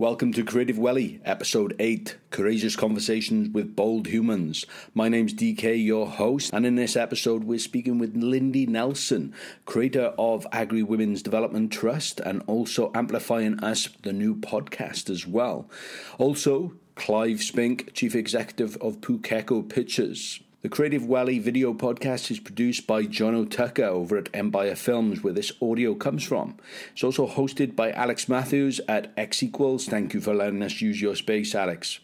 [0.00, 4.64] Welcome to Creative Welly, Episode 8 Courageous Conversations with Bold Humans.
[4.94, 9.34] My name's DK, your host, and in this episode, we're speaking with Lindy Nelson,
[9.64, 15.68] creator of Agri Women's Development Trust and also Amplifying Us, the new podcast as well.
[16.16, 20.38] Also, Clive Spink, Chief Executive of Pukeko Pictures.
[20.60, 25.32] The Creative Welly video podcast is produced by John O'Tucker over at Empire Films, where
[25.32, 26.56] this audio comes from.
[26.92, 29.86] It's also hosted by Alex Matthews at X Equals.
[29.86, 32.00] Thank you for letting us use your space, Alex.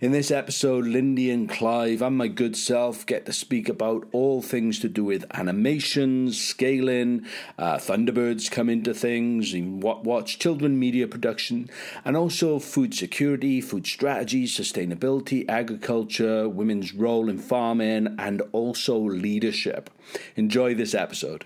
[0.00, 4.40] In this episode, Lindy and Clive and my good self get to speak about all
[4.40, 7.26] things to do with animations, scaling,
[7.58, 11.68] uh, Thunderbirds come into things, what watch children media production,
[12.06, 19.90] and also food security, food strategy, sustainability, agriculture, women's role in farming and also leadership.
[20.36, 21.44] Enjoy this episode.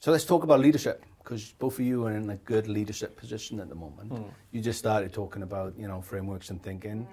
[0.00, 3.60] So let's talk about leadership because both of you are in a good leadership position
[3.60, 4.10] at the moment.
[4.10, 4.30] Mm.
[4.52, 7.02] You just started talking about you know frameworks and thinking.
[7.02, 7.08] Mm.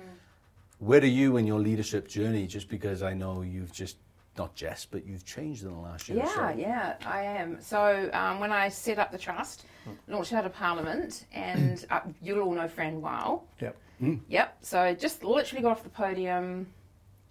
[0.80, 2.48] Where are you in your leadership journey?
[2.48, 3.98] Just because I know you've just
[4.38, 6.20] not just, but you've changed in the last year.
[6.20, 6.58] Yeah, so.
[6.58, 7.58] yeah, I am.
[7.62, 9.96] So um, when I set up the trust, mm.
[10.08, 13.44] launched out of Parliament, and uh, you'll all know Fran Wow.
[13.62, 13.78] Yep.
[14.02, 14.20] Mm.
[14.28, 14.58] Yep.
[14.62, 16.68] So just literally got off the podium,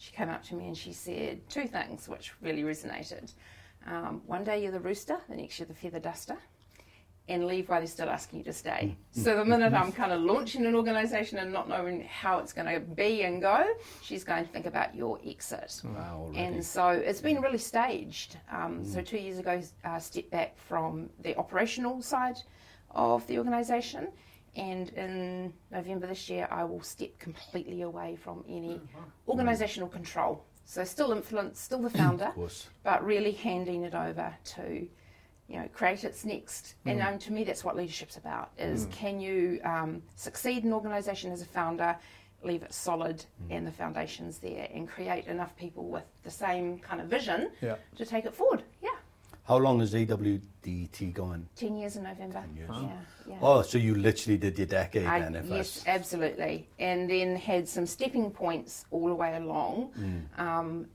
[0.05, 3.33] she came up to me and she said two things which really resonated.
[3.87, 6.37] Um, one day you're the rooster, the next you're the feather duster,
[7.27, 8.97] and leave while they're still asking you to stay.
[9.17, 9.25] Mm.
[9.25, 12.73] So the minute I'm kind of launching an organisation and not knowing how it's going
[12.75, 13.67] to be and go,
[14.03, 15.81] she's going to think about your exit.
[15.85, 18.37] Wow, and so it's been really staged.
[18.53, 18.87] Um, mm.
[18.87, 22.37] So two years ago, I uh, stepped back from the operational side
[22.91, 24.09] of the organisation
[24.57, 28.81] and in November this year, I will step completely away from any
[29.29, 30.45] organisational control.
[30.65, 32.33] So still influence, still the founder,
[32.83, 34.89] but really handing it over to,
[35.49, 36.75] you know, create its next.
[36.87, 36.93] Mm.
[36.93, 38.93] And um, to me, that's what leadership's about: is mm.
[38.93, 41.97] can you um, succeed an organisation as a founder,
[42.43, 43.57] leave it solid mm.
[43.57, 47.77] and the foundations there, and create enough people with the same kind of vision yeah.
[47.97, 48.63] to take it forward.
[49.45, 49.53] Yeah.
[49.53, 51.49] How long is AWDT going?
[51.57, 52.41] Ten years in November.
[52.41, 52.71] Ten years.
[52.71, 52.89] Yeah,
[53.29, 53.39] yeah.
[53.41, 55.37] Oh, so you literally did your decade I, then?
[55.37, 56.69] If yes, absolutely.
[56.79, 59.93] And then had some stepping points all the way along.
[59.99, 60.41] Mm.
[60.41, 60.87] Um,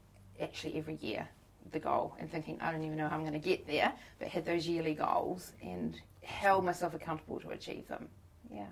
[0.42, 1.28] actually, every year
[1.72, 4.28] the goal and thinking I don't even know how I'm going to get there, but
[4.28, 8.08] had those yearly goals and held myself accountable to achieve them.
[8.52, 8.66] Yeah.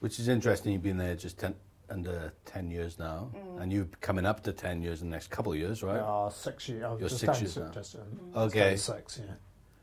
[0.00, 0.72] Which is interesting.
[0.72, 1.54] You've been there just ten,
[1.90, 3.62] under 10 years now, mm.
[3.62, 5.98] and you're coming up to 10 years in the next couple of years, right?
[5.98, 6.82] Uh, six years.
[7.00, 7.70] You're six years now.
[7.70, 8.36] Just, mm.
[8.36, 8.76] Okay.
[8.76, 9.34] Six, yeah.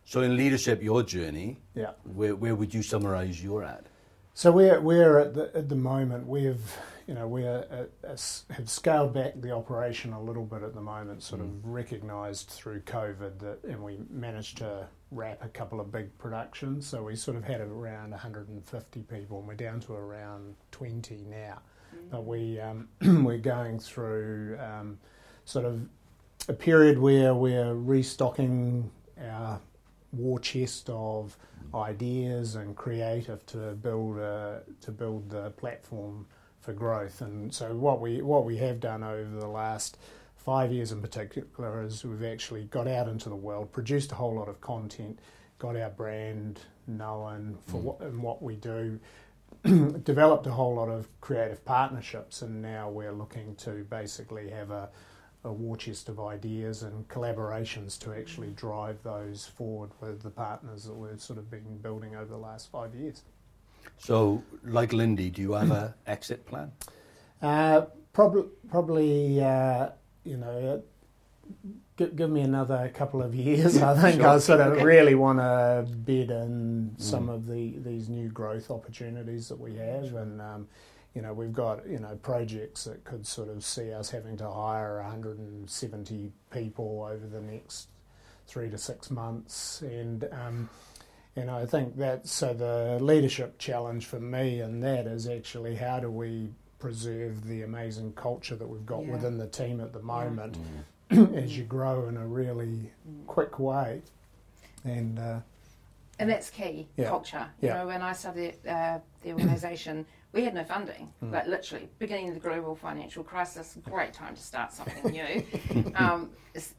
[0.06, 1.92] So in leadership, your journey, yeah.
[2.04, 3.88] where, where would you summarise your at?
[4.36, 6.62] So we're, we're at, the, at the moment, we've,
[7.08, 7.90] you know, we have
[8.66, 11.46] scaled back the operation a little bit at the moment, sort mm.
[11.46, 16.86] of recognised through COVID that, and we managed to wrap a couple of big productions.
[16.86, 21.62] So we sort of had around 150 people, and we're down to around 20 now
[22.12, 22.88] but we um,
[23.24, 24.98] we're going through um,
[25.46, 25.88] sort of
[26.48, 28.90] a period where we're restocking
[29.20, 29.60] our
[30.12, 31.38] war chest of
[31.74, 36.26] ideas and creative to build a, to build the platform
[36.62, 37.22] for growth.
[37.22, 39.98] And so what we what we have done over the last
[40.36, 44.36] five years in particular is we've actually got out into the world, produced a whole
[44.36, 45.20] lot of content,
[45.60, 47.84] got our brand known for mm.
[47.84, 49.00] what and what we do,
[50.04, 54.90] developed a whole lot of creative partnerships, and now we're looking to basically have a,
[55.44, 60.84] a war chest of ideas and collaborations to actually drive those forward with the partners
[60.84, 63.24] that we've sort of been building over the last five years.
[63.98, 66.72] So, like Lindy, do you have an exit plan?
[67.42, 69.90] Uh, prob- probably, uh,
[70.24, 70.84] you know,
[71.98, 73.78] give, give me another couple of years.
[73.82, 74.30] I think sure.
[74.30, 77.02] I sort of really want to bid in mm.
[77.02, 80.68] some of the these new growth opportunities that we have, and um,
[81.14, 84.50] you know we've got you know projects that could sort of see us having to
[84.50, 87.90] hire 170 people over the next
[88.48, 90.70] three to six months, and um,
[91.36, 95.76] you know I think that so the leadership challenge for me and that is actually
[95.76, 99.14] how do we preserve the amazing culture that we've got yeah.
[99.14, 100.56] within the team at the moment.
[100.56, 100.62] Yeah.
[100.62, 100.84] Mm
[101.36, 102.92] as you grow in a really
[103.28, 104.02] quick way.
[104.84, 105.40] And uh,
[106.20, 107.10] and that's key yeah.
[107.10, 107.48] culture.
[107.62, 107.78] You yeah.
[107.78, 111.12] know, when I started uh, the organisation, we had no funding.
[111.24, 111.32] Mm.
[111.34, 115.44] Like literally, beginning of the global financial crisis, great time to start something new,
[115.96, 116.30] um,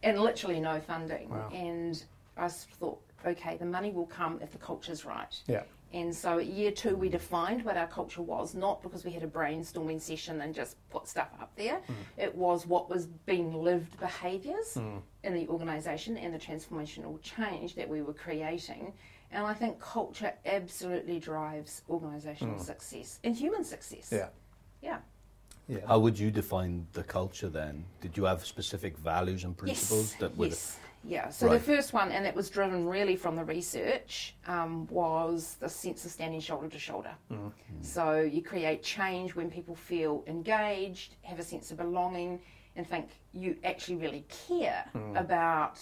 [0.02, 1.28] and literally no funding.
[1.28, 1.50] Wow.
[1.52, 2.02] And
[2.36, 5.34] I thought, okay, the money will come if the culture's right.
[5.46, 5.62] Yeah.
[5.92, 9.28] And so year two, we defined what our culture was, not because we had a
[9.28, 11.80] brainstorming session and just put stuff up there.
[11.88, 11.94] Mm.
[12.18, 15.00] It was what was being lived behaviours mm.
[15.22, 18.92] in the organisation and the transformational change that we were creating.
[19.30, 24.10] And I think culture absolutely drives organisational success and human success.
[24.12, 24.28] Yeah.
[24.82, 24.98] Yeah.
[25.68, 25.78] Yeah.
[25.86, 27.84] How would you define the culture then?
[28.00, 30.20] Did you have specific values and principles yes.
[30.20, 30.50] that would?
[30.50, 30.78] Yes.
[31.06, 31.28] Yeah.
[31.30, 31.54] So Right.
[31.54, 36.04] the first one, and it was driven really from the research, um, was the sense
[36.04, 37.14] of standing shoulder to shoulder.
[37.30, 37.82] Mm-hmm.
[37.82, 42.40] So you create change when people feel engaged, have a sense of belonging,
[42.74, 45.18] and think you actually really care mm.
[45.18, 45.80] about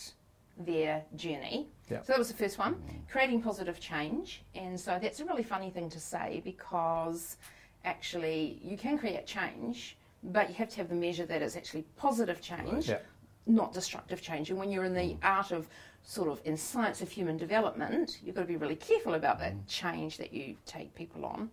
[0.57, 1.69] their journey.
[1.91, 2.03] Yeah.
[2.03, 3.09] So that was the first one, mm.
[3.11, 4.43] creating positive change.
[4.55, 7.37] And so that's a really funny thing to say because
[7.85, 11.85] actually you can create change, but you have to have the measure that it's actually
[11.97, 12.99] positive change, Yeah.
[13.47, 14.51] Not destructive change.
[14.51, 15.69] And when you're in the art of
[16.03, 19.67] sort of in science of human development, you've got to be really careful about that
[19.67, 21.51] change that you take people on.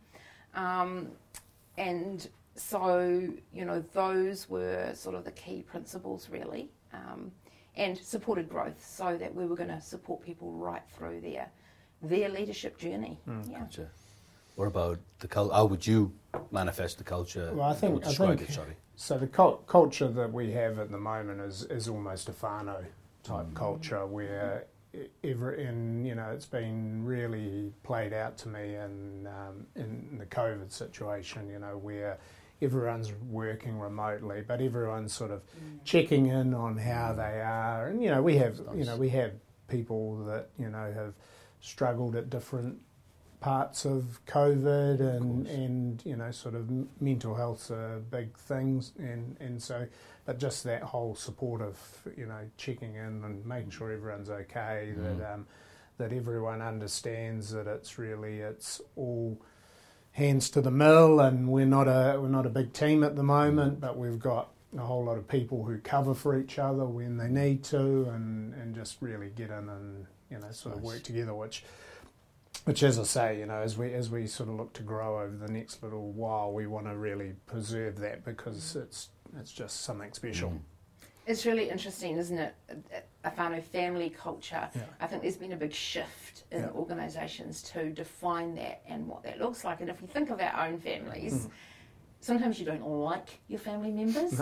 [0.54, 1.10] Um,
[1.78, 7.32] and so, you know, those were sort of the key principles, really, um,
[7.78, 11.50] and supported growth, so that we were going to support people right through their
[12.04, 13.20] their leadership journey.
[13.28, 13.60] Yeah.
[13.60, 13.88] Gotcha.
[14.56, 15.54] What about the culture?
[15.54, 16.12] How would you
[16.52, 17.52] manifest the culture?
[17.54, 18.54] Well, I that think- would I describe think- it.
[18.54, 18.76] Sorry.
[19.02, 22.86] So the cult- culture that we have at the moment is, is almost a whānau
[23.24, 23.56] type mm.
[23.56, 24.68] culture where
[25.24, 30.28] every, and you know it's been really played out to me in um, in the
[30.28, 31.50] COVID situation.
[31.50, 32.20] You know where
[32.62, 35.80] everyone's working remotely, but everyone's sort of mm.
[35.84, 37.16] checking in on how mm.
[37.16, 39.32] they are, and you know we have you know we have
[39.68, 41.16] people that you know have
[41.60, 42.78] struggled at different
[43.42, 46.70] parts of COVID and and you know sort of
[47.02, 49.88] mental health's a big things and and so
[50.26, 51.78] but just that whole support of
[52.16, 55.48] you know checking in and making sure everyone's okay that um,
[55.98, 59.42] that everyone understands that it's really it's all
[60.12, 63.24] hands to the mill and we're not a we're not a big team at the
[63.24, 67.18] moment but we've got a whole lot of people who cover for each other when
[67.18, 71.02] they need to and and just really get in and you know sort of work
[71.02, 71.64] together which
[72.66, 75.22] which as I say, you know, as we as we sort of look to grow
[75.22, 79.10] over the next little while, we want to really preserve that because it's
[79.40, 80.54] it's just something special.
[81.28, 82.56] It's really interesting, isn't it?
[83.24, 84.68] A whānau family culture.
[84.76, 84.82] Yeah.
[85.00, 86.70] I think there's been a big shift in Yeah.
[86.72, 89.82] organisations to define that and what that looks like.
[89.82, 91.52] And if we think of our own families, Mm.
[92.22, 94.40] Sometimes you don't like your family members,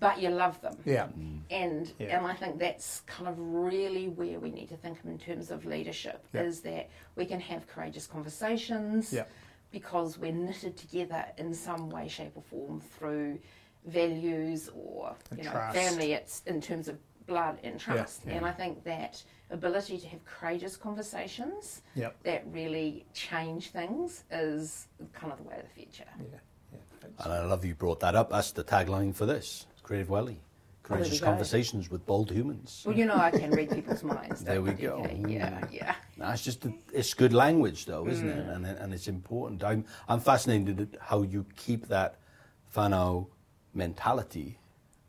[0.00, 0.76] but you love them.
[0.84, 1.40] Yeah, mm.
[1.50, 2.16] And Yeah.
[2.18, 5.64] and I think that's kind of really where we need to think in terms of
[5.64, 6.42] leadership Yeah.
[6.42, 9.24] is that we can have courageous conversations Yeah.
[9.70, 13.38] because we're knitted together in some way, shape, or form through
[13.84, 15.76] values or And you know trust.
[15.76, 16.12] family.
[16.12, 18.24] It's in terms of blood and trust.
[18.26, 21.82] And I think that ability to have courageous conversations
[22.22, 26.08] that really change things is kind of the way of the future.
[27.18, 28.30] And I love you brought that up.
[28.30, 30.40] That's the tagline for this Creative Welly.
[30.82, 32.82] Courageous oh, conversations with bold humans.
[32.86, 34.42] Well, you know, I can read people's minds.
[34.42, 35.02] There we go.
[35.02, 35.30] DK?
[35.30, 35.72] Yeah, mm.
[35.72, 35.94] yeah.
[36.16, 38.46] That's just it's good language, though, isn't it?
[38.46, 38.54] Mm.
[38.54, 39.62] And and it's important.
[39.62, 42.16] I'm I'm fascinated at how you keep that
[42.74, 43.26] whānau
[43.74, 44.58] mentality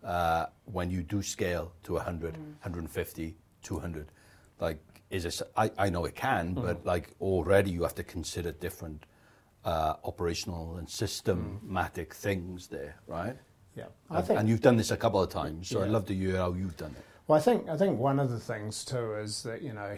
[0.04, 3.34] uh, when you do scale to 100, 150, mm.
[3.64, 4.12] 200.
[4.60, 4.80] Like,
[5.10, 5.42] is this?
[5.56, 9.06] I, I know it can, but like already you have to consider different
[9.66, 13.36] uh, operational and systematic things there, right?
[13.76, 13.86] yeah.
[14.10, 16.16] I And, think and you've done this a couple of times, so I'd love to
[16.16, 17.04] hear how you've done it.
[17.28, 19.98] Well, I think I think one of the things too is that you know,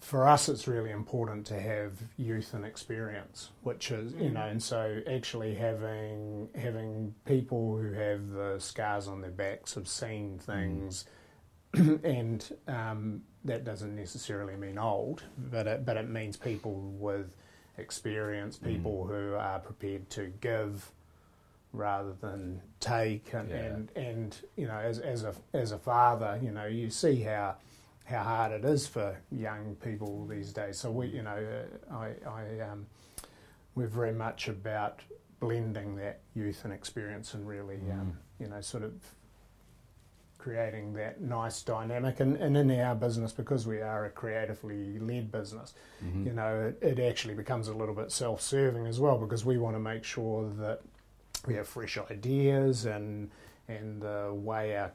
[0.00, 4.62] for us it's really important to have youth and experience, which is you know, and
[4.62, 11.06] so actually having having people who have the scars on their backs have seen things,
[11.74, 17.34] and um, that doesn't necessarily mean old, but it, but it means people with
[17.78, 20.90] experience, people who are prepared to give
[21.72, 23.32] rather than take.
[23.34, 23.56] And, Yeah.
[23.56, 27.56] and and you know as as a as a father you know you see how
[28.04, 30.78] how hard it is for young people these days.
[30.78, 32.86] So we you know uh, I I um,
[33.74, 35.00] we're very much about
[35.40, 38.92] blending that youth and experience and really um, you know sort of
[40.48, 42.20] creating that nice dynamic.
[42.20, 46.26] And, and in our business because we are a creatively led business mm-hmm.
[46.26, 49.76] you know it, it actually becomes a little bit self-serving as well because we want
[49.76, 50.80] to make sure that
[51.46, 53.30] we have fresh ideas and
[53.68, 54.90] and the way our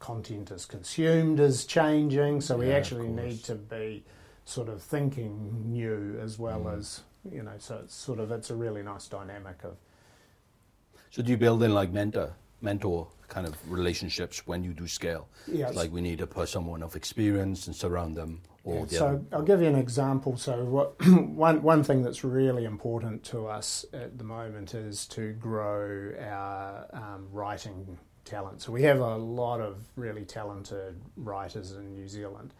[0.00, 2.40] content is consumed is changing.
[2.40, 4.04] So we Yeah, actually need to be
[4.44, 6.78] sort of thinking new as well mm.
[6.78, 9.76] as you know so it's sort of it's a really nice dynamic of
[11.10, 15.28] So do you build in like mentor, mentor kind of relationships when you do scale?
[15.46, 18.40] Yeah, like we need to put someone of experience and surround them.
[18.64, 19.22] Or Yeah, the so other.
[19.32, 20.36] I'll give you an example.
[20.36, 25.32] So what, one one thing that's really important to us at the moment is to
[25.32, 28.60] grow our um, writing talent.
[28.60, 32.52] So we have a lot of really talented writers in New Zealand,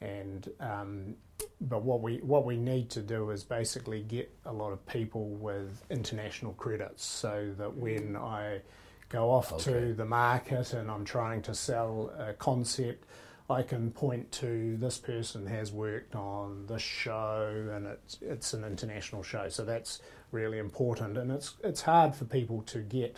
[0.00, 1.14] and um,
[1.60, 5.30] but what we what we need to do is basically get a lot of people
[5.30, 8.60] with international credits, so that when I
[9.08, 9.64] go off Okay.
[9.64, 13.04] to the market and I'm trying to sell a concept,
[13.48, 18.64] I can point to this person has worked on this show and it's it's an
[18.64, 19.48] international show.
[19.48, 20.00] So that's
[20.32, 23.16] really important, and it's it's hard for people to get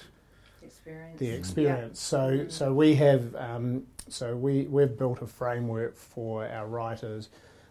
[0.62, 1.18] Experience.
[1.18, 2.00] the experience.
[2.00, 7.30] So so we have um, so we we've built a framework for our writers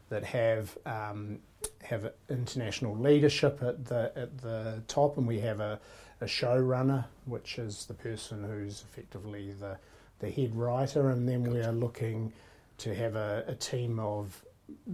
[0.09, 1.37] that have um,
[1.83, 5.79] have international leadership at the at the top, and we have a,
[6.21, 9.77] a showrunner, which is the person who's effectively the
[10.19, 12.33] the head writer, and then we are looking
[12.79, 14.43] to have a, a team of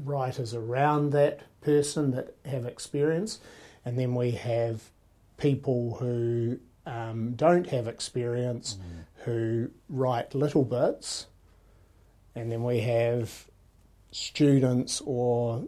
[0.03, 3.39] writers around that person that have experience,
[3.85, 4.81] and then we have
[5.37, 8.77] people who um, don't have experience
[9.23, 11.27] who write little bits,
[12.35, 13.45] and then we have
[14.11, 15.63] students or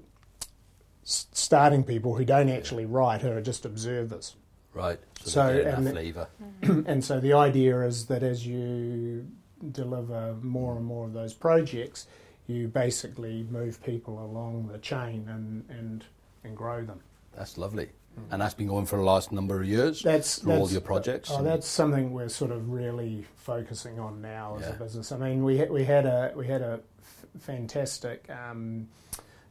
[1.06, 4.36] s- starting people who don't actually write, who are just observers.
[4.76, 5.00] Right.
[5.24, 6.28] So, and enough the- flavour.
[6.86, 9.26] and so the idea is that as you
[9.72, 12.08] deliver more and more of those projects,
[12.46, 16.06] you basically move people along the chain and, and,
[16.44, 17.00] and grow them.
[17.36, 17.90] That's lovely.
[18.32, 20.02] And that's been going for the last number of years.
[20.02, 21.30] That's, through all your projects.
[21.34, 24.70] Oh, that's something we're sort of really focusing on now as Yeah.
[24.70, 25.12] a business.
[25.12, 28.26] I mean, we we had a we had a f- fantastic.
[28.30, 28.88] Um,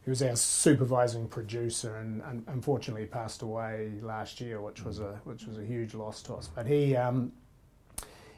[0.05, 5.19] he was our supervising producer, and un- unfortunately passed away last year, which was a
[5.23, 6.47] which was a huge loss to us.
[6.53, 7.31] But he um,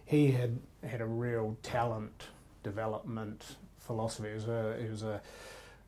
[0.05, 2.27] he had had a real talent
[2.63, 4.29] development philosophy.
[4.29, 5.21] He was a he was a,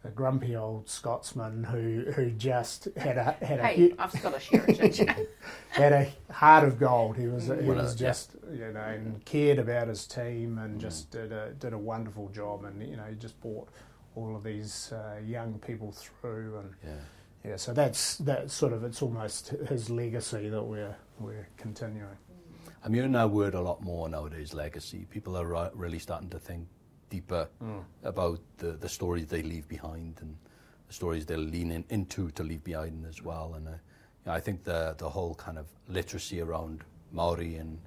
[0.03, 4.49] a grumpy old Scotsman who who just had a had a Hey, hu- I've Scottish
[4.49, 4.97] heritage.
[5.69, 7.15] had a heart of gold.
[7.15, 11.31] He was he was just you know and cared about his team and just did
[11.31, 12.65] a did a wonderful job.
[12.65, 13.69] And you know he just brought
[14.15, 17.49] all of these uh, young people through and yeah.
[17.51, 17.55] yeah.
[17.55, 22.17] So that's that's sort of it's almost his legacy that we're we're continuing.
[22.83, 25.05] I'm hearing that word a lot more nowadays, legacy.
[25.09, 26.67] People are ri- really starting to think
[27.09, 27.49] deeper
[28.03, 30.37] about the, the stories they leave behind and
[30.87, 33.55] the stories they're leaning into to leave behind as well.
[33.55, 33.71] And uh,
[34.27, 37.79] I think the, the whole kind of literacy around Maori and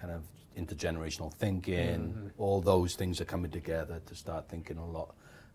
[0.00, 0.22] kind of
[0.58, 5.14] intergenerational thinking, all those things are coming together to start thinking a lot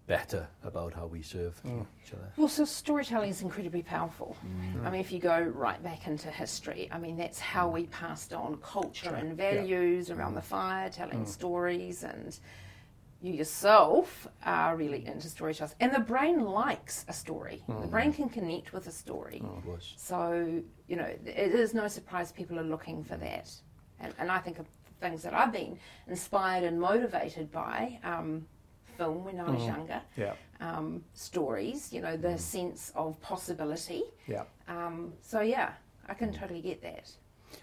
[0.09, 1.81] better about how we serve hmm.
[2.03, 2.33] each other.
[2.35, 4.35] Well, so storytelling is incredibly powerful.
[4.43, 4.87] Mm-hmm.
[4.87, 8.33] I mean, if you go right back into history, I mean, that's how we passed
[8.33, 10.55] on culture and values around the mm.
[10.55, 11.27] fire, telling mm.
[11.27, 12.37] stories, and
[13.21, 15.73] you yourself are really into storytelling.
[15.79, 17.91] And the brain likes a story, the mm.
[17.91, 19.43] brain can connect with a story.
[19.45, 19.93] Of course.
[19.95, 23.51] So, you know, it is no surprise people are looking for that.
[23.99, 24.65] And, and I think of
[24.99, 28.47] things that I've been inspired and motivated by um,
[28.99, 34.03] film when I was younger Yeah, um, stories, you know, the sense of possibility.
[34.27, 34.43] yeah.
[34.67, 35.69] Um, so, yeah,
[36.07, 37.05] I can totally get that.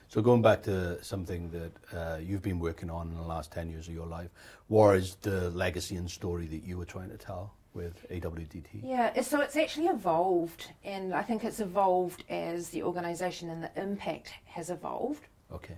[0.09, 3.69] So going back to something that uh, you've been working on in the last 10
[3.71, 4.31] years of your life,
[4.69, 8.67] what is the legacy and story that you were trying to tell with AWDT?
[8.83, 13.71] Yeah, so it's actually evolved, and I think it's evolved as the organisation and the
[13.81, 15.25] impact has evolved.
[15.53, 15.77] Okay.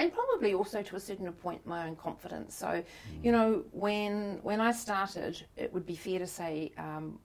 [0.00, 2.54] And probably also to a certain point my own confidence.
[2.54, 2.82] So,
[3.22, 7.18] you know, when when I started, it would be fair to say, um,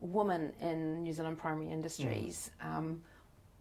[0.00, 2.50] women in New Zealand primary industries.
[2.60, 3.02] Um,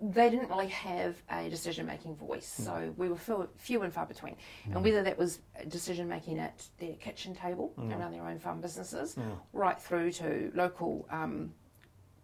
[0.01, 4.05] they didn't really have a decision making voice, so we were few, few and far
[4.05, 4.35] between.
[4.65, 9.15] And whether that was decision making at their kitchen table around their own farm businesses,
[9.53, 11.53] right through to local um,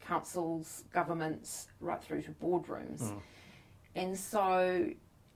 [0.01, 3.13] councils, governments, right through to boardrooms.
[3.95, 4.89] And so,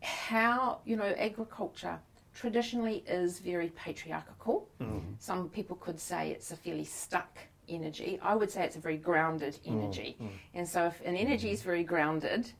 [0.05, 2.00] how, you know, agriculture
[2.33, 4.69] traditionally is very patriarchal.
[4.81, 5.13] Mm-hmm.
[5.19, 8.19] Some people could say it's a fairly stuck energy.
[8.21, 9.79] I would say it's a very grounded mm-hmm.
[9.79, 10.17] energy.
[10.21, 10.35] Mm-hmm.
[10.53, 12.51] And so, if an energy is very grounded,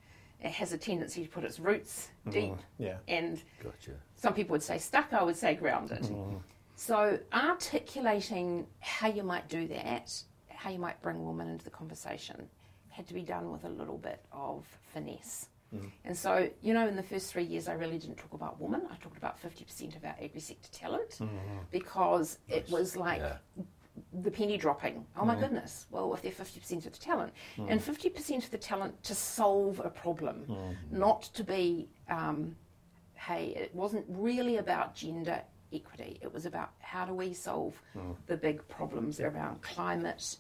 [0.42, 2.56] it has a tendency to put its roots deep.
[2.78, 2.98] Yeah.
[3.08, 3.92] And Gotcha.
[4.16, 6.10] some people would say stuck, I would say grounded.
[6.78, 10.12] So, articulating how you might do that,
[10.50, 12.50] how you might bring women into the conversation,
[12.90, 15.48] had to be done with a little bit of finesse.
[15.76, 15.92] Mm.
[16.06, 18.82] And so, you know, in the first three years, I really didn't talk about women.
[18.92, 21.58] I talked about 50% of our agri sector talent mm-hmm.
[21.72, 23.38] because it was like Yeah.
[24.22, 25.06] the penny dropping.
[25.18, 25.42] Oh my mm.
[25.42, 25.88] goodness.
[25.92, 27.68] Well, if they're 50% of the talent, mm.
[27.70, 30.46] and 50% of the talent to solve a problem,
[30.92, 32.56] not to be, um,
[33.16, 35.42] hey, it wasn't really about gender
[35.74, 36.20] equity.
[36.22, 37.82] It was about how do we solve
[38.28, 40.38] the big problems around climate,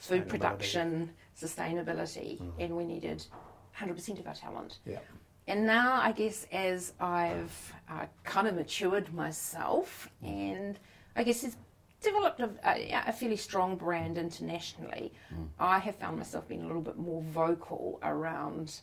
[0.00, 3.24] food production, sustainability, and we needed
[3.78, 4.78] 100% of our talent.
[4.86, 4.98] Yeah.
[5.46, 10.78] And now, I guess, as I've uh, kind of matured myself, and
[11.16, 11.56] I guess there's
[12.02, 15.48] developed a, a, a fairly strong brand internationally, mm.
[15.58, 18.80] I have found myself being a little bit more vocal around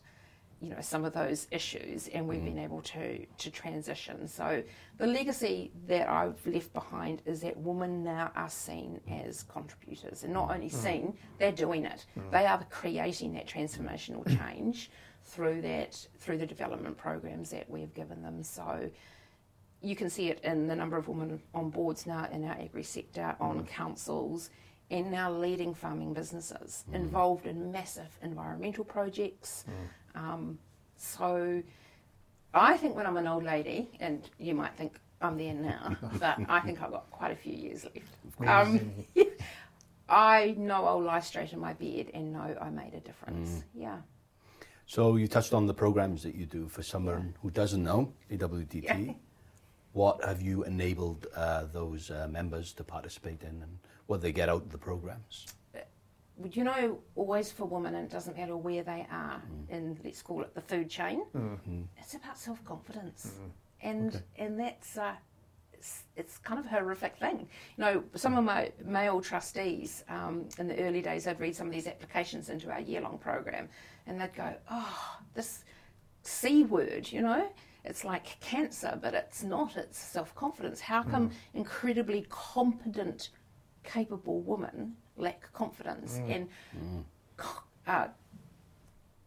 [0.61, 2.45] you know some of those issues and we've mm.
[2.45, 4.63] been able to to transition so
[4.97, 10.33] the legacy that I've left behind is that women now are seen as contributors and
[10.33, 10.73] not only mm.
[10.73, 12.31] seen they're doing it mm.
[12.31, 14.89] they are creating that transformational change
[15.23, 18.89] through that through the development programs that we've given them so
[19.81, 22.83] you can see it in the number of women on boards now in our agri
[22.83, 23.67] sector on mm.
[23.67, 24.49] councils
[24.91, 26.95] and now leading farming businesses mm.
[26.95, 29.65] involved in massive environmental projects.
[30.15, 30.57] Um,
[30.97, 31.61] so
[32.53, 36.37] I think when I'm an old lady, and you might think I'm there now, but
[36.47, 38.49] I think I've got quite a few years left.
[38.49, 38.91] Um,
[40.09, 43.49] I know I'll lie straight in my bed and know I made a difference.
[43.49, 43.63] Mm.
[43.75, 43.97] Yeah.
[44.85, 48.83] So you touched on the programs that you do for someone who doesn't know AWDT.
[48.83, 49.13] Yeah.
[49.93, 54.47] What have you enabled uh, those uh, members to participate in, and what they get
[54.47, 55.47] out of the programs?
[56.51, 59.69] You know, always for women, and it doesn't matter where they are mm.
[59.69, 61.83] in, let's call it the food chain, mm-hmm.
[61.97, 63.33] it's about self confidence.
[63.37, 63.49] Mm.
[63.81, 64.23] And, okay.
[64.39, 65.13] and that's, uh,
[65.73, 67.47] it's, it's, kind of a horrific thing.
[67.77, 71.67] You know, some of my male trustees um, in the early days, I'd read some
[71.67, 73.69] of these applications into our year long program,
[74.07, 75.63] and they'd go, oh, this
[76.23, 77.47] C word, you know?
[77.85, 79.77] It's like cancer, but it's not.
[79.77, 80.81] It's self confidence.
[80.81, 81.33] How come mm.
[81.53, 83.29] incredibly competent,
[83.83, 86.35] capable women lack confidence mm.
[86.35, 87.03] and mm.
[87.87, 88.07] Uh,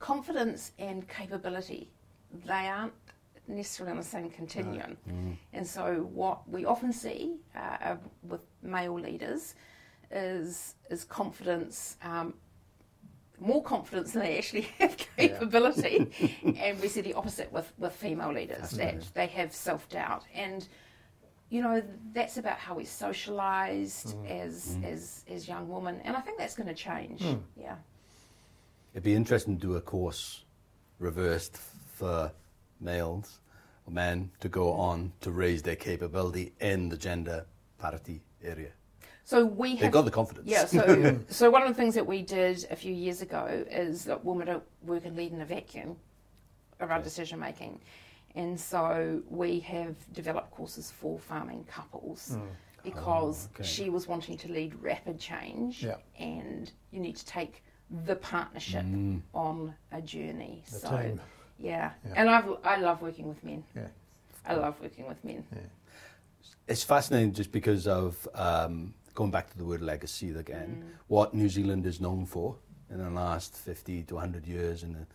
[0.01, 1.91] confidence and capability
[2.45, 2.93] they aren't
[3.47, 5.13] necessarily on the same continuum no.
[5.13, 5.37] mm.
[5.53, 9.55] and so what we often see uh, with male leaders
[10.11, 12.35] is is confidence um,
[13.41, 16.11] more confidence than they actually have capability
[16.43, 16.51] yeah.
[16.65, 20.69] and we see the opposite with, with female leaders that they have self-doubt and
[21.51, 24.31] you know, that's about how we socialised mm.
[24.31, 24.85] as, mm.
[24.85, 27.21] as as young women, and I think that's going to change.
[27.21, 27.41] Mm.
[27.57, 27.77] Yeah.
[28.93, 30.45] It'd be interesting to do a course
[30.99, 31.57] reversed
[31.95, 32.33] for
[32.81, 33.41] males
[33.87, 37.47] or men to go on to raise their capability in the gender
[37.79, 38.71] parity area.
[39.25, 40.49] So we have They've got the confidence.
[40.49, 40.65] Yeah.
[40.65, 44.25] So so one of the things that we did a few years ago is that
[44.25, 45.97] women don't work and lead in a vacuum
[46.81, 47.81] around decision making.
[48.39, 52.47] And so we have developed courses for farming couples mm.
[52.85, 53.69] because oh, okay.
[53.69, 55.97] she was wanting to lead rapid change yeah.
[56.21, 57.65] and you need to take
[58.05, 59.21] the partnership mm.
[59.35, 60.63] on a journey.
[60.71, 61.21] The so team.
[61.59, 61.91] Yeah.
[62.07, 62.13] yeah.
[62.15, 63.65] And I've, I love working with men.
[63.75, 63.89] Yeah.
[64.47, 65.45] I love working with men.
[65.53, 65.59] Yeah.
[66.69, 70.97] It's fascinating just because of um, going back to the word legacy again, mm.
[71.09, 72.55] what New Zealand is known for
[72.89, 75.07] in the last 50 to 100 years and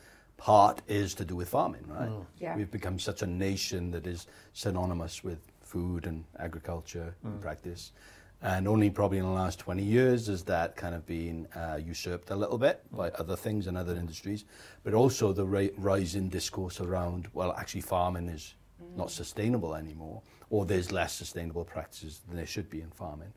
[0.44, 2.10] part is to do with farming, right?
[2.10, 2.26] Mm.
[2.38, 2.58] Yeah.
[2.58, 7.42] We've become such a nation that is synonymous with food and agriculture mm.
[7.42, 7.94] practice.
[8.42, 12.30] And only probably in the last 20 years has that kind of been uh, usurped
[12.30, 14.44] a little bit by other things and other industries.
[14.84, 18.98] But also the ra- rise in discourse around, well, actually, farming is mm.
[18.98, 23.32] not sustainable anymore, or there's less sustainable practices than there should be in farming.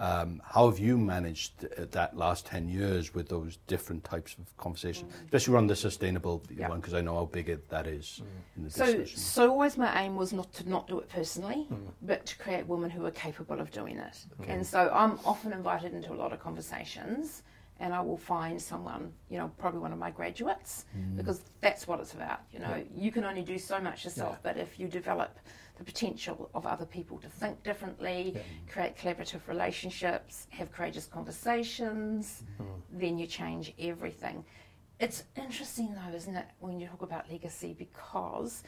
[0.00, 4.56] Um, how have you managed uh, that last 10 years with those different types of
[4.56, 5.24] conversations, mm.
[5.24, 6.68] especially around the sustainable yeah.
[6.68, 8.56] one, because I know how big it, that is mm.
[8.56, 9.18] in the so, discussion.
[9.18, 11.78] So always my aim was not to not do it personally, mm.
[12.02, 14.24] but to create women who are capable of doing it.
[14.40, 14.48] Mm.
[14.48, 17.42] And so I'm often invited into a lot of conversations
[17.80, 21.16] and I will find someone, you know, probably one of my graduates, mm.
[21.16, 22.40] because that's what it's about.
[22.52, 22.82] You know, yeah.
[23.04, 24.52] you can only do so much yourself, yeah.
[24.52, 25.38] but if you develop
[25.78, 28.42] the potential of other people to think differently, yeah.
[28.70, 32.98] create collaborative relationships, have courageous conversations, mm-hmm.
[32.98, 34.44] then you change everything.
[34.98, 38.64] It's interesting though, isn't it, when you talk about legacy, because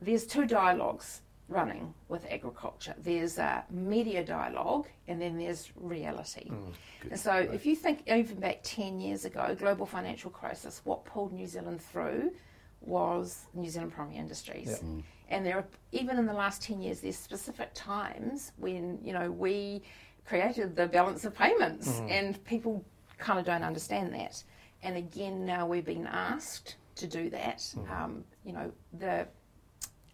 [0.00, 2.94] there's two dialogues running with agriculture.
[2.98, 6.50] There's a media dialogue and then there's reality.
[6.50, 6.72] Mm,
[7.10, 7.54] and so right.
[7.54, 11.80] if you think even back 10 years ago, global financial crisis, what pulled New Zealand
[11.80, 12.32] through
[12.80, 14.68] was New Zealand primary industries.
[14.68, 14.88] Yeah.
[14.88, 15.02] Mm.
[15.30, 19.30] And there are, even in the last 10 years, there's specific times when, you know,
[19.30, 19.82] we
[20.24, 22.10] created the balance of payments mm.
[22.10, 22.84] and people
[23.18, 24.42] kind of don't understand that.
[24.82, 27.58] And again, now we've been asked to do that.
[27.58, 27.90] Mm.
[27.90, 29.26] Um, you know, the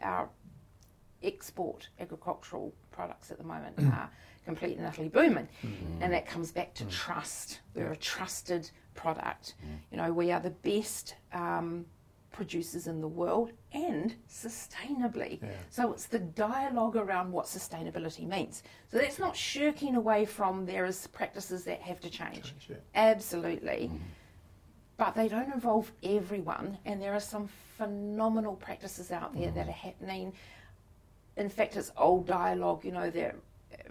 [0.03, 0.29] our
[1.23, 3.93] export agricultural products at the moment mm.
[3.93, 4.11] are
[4.45, 5.49] completely and utterly booming.
[5.65, 6.03] Mm-hmm.
[6.03, 6.91] And that comes back to mm.
[6.91, 7.61] trust.
[7.75, 9.55] We're a trusted product.
[9.65, 9.79] Mm.
[9.91, 11.87] You know, we are the best um,
[12.35, 15.41] producers in the world and sustainably.
[15.43, 15.49] Yeah.
[15.71, 18.63] So it's the dialogue around what sustainability means.
[18.91, 22.43] So that's not shirking away from there is practices that have to change.
[22.43, 22.77] change yeah.
[22.95, 23.91] Absolutely.
[23.93, 23.99] Mm.
[24.97, 29.55] But they don't involve everyone and there are some phenomenal practices out there mm.
[29.55, 30.33] that are happening.
[31.37, 33.37] In fact, it's old dialogue, you know, that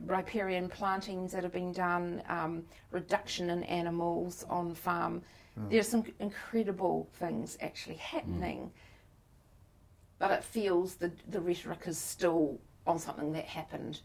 [0.05, 5.21] riparian plantings that have been done, um, reduction in animals on farm.
[5.59, 5.69] Mm.
[5.69, 8.69] There's some incredible things actually happening, mm.
[10.19, 14.01] but it feels the, the rhetoric is still on something that happened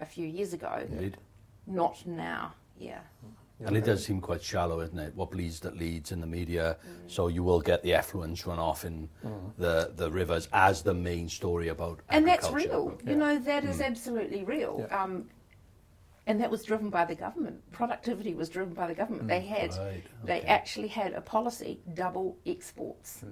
[0.00, 1.16] a few years ago, Indeed.
[1.66, 2.52] not now.
[2.78, 3.00] Yeah.
[3.66, 5.14] And it does seem quite shallow, isn't it?
[5.14, 6.78] What bleeds that leads in the media.
[6.82, 7.10] Mm.
[7.10, 9.06] So you will get the effluents run off in
[9.58, 12.96] the, the rivers as the main story about and that's agriculture.
[13.04, 13.12] real.
[13.12, 14.86] You know, that is absolutely real.
[14.88, 15.02] Yeah.
[15.02, 15.26] Um,
[16.30, 17.60] and that was driven by the government.
[17.72, 19.26] Productivity was driven by the government.
[19.26, 23.24] They had, Right, they actually had a policy double exports.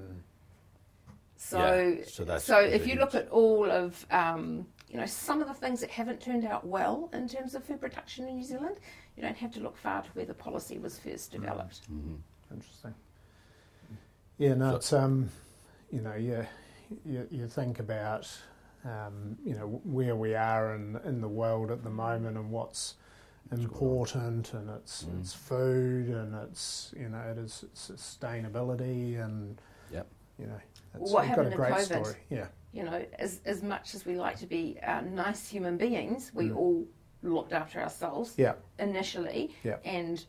[1.37, 5.41] So, Yeah, so that's so if you look at all of, um, you know, some
[5.41, 8.43] of the things that haven't turned out well in terms of food production in New
[8.43, 8.79] Zealand,
[9.17, 11.83] you don't have to look far to where the policy was first developed.
[12.53, 12.95] Interesting.
[14.39, 15.31] Yeah, no, it's um,
[15.93, 16.45] you know, you
[17.05, 18.29] you, you think about
[18.89, 22.95] um, you know where we are in in the world at the moment and what's
[23.53, 29.61] important, and it's it's food and it's you know it is sustainability and
[29.93, 30.07] Yep.
[30.39, 30.61] you know
[30.95, 31.85] it's, What we've got happened a in great COVID?
[31.85, 32.17] story.
[32.31, 36.31] Yeah, you know, as as much as we like to be uh, nice human beings,
[36.35, 36.57] we Mm.
[36.57, 36.87] all
[37.23, 39.79] looked after ourselves yeah, initially, Yeah.
[39.85, 40.25] and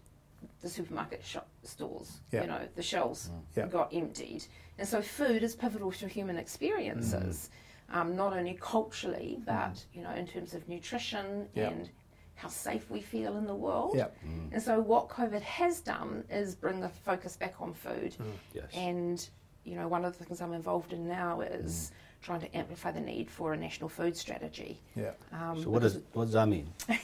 [0.62, 2.42] the supermarket shop stores, Yeah.
[2.42, 3.68] you know, the shelves Yeah.
[3.68, 4.46] got emptied,
[4.78, 7.69] and so food is pivotal to human experiences, Mm.
[7.92, 11.70] Um, not only culturally but you know in terms of nutrition Yeah.
[11.70, 11.90] and
[12.36, 13.92] how safe we feel in the world.
[13.96, 14.08] yeah,
[14.54, 18.16] And so what COVID has done is bring the focus back on food.
[18.18, 18.32] Mm.
[18.54, 18.72] Yes.
[18.74, 19.30] And,
[19.66, 21.66] you know, one of the things I'm involved in now Mm.
[21.66, 24.80] is trying to amplify the need for a national food strategy.
[24.96, 25.12] yeah.
[25.32, 26.68] Um, So what does what does that mean?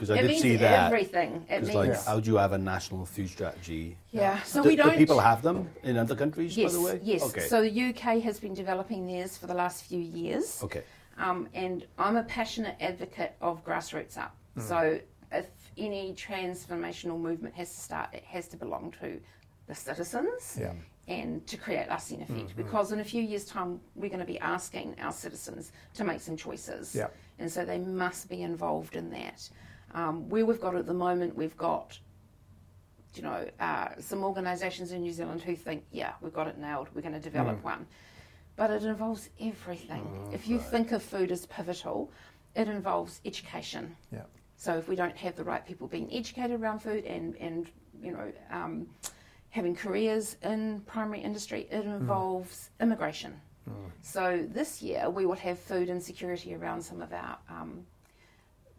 [0.00, 0.86] Because I it did means see that.
[0.86, 1.44] everything.
[1.50, 2.02] It means, like, Yeah.
[2.06, 3.98] how do you have a national food strategy?
[4.12, 4.40] yeah.
[4.44, 4.92] So do, we don't.
[4.92, 7.00] do people have them in other countries, Yes, by the way?
[7.02, 7.22] yes.
[7.22, 7.46] Okay.
[7.52, 10.62] So the UK has been developing theirs for the last few years.
[10.62, 10.84] okay.
[11.18, 14.34] Um, and I'm a passionate advocate of grassroots up.
[14.56, 14.62] Mm.
[14.62, 15.00] So
[15.32, 19.20] if any transformational movement has to start, it has to belong to
[19.66, 20.72] the citizens Yeah.
[21.10, 22.50] And to create us in effect.
[22.50, 22.62] Mm-hmm.
[22.62, 26.20] Because in a few years' time, we're going to be asking our citizens to make
[26.20, 26.94] some choices.
[26.94, 27.08] Yeah.
[27.40, 29.50] And so they must be involved in that.
[29.92, 31.98] Um, where we've got at the moment, we've got
[33.14, 36.88] you know, uh, some organisations in New Zealand who think, yeah, we've got it nailed,
[36.94, 37.84] we're going to develop one.
[38.54, 40.30] But it involves everything.
[40.32, 42.12] if you think of food as pivotal,
[42.54, 43.96] it involves education.
[44.12, 44.22] Yeah.
[44.56, 47.68] So if we don't have the right people being educated around food and, and
[48.00, 48.86] you know, um,
[49.50, 53.40] having careers in primary industry, it involves immigration.
[54.02, 57.86] So this year we will have food insecurity around some of our um,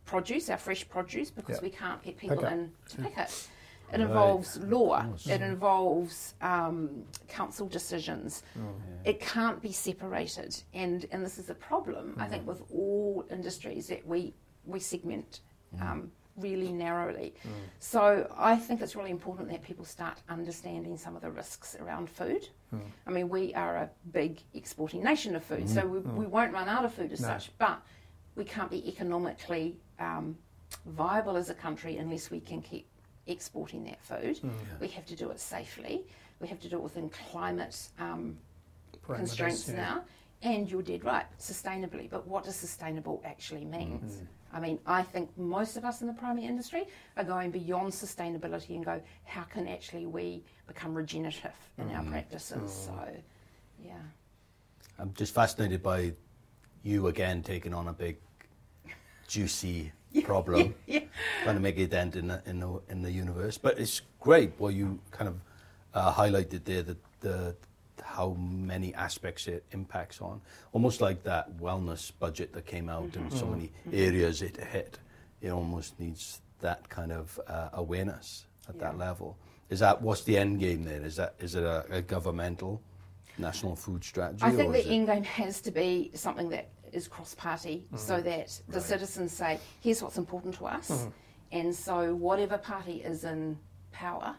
[0.06, 1.64] produce, our fresh produce, because Yeah.
[1.64, 3.50] we can't get people Pick in to pick it.
[3.94, 4.02] It Right.
[4.02, 5.06] involves law.
[5.26, 8.44] It involves um, council decisions.
[9.06, 12.16] It can't be separated, and and this is a problem.
[12.18, 14.34] I think with all industries that we
[14.66, 15.42] we segment
[15.80, 17.34] um, really narrowly.
[17.44, 17.50] Mm.
[17.80, 22.10] So I think it's really important that people start understanding some of the risks around
[22.10, 22.48] food.
[22.74, 22.82] Mm.
[23.08, 25.91] I mean, we are a big exporting nation of food, so mm-hmm.
[25.91, 26.15] we, mm.
[26.15, 27.28] we won't run out of food as No.
[27.28, 27.82] such, but
[28.36, 30.38] we can't be economically um,
[30.86, 32.88] viable as a country unless we can keep
[33.28, 34.39] exporting that food.
[34.80, 36.06] We have to do it safely.
[36.39, 38.38] We have to do it within climate um,
[39.04, 39.76] constraints yeah.
[39.76, 40.04] now.
[40.44, 42.10] And you're dead right, sustainably.
[42.10, 44.13] But what does sustainable actually means?
[44.13, 44.26] Mm-hmm.
[44.54, 46.86] I mean, I think most of us in the primary industry
[47.18, 51.96] are going beyond sustainability and go, how can actually we become regenerative in Mm-hmm.
[51.98, 52.72] our practices?
[52.72, 53.08] So,
[53.84, 53.94] yeah.
[55.00, 56.14] I'm just fascinated by
[56.84, 58.18] you again taking on a big,
[59.28, 59.92] juicy
[60.24, 61.00] problem, Yeah.
[61.44, 63.58] trying to make a dent in the, in the in the universe.
[63.58, 65.40] But it's great what you kind of
[65.94, 67.56] uh, highlighted there that the
[68.12, 70.41] how many aspects it impacts on.
[70.74, 73.52] Almost like that wellness budget that came out in so mm-hmm.
[73.52, 73.97] many mm-hmm.
[73.97, 75.00] areas it hit.
[75.41, 79.38] It almost needs that kind of uh, awareness at that level.
[79.69, 81.02] Is that what's the end game there?
[81.02, 82.82] Is that is it a, a governmental
[83.38, 84.43] national food strategy?
[84.43, 87.97] I think the end game has to be something that is cross party mm-hmm.
[87.97, 91.08] so that the citizens say, here's what's important to us.
[91.52, 93.58] And so, whatever party is in
[93.91, 94.36] power,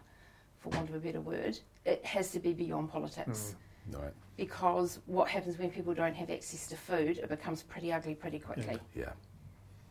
[0.60, 3.54] for want of a better word, it has to be beyond politics.
[3.90, 4.00] Mm.
[4.00, 4.12] Right.
[4.36, 8.38] Because what happens when people don't have access to food, it becomes pretty ugly pretty
[8.38, 8.78] quickly.
[8.94, 9.10] Yeah.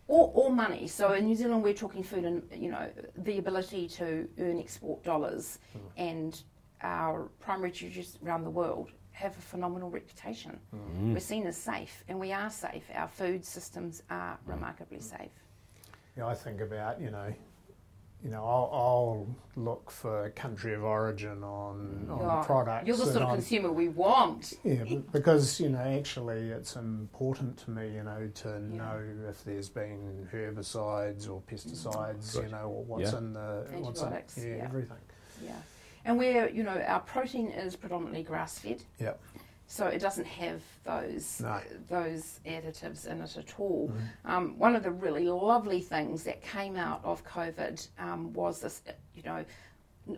[0.07, 0.87] Or, or money.
[0.87, 5.03] So in New Zealand, we're talking food and you know the ability to earn export
[5.03, 5.81] dollars, mm.
[5.97, 6.41] and
[6.81, 10.59] our primary producers around the world have a phenomenal reputation.
[10.75, 11.13] Mm.
[11.13, 12.83] We're seen as safe, and we are safe.
[12.95, 15.31] Our food systems are remarkably safe.
[16.17, 17.33] Yeah, I think about you know,
[18.23, 22.11] you know, I'll, I'll look for country of origin on, mm.
[22.11, 22.87] on You're- products.
[22.87, 24.53] You're the sort of I'm- consumer we want.
[24.63, 28.77] Yeah, because you know, actually, it's important to me, you know, to Yeah.
[28.77, 32.45] know if there's been herbicides or pesticides, Right.
[32.45, 33.17] you know, or what's Yeah.
[33.17, 34.63] in the what's in Antibiotics, yeah, yeah.
[34.63, 34.97] everything.
[35.43, 35.51] Yeah.
[36.05, 38.83] And we're, you know, our protein is predominantly grass fed.
[39.71, 39.77] Yep.
[39.77, 41.59] So it doesn't have those No.
[41.89, 43.89] those additives in it at all.
[43.89, 44.31] Mm-hmm.
[44.31, 48.81] Um, one of the really lovely things that came out of COVID um, was this,
[49.15, 49.45] you know,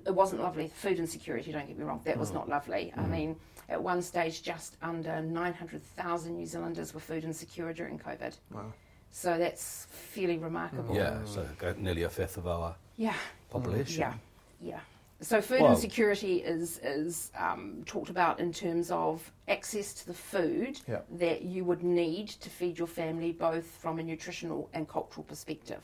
[0.05, 0.69] it wasn't lovely.
[0.69, 2.35] Food insecurity, don't get me wrong, that was Mm.
[2.35, 2.93] not lovely.
[2.97, 3.35] I mean,
[3.69, 8.37] at one stage, just under 900,000 New Zealanders were food insecure during COVID.
[8.51, 8.73] Wow.
[9.11, 10.95] So that's fairly remarkable.
[10.95, 11.45] Yeah, so
[11.77, 13.13] nearly a fifth of our Yeah.
[13.51, 13.99] population.
[14.01, 14.13] Yeah,
[14.59, 14.79] yeah.
[15.23, 20.13] So food Well- insecurity is is um, talked about in terms of access to the
[20.13, 21.07] food Yep.
[21.19, 25.81] that you would need to feed your family, both from a nutritional and cultural perspective.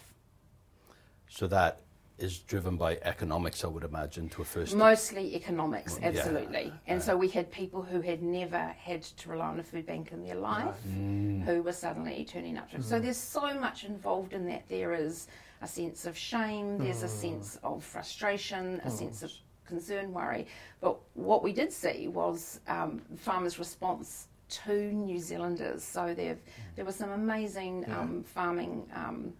[1.30, 1.82] So that
[2.18, 4.76] is driven by economics, I would imagine, to a first.
[4.76, 6.08] Mostly economics, Yeah.
[6.10, 6.74] absolutely.
[6.86, 10.12] And so we had people who had never had to rely on a food bank
[10.12, 11.44] in their life Mm.
[11.44, 12.84] who were suddenly turning up to it.
[12.84, 14.68] So there's so much involved in that.
[14.68, 15.28] There is
[15.62, 19.32] a sense of shame, there's a sense of frustration, a sense of
[19.68, 20.48] concern, worry.
[20.82, 25.84] But what we did see was um, farmers' response to New Zealanders.
[25.84, 26.38] So there,
[26.76, 29.34] there were some amazing um, farming um,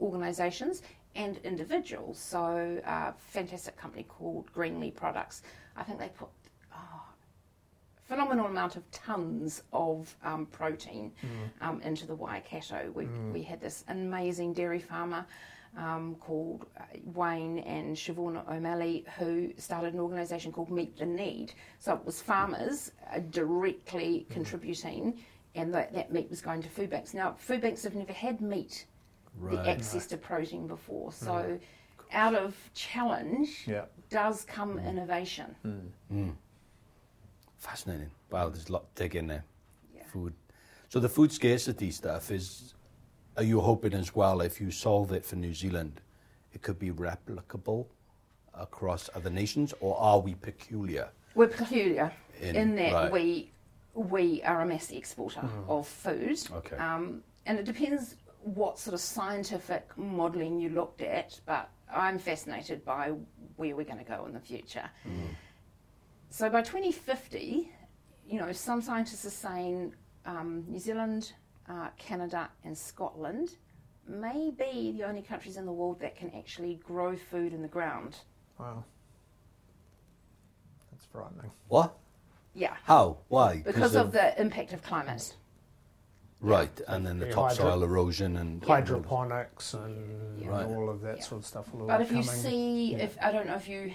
[0.00, 0.82] organisations
[1.14, 2.18] and individuals.
[2.18, 5.42] So a fantastic company called Greenlea Products.
[5.76, 6.28] I think they put
[8.08, 11.12] phenomenal amount of tons of um, protein
[11.60, 12.90] um, into the Waikato.
[12.94, 15.26] We, we had this amazing dairy farmer
[15.76, 21.52] um, called uh, Wayne and Siobhan O'Malley who started an organisation called Meat the Need.
[21.78, 25.18] So it was farmers uh, directly contributing
[25.54, 27.12] and that, that meat was going to food banks.
[27.14, 28.86] Now, food banks have never had meat,
[29.40, 29.62] Right.
[29.62, 31.12] the access to protein before.
[31.12, 31.58] So
[32.12, 33.84] out of challenge Yeah.
[34.10, 35.54] does come innovation.
[37.58, 38.10] Fascinating.
[38.30, 39.44] Wow, there's a lot to dig in there.
[39.94, 40.04] Yeah.
[40.12, 40.32] Food.
[40.88, 42.74] So the food scarcity stuff is.
[43.36, 46.00] Are you hoping as well, if you solve it for New Zealand,
[46.52, 47.86] it could be replicable
[48.52, 51.08] across other nations, or are we peculiar?
[51.36, 53.12] We're peculiar In- in, that right.
[53.12, 53.52] we
[53.94, 56.38] we are a mass exporter of food.
[56.52, 56.76] Okay.
[56.76, 62.84] Um, and it depends what sort of scientific modelling you looked at, but I'm fascinated
[62.84, 63.12] by
[63.56, 64.88] where we're going to go in the future.
[66.30, 67.70] So by 2050,
[68.26, 69.94] you know, some scientists are saying
[70.26, 71.32] um, New Zealand,
[71.68, 73.50] uh, Canada, and Scotland
[74.06, 77.68] may be the only countries in the world that can actually grow food in the
[77.68, 78.16] ground.
[78.58, 78.84] Wow.
[80.90, 81.50] That's frightening.
[81.68, 81.96] What?
[82.54, 82.76] Yeah.
[82.84, 83.18] How?
[83.28, 83.62] Why?
[83.64, 85.34] Because of the impact of climate.
[86.40, 90.48] right, and then the The topsoil hydro- erosion and Hydroponics and, Yeah.
[90.50, 90.66] Right.
[90.66, 91.22] all of that Yeah.
[91.24, 91.72] sort of stuff.
[91.74, 92.98] Will But if you see, yeah.
[92.98, 93.92] if I don't know if you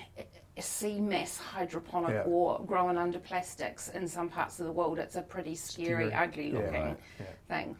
[0.61, 2.23] see mass hydroponic Yeah.
[2.23, 6.13] or growing under plastics in some parts of the world, it's a pretty scary, Scary.
[6.13, 6.59] ugly Yeah.
[6.59, 6.99] looking Right.
[7.19, 7.25] Yeah.
[7.47, 7.77] thing.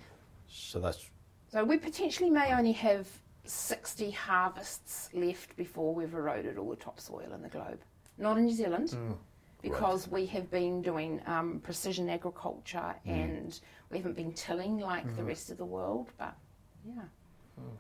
[0.48, 1.10] So that's
[1.50, 3.08] So we potentially may only have
[3.46, 7.80] 60 harvests left before we've eroded all the topsoil in the globe.
[8.18, 9.18] Not in New Zealand, Mm.
[9.62, 13.60] because we have been doing um, precision agriculture and
[13.92, 15.16] we haven't been tilling like Mm.
[15.16, 16.12] the rest of the world.
[16.18, 16.36] But
[16.84, 17.04] yeah.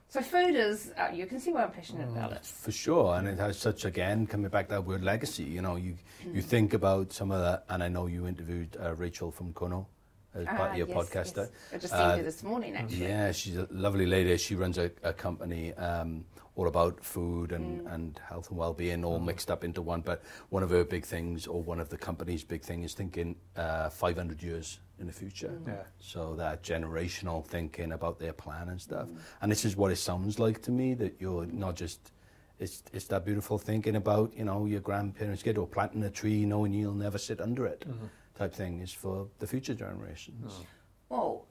[0.07, 2.45] So food is, uh, you can see why I'm passionate about it.
[2.45, 5.43] For sure, and it has such again coming back to that word legacy.
[5.43, 5.95] You know, you
[6.31, 9.87] you think about some of that, and I know you interviewed uh, Rachel from Kono
[10.35, 11.37] as part Ah, of your yes, podcast.
[11.37, 11.49] yes.
[11.73, 13.07] I just Uh, seen her this morning actually.
[13.07, 14.37] Yeah, she's a lovely lady.
[14.37, 19.19] She runs a, a company um, all about food and, and health and well-being, all
[19.19, 20.01] mixed up into one.
[20.01, 23.35] But one of her big things, or one of the company's big thing, is thinking
[23.55, 25.59] uh, 500 years in the future.
[25.63, 25.67] Mm.
[25.67, 25.83] Yeah.
[25.99, 29.07] So that generational thinking about their plan and stuff.
[29.41, 32.11] And this is what it sounds like to me that you're not just.
[32.59, 36.45] It's, it's that beautiful thinking about you know your grandparents did or planting a tree
[36.45, 38.05] knowing you'll never sit under it mm-hmm.
[38.37, 40.53] type thing is for the future generations.
[40.53, 40.65] Mm.
[41.09, 41.47] Well,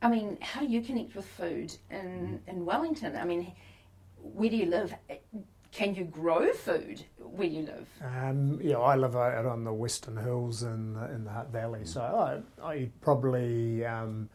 [0.00, 2.50] I mean, how do you connect with food in, mm.
[2.50, 3.16] in Wellington?
[3.16, 3.52] I mean,
[4.16, 4.94] where do you live?
[5.74, 7.88] Can you grow food where you live?
[8.00, 11.84] Um, yeah, I live out on the Western Hills in the, in the Hutt Valley,
[11.84, 14.28] so I, I probably um,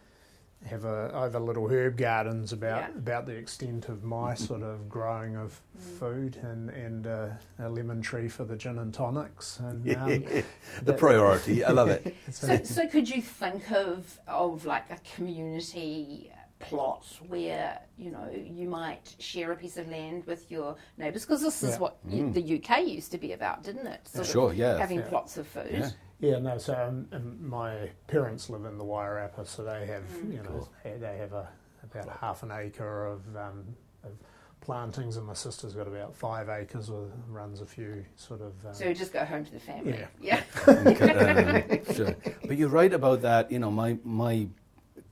[0.66, 2.98] have a I have a little herb gardens about Yeah.
[2.98, 5.58] about the extent of my sort of growing of
[5.98, 7.28] food, and and uh,
[7.60, 10.44] a lemon tree for the gin and tonics, and um, the
[10.84, 12.16] that- priority, I love it.
[12.32, 18.68] So, so could you think of of like a community plot where you know you
[18.68, 21.26] might share a piece of land with your neighbours?
[21.26, 21.80] Because this is Yeah.
[21.80, 24.08] what you, the UK used to be about, didn't it?
[24.08, 24.78] Sort of Sure, yeah.
[24.78, 25.08] Having Yeah.
[25.08, 25.70] plots of food.
[25.72, 25.90] Yeah.
[26.22, 26.58] Yeah, no.
[26.58, 30.98] So um, um, my parents live in the Wairarapa, so they have you know they
[30.98, 31.48] they have a
[31.82, 33.64] about half an acre of, um,
[34.04, 34.12] of
[34.60, 38.54] plantings, and my sister's got about five acres with runs a few sort of.
[38.66, 40.06] Um, So you just go home to the family.
[40.22, 40.42] Yeah.
[40.68, 40.68] Yeah.
[41.88, 42.16] Um, sure.
[42.46, 43.50] But you're right about that.
[43.50, 44.50] You know, my my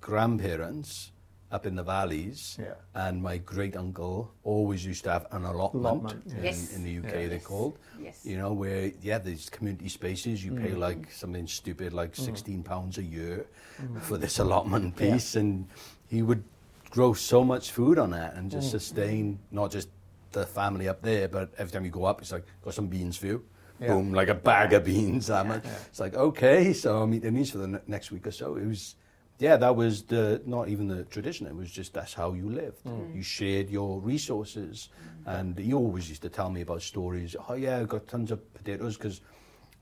[0.01, 1.12] grandparents
[1.51, 2.73] up in the valleys Yeah.
[2.93, 6.36] and my great uncle always used to have an allotment, Allotment, yeah.
[6.38, 6.75] in, Yes.
[6.75, 7.03] in the UK.
[7.23, 7.27] Yeah.
[7.27, 7.45] They're Yes.
[7.45, 7.77] called.
[8.01, 8.25] yes.
[8.25, 10.43] You know, where yeah, there's community spaces.
[10.43, 10.62] You Mm.
[10.63, 13.45] pay like something stupid, like sixteen pounds a year
[13.81, 14.01] Mm.
[14.01, 15.67] for this allotment piece, and
[16.07, 16.43] he would
[16.89, 18.53] grow so much food on that and Mm.
[18.55, 19.89] just sustain not just
[20.33, 23.15] the family up there, but every time you go up, it's like got some beans
[23.17, 23.43] for you.
[23.79, 23.93] Yeah.
[23.93, 25.27] Boom, like a bag of beans.
[25.27, 25.63] That much.
[25.63, 25.71] Yeah.
[25.89, 28.55] It's like okay, so I'm eating these for the ne- next week or so.
[28.57, 28.95] It was.
[29.39, 31.45] Yeah, that was the not even the tradition.
[31.47, 32.84] It was just that's how you lived.
[32.86, 33.15] Mm.
[33.15, 34.89] You shared your resources,
[35.26, 37.36] and he always used to tell me about stories.
[37.47, 39.21] Oh yeah, I got tons of potatoes because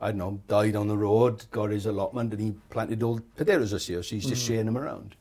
[0.01, 3.21] I don't know died on the road, got his allotment, and he planted all the
[3.21, 4.03] potatoes this year.
[4.03, 5.15] So he's just sharing them around.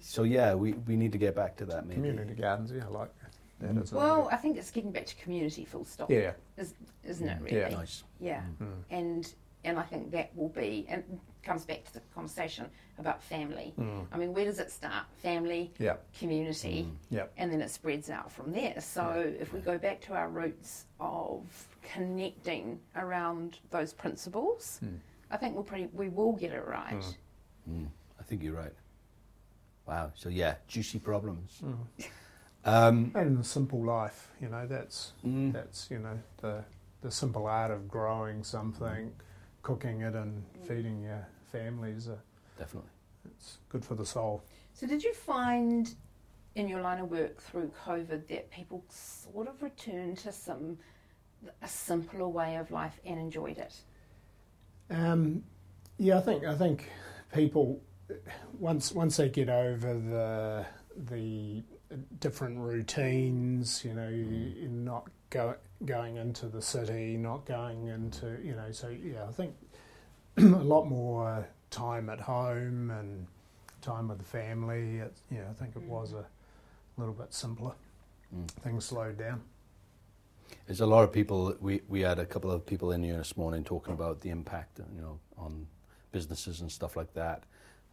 [0.00, 2.00] So yeah, we, we need to get back to that maybe.
[2.00, 2.72] community gardens.
[2.72, 3.74] Yeah, I like that.
[3.74, 3.92] Mm.
[3.92, 6.10] Well, I think it's getting back to community full stop.
[6.10, 7.58] yeah, Is, isn't it really?
[7.58, 7.68] Yeah.
[7.68, 8.04] Nice.
[8.18, 8.40] Yeah.
[8.60, 8.66] Mm.
[8.90, 11.04] And and I think that will be and
[11.42, 12.66] comes back to the conversation
[12.98, 13.72] about family.
[13.78, 14.06] Mm.
[14.12, 15.04] I mean, where does it start?
[15.22, 18.80] Family, yeah, community, yeah, and then it spreads out from there.
[18.80, 21.42] So if we go back to our roots of
[21.82, 24.98] connecting around those principles, Mm.
[25.30, 27.04] I think we'll pretty we will get it right.
[27.70, 27.86] Mm,
[28.18, 28.74] I think you're right.
[29.86, 30.12] Wow.
[30.14, 31.60] So yeah, juicy problems.
[31.64, 32.06] Mm.
[32.62, 34.28] Um, and simple life.
[34.38, 36.62] You know, that's mm, that's you know the
[37.00, 39.12] the simple art of growing something,
[39.62, 42.08] cooking it, and feeding your families.
[42.08, 42.16] Uh,
[42.58, 42.90] definitely.
[43.24, 44.42] it's good for the soul.
[44.74, 45.94] So did you find
[46.54, 50.78] in your line of work through COVID that people sort of returned to some
[51.62, 53.74] a simpler way of life and enjoyed it?
[54.90, 55.44] Um,
[55.98, 56.90] yeah, I think I think
[57.32, 57.80] people
[58.58, 61.62] once once they get over the the
[62.18, 68.54] different routines, you know, you're not go, going into the city, not going into you
[68.54, 69.54] know, so yeah, I think
[70.36, 73.26] a lot more time at home and
[73.80, 74.98] time with the family.
[74.98, 76.24] It, yeah, I think it was a
[76.96, 77.72] little bit simpler.
[78.34, 78.50] Mm.
[78.62, 79.40] Things slowed down.
[80.66, 81.54] There's a lot of people.
[81.60, 84.80] We we had a couple of people in here this morning talking about the impact,
[84.94, 85.66] you know, on
[86.12, 87.44] businesses and stuff like that,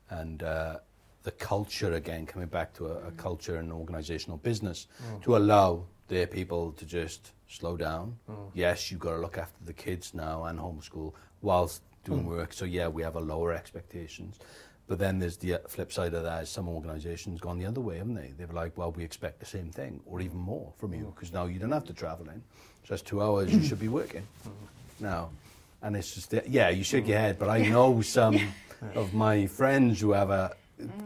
[0.09, 0.77] and uh,
[1.23, 4.87] the culture again coming back to a, a culture and organisational business
[5.21, 8.17] to allow their people to just slow down.
[8.29, 8.51] Mm.
[8.53, 12.29] Yes, you've got to look after the kids now and homeschool whilst doing mm.
[12.29, 12.53] work.
[12.53, 14.39] So yeah, we have a lower expectations.
[14.87, 17.81] But then there's the uh, flip side of that is some organisations gone the other
[17.81, 18.33] way, haven't they?
[18.37, 21.15] They're like, well, we expect the same thing or even more from you mm.
[21.15, 22.41] because now you don't have to travel in.
[22.83, 24.25] So that's two hours you should be working
[24.99, 25.29] now.
[25.81, 28.39] And it's just, yeah, you shake your head, but I know some
[28.95, 30.49] of my friends who have uh,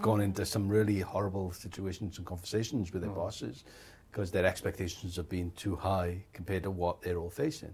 [0.01, 3.63] gone into some really horrible situations and conversations with their bosses
[4.11, 7.73] because their expectations have been too high compared to what they're all facing.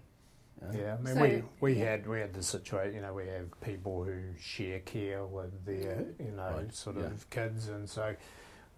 [0.72, 1.84] Yeah, I mean, So- we, we yeah.
[1.90, 2.94] had we had the situation.
[2.96, 7.04] You know, we have people who share care with their you know Right, sort yeah.
[7.06, 8.14] of kids, and so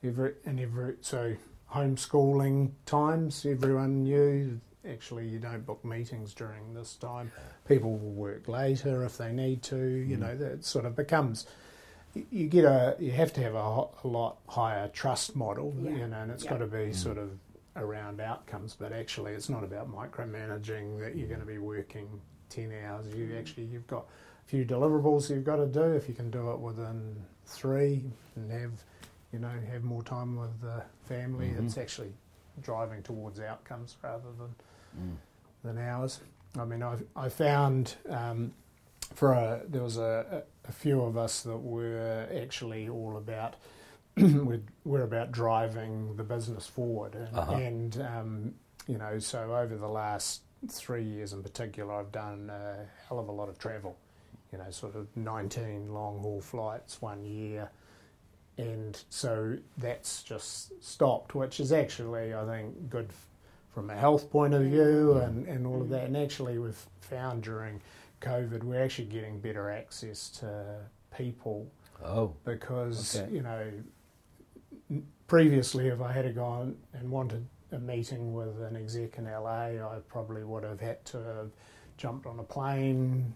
[0.05, 1.35] every and every so
[1.73, 4.61] homeschooling times, everyone knew.
[4.89, 7.31] Actually, you don't book meetings during this time.
[7.69, 9.77] People will work later if they need to.
[9.77, 10.21] You Mm.
[10.21, 11.47] know, that sort of becomes.
[12.15, 12.97] you- You get a.
[12.99, 15.75] You have to have a, a lot higher trust model.
[15.79, 15.91] Yeah.
[15.91, 16.51] You know, and it's Yeah.
[16.51, 16.95] got to be Mm.
[16.95, 17.39] sort of
[17.77, 22.09] around outcomes, but actually it's not about micromanaging that you're going to be working
[22.49, 23.07] 10 hours.
[23.15, 24.07] You actually, you've got
[24.45, 25.83] a few deliverables you've got to do.
[25.83, 28.05] If you can do it within three
[28.37, 28.73] and have,
[29.33, 31.65] you know, have more time with the family, Mhm.
[31.65, 32.13] it's actually
[32.63, 34.55] driving towards outcomes rather than,
[35.01, 35.17] Mm.
[35.63, 36.21] than hours.
[36.59, 38.53] I mean, I, I found um,
[39.15, 43.55] for a, there was a, a, a few of us that were actually all about
[44.17, 47.53] we're, we're about driving the business forward, and, Uh-huh.
[47.53, 48.55] and um,
[48.87, 53.29] you know, so over the last three years in particular, I've done a hell of
[53.29, 53.97] a lot of travel.
[54.53, 57.71] You know, sort of 19 long haul flights one year,
[58.59, 63.27] and so that's just stopped, which is actually, I think, good f-
[63.73, 66.05] from a health point of view and, and all of that.
[66.07, 67.81] And actually, we've found during
[68.23, 70.81] COVID, we're actually getting better access to
[71.17, 71.71] people
[72.05, 73.33] Oh, because Okay.
[73.33, 73.71] you know
[75.35, 79.99] previously if I had gone and wanted a meeting with an exec in LA, I
[80.09, 81.51] probably would have had to have
[81.97, 83.33] jumped on a plane,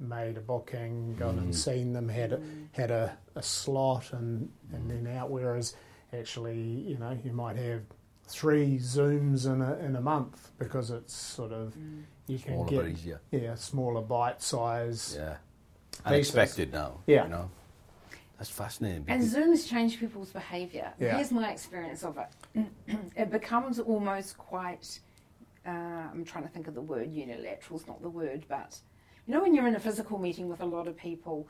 [0.00, 1.42] made a booking, gone Mm.
[1.42, 2.40] and seen them, had a,
[2.72, 5.30] had a, a slot, and and then out.
[5.30, 5.76] Whereas
[6.14, 7.82] actually, you know, you might have
[8.26, 11.76] three zooms in a in a month because it's sort of
[12.26, 13.20] you can get but easier.
[13.30, 15.14] yeah smaller bite size.
[15.18, 15.36] Yeah.
[15.90, 16.06] Basis.
[16.06, 17.00] Unexpected now.
[17.06, 17.24] Yeah.
[17.24, 17.50] You know?
[18.38, 19.04] That's fascinating.
[19.08, 20.92] And because- Zoom's changed people's behaviour.
[20.98, 21.16] Yeah.
[21.16, 22.66] Here's my experience of it.
[23.16, 25.00] it becomes almost quite.
[25.66, 27.10] Uh, I'm trying to think of the word.
[27.14, 28.78] Unilateral's not the word, but
[29.26, 31.48] you know when you're in a physical meeting with a lot of people,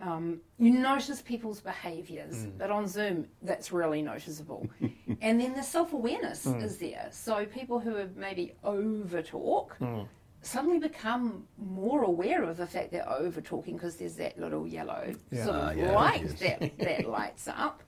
[0.00, 2.46] um, you notice people's behaviours.
[2.46, 2.58] Mm.
[2.58, 4.68] But on Zoom, that's really noticeable.
[5.20, 6.62] and then the self awareness Mm.
[6.62, 7.08] is there.
[7.10, 9.76] So people who are maybe over talk.
[9.80, 10.06] Mm.
[10.42, 15.12] Suddenly become more aware of the fact they're over talking because there's that little yellow
[15.32, 15.44] Yeah.
[15.44, 16.32] sort Ah, of yeah, light yes.
[16.60, 17.82] that, that lights up.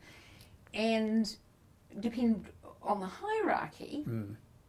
[0.75, 1.35] And
[2.01, 2.47] depend
[2.83, 4.05] on the hierarchy,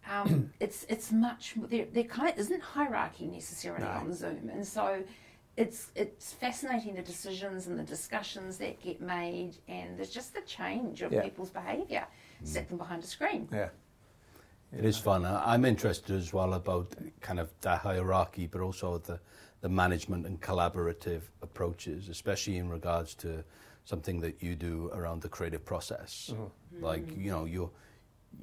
[0.09, 1.85] um, it's it's much there.
[1.91, 3.89] There kind of isn't hierarchy necessarily No.
[3.91, 5.03] on Zoom, and so
[5.57, 10.41] it's it's fascinating the decisions and the discussions that get made, and there's just the
[10.41, 11.23] change of Yeah.
[11.23, 12.05] people's behaviour.
[12.43, 13.49] Sit them behind a screen.
[13.51, 13.69] Yeah.
[14.77, 15.25] It is fun.
[15.25, 19.19] I'm interested as well about kind of the hierarchy, but also the,
[19.61, 23.43] the management and collaborative approaches, especially in regards to
[23.85, 26.31] something that you do around the creative process.
[26.33, 26.83] Mm-hmm.
[26.83, 27.71] Like, you know, you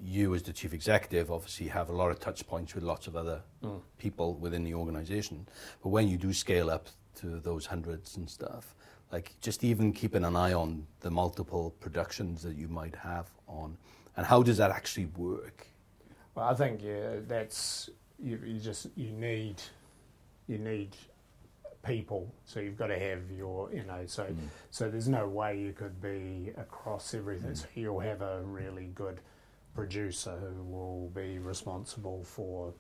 [0.03, 3.17] you as the chief executive obviously have a lot of touch points with lots of
[3.17, 3.81] other mm.
[3.99, 5.47] people within the organization.
[5.81, 6.89] But when you do scale up
[7.21, 8.75] to those hundreds and stuff,
[9.13, 13.77] like just even keeping an eye on the multiple productions that you might have on,
[14.17, 15.67] and how does that actually work?
[16.37, 17.89] Well, I think yeah, that's
[18.23, 19.57] you, you just you need
[20.47, 20.95] you need
[21.85, 22.33] people.
[22.45, 24.37] So you've got to have your you know so mm.
[24.71, 27.53] so there's no way you could be across everything.
[27.53, 27.57] Mm.
[27.57, 29.21] So you'll have a really good
[29.75, 32.75] producer who will be responsible for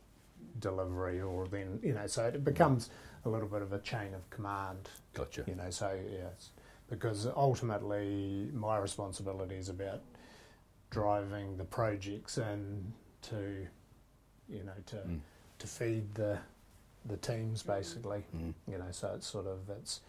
[0.58, 2.90] delivery, or then you know so it becomes
[3.24, 4.90] a little bit of a chain of command.
[5.14, 5.44] Gotcha.
[5.46, 6.50] You know, so yes,
[6.90, 10.02] because ultimately my responsibility is about
[10.90, 12.92] driving the projects in
[13.30, 13.66] to,
[14.48, 15.20] you know, to Mm.
[15.58, 16.38] to feed the
[17.06, 18.24] the teams basically.
[18.36, 18.52] Mm.
[18.68, 20.00] You know, so it's sort of it's,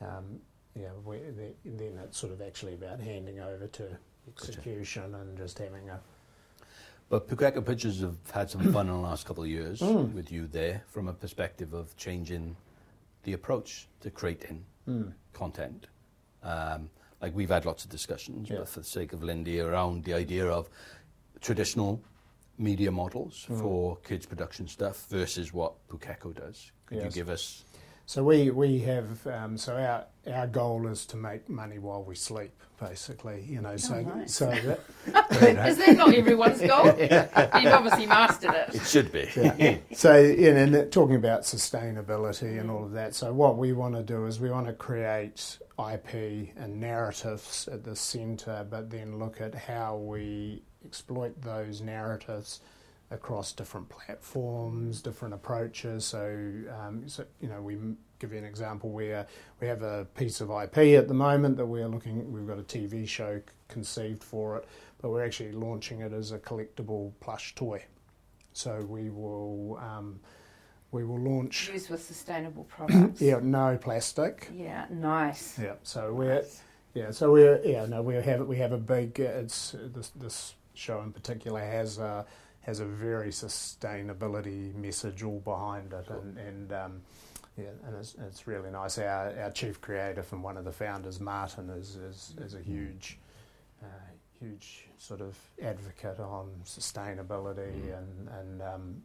[0.00, 0.40] um,
[0.74, 3.98] yeah, we, the, then it's sort of actually about handing over to
[4.28, 6.00] execution and just having a
[7.10, 10.14] But Pukeko Pictures have had some fun in the last couple of years Mm.
[10.14, 12.56] with you there from a perspective of changing
[13.24, 15.88] the approach to creating mm, content.
[16.42, 16.88] Um,
[17.20, 18.58] like we've had lots of discussions, Yeah.
[18.58, 20.70] but for the sake of Lindy, around the idea of
[21.40, 22.00] traditional
[22.60, 23.60] media models Mm.
[23.60, 26.70] for kids production stuff versus what Pukeko does.
[26.86, 27.04] Could Yes.
[27.06, 27.64] you give us?
[28.06, 30.04] So we we have um, so our
[30.34, 33.42] our goal is to make money while we sleep, basically.
[33.48, 34.34] You know, so nice.
[34.34, 34.80] so that
[35.68, 36.86] Is that not everyone's goal?
[37.62, 38.74] You've obviously mastered it.
[38.74, 39.28] It should be.
[39.36, 39.76] yeah.
[39.94, 43.14] so you know, and talking about sustainability and all of that.
[43.14, 47.84] So what we want to do is we want to create IP and narratives at
[47.84, 52.60] the centre, but then look at how we exploit those narratives
[53.12, 56.04] across different platforms, different approaches.
[56.04, 56.20] So,
[56.80, 57.76] um, so you know, we
[58.18, 59.26] give you an example where
[59.60, 62.32] we have a piece of IP at the moment that we're looking.
[62.32, 64.68] We've got a TV show c- conceived for it,
[65.00, 67.82] but we're actually launching it as a collectible plush toy.
[68.52, 70.20] So we will um,
[70.92, 71.68] we will launch.
[71.72, 73.20] Used with sustainable products.
[73.22, 74.48] Yeah, no plastic.
[74.54, 75.58] Yeah, nice.
[75.58, 76.60] Yeah, so we're Nice.
[76.94, 80.54] yeah, so we're yeah no we have we have a big uh, it's this this
[80.80, 82.24] show in particular has a
[82.62, 86.08] has a very sustainability message all behind it.
[86.08, 87.02] And and um,
[87.56, 88.98] yeah and it's, it's really nice.
[88.98, 93.18] Our our chief creative and one of the founders Martin is is, is a huge
[93.82, 93.86] uh,
[94.38, 99.02] huge sort of advocate on sustainability and and um,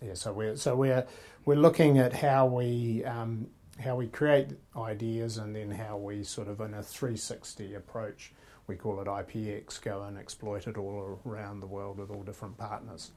[0.00, 1.06] yeah so we're so we're
[1.44, 3.46] we're looking at how we um,
[3.78, 8.32] how we create ideas and then how we sort of in a 360 approach
[8.72, 12.56] we call it IPX go and exploit it all around the world with all different
[12.56, 13.12] partners.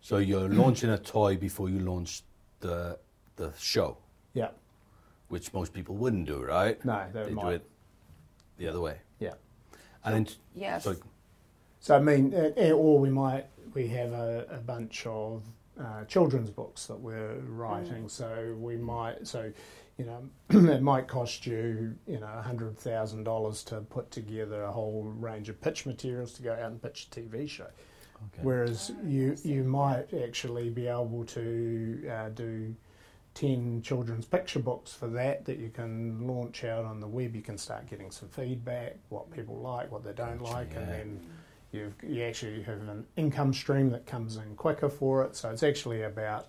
[0.00, 2.22] So you're launching a toy before you launch
[2.60, 2.98] the
[3.36, 3.98] the show,
[4.34, 4.48] yeah.
[5.28, 6.82] Which most people wouldn't do, right?
[6.84, 7.64] no they, They do it
[8.56, 8.96] the other way.
[9.20, 9.34] yeah.
[10.04, 10.84] And then, Yes.
[10.84, 10.96] so
[11.80, 15.42] so I mean uh, uh, or we might we have a, a bunch of
[15.78, 18.08] uh, children's books that we're writing.
[18.08, 19.52] So we might so
[19.98, 20.22] you know
[20.72, 25.48] it might cost you you know hundred thousand dollars to put together a whole range
[25.48, 28.42] of pitch materials to go out and pitch a TV show okay.
[28.42, 32.74] Whereas you you might actually be able to uh, do
[33.34, 37.36] ten children's picture books for that that you can launch out on the web.
[37.36, 40.88] You can start getting some feedback, what people like, what they don't Gotcha, like, and
[40.88, 41.26] then
[41.72, 45.36] you've you actually have an income stream that comes in quicker for it.
[45.36, 46.48] So it's actually about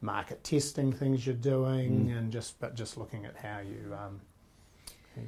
[0.00, 2.18] market testing things you're doing Mm.
[2.18, 4.20] and just but just looking at how you um,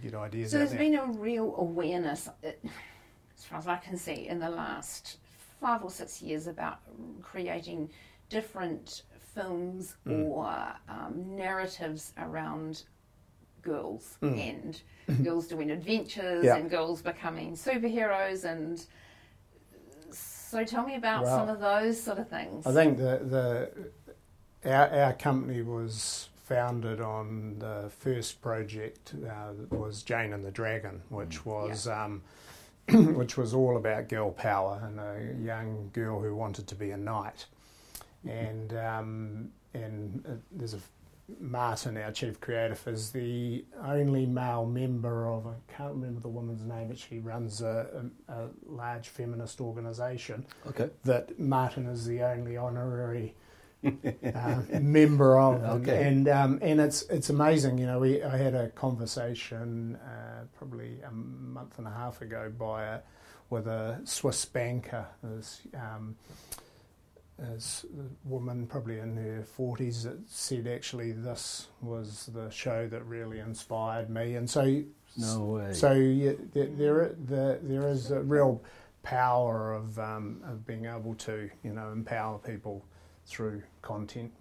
[0.03, 0.79] get ideas So out there's there.
[0.79, 2.33] been a real awareness, uh,
[3.37, 5.17] as far as I can see, in the last
[5.61, 6.79] five or six years about
[7.23, 7.91] creating
[8.29, 9.03] different
[9.35, 10.25] films Mm.
[10.29, 10.47] or
[10.89, 12.85] um, narratives around
[13.63, 14.81] girls and
[15.25, 16.57] girls doing adventures Yeah.
[16.57, 18.85] and girls becoming superheroes and
[20.11, 22.67] so tell me about Well, some of those sort of things.
[22.67, 23.71] I think the the
[24.65, 31.03] our, our company was founded on the first project uh, was Jane and the Dragon,
[31.11, 32.23] which was um,
[32.91, 36.97] which was all about girl power and a young girl who wanted to be a
[36.97, 37.47] knight.
[38.27, 40.79] And um, and uh, there's a
[41.41, 46.63] Martin, our chief creative, is the only male member of I can't remember the woman's
[46.65, 50.89] name, but she runs a, a, a large feminist organisation Okay.
[51.05, 53.35] that Martin is the only honorary
[54.35, 56.07] uh, member of, and Okay.
[56.09, 57.79] and, um, and it's it's amazing.
[57.79, 62.53] You know, we I had a conversation uh, probably a month and a half ago
[62.59, 62.99] by a,
[63.51, 65.07] with a Swiss banker.
[65.23, 66.17] This, um,
[67.39, 67.87] this
[68.25, 74.11] woman, probably in her forties, that said actually this was the show that really inspired
[74.11, 74.83] me, and so
[75.17, 75.73] No way.
[75.73, 78.61] so yeah, there, there, there, there is a real
[79.05, 82.85] power of um, of being able to you know empower people
[83.29, 84.33] through content.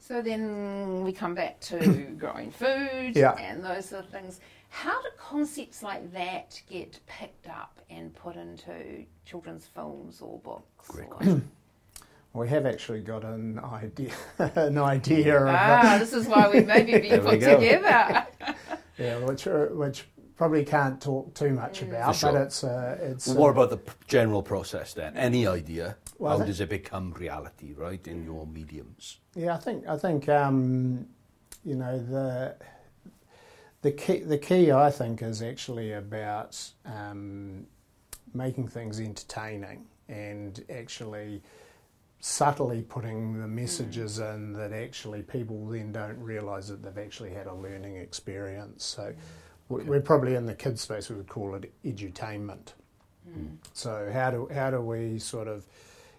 [0.00, 1.78] So then we come back to
[2.18, 3.32] growing food Yeah.
[3.34, 4.40] and those sort of things.
[4.70, 10.88] How do concepts like that get picked up and put into children's films or books?
[10.88, 11.42] Great or-
[12.34, 16.98] We have actually got an idea an idea of ah, this is why we maybe
[16.98, 18.26] be There put together.
[18.98, 20.06] yeah, which which
[20.36, 22.32] probably can't talk too much about, For sure.
[22.32, 25.16] but it's uh, it's Well, uh, what about the general process then?
[25.16, 25.96] Any idea?
[26.18, 29.18] Well, How does it become reality, right, in your mediums?
[29.34, 31.06] Yeah, I think I think um,
[31.64, 32.56] you know the
[33.82, 37.66] the key the key I think is actually about um,
[38.34, 41.42] making things entertaining and actually
[42.20, 47.46] subtly putting the messages in that actually people then don't realise that they've actually had
[47.46, 48.84] a learning experience.
[48.84, 49.14] So
[49.68, 52.72] we- we're probably in the kids space we would call it edutainment.
[53.72, 55.64] So how do how do we sort of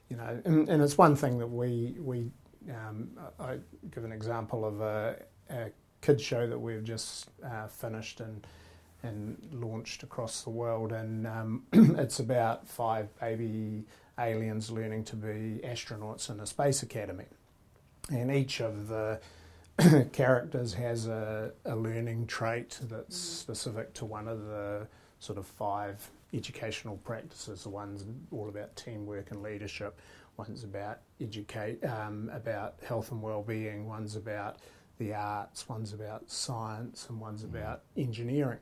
[0.10, 2.32] you know, and, and it's one thing that we we
[2.70, 3.58] um, I I
[3.92, 5.16] give an example of a,
[5.50, 8.46] a kids show that we've just uh, finished and
[9.04, 13.86] and launched across the world, and um, it's about five baby
[14.20, 17.26] aliens learning to be astronauts in a space academy,
[18.12, 19.20] and each of the
[20.12, 24.88] characters has a, a learning trait that's specific to one of the
[25.20, 27.64] sort of five educational practices.
[27.64, 30.00] The one's all about teamwork and leadership.
[30.38, 33.88] One's about educate, um, about health and well-being.
[33.88, 34.58] One's about
[34.98, 35.68] the arts.
[35.68, 38.60] One's about science, and one's about engineering.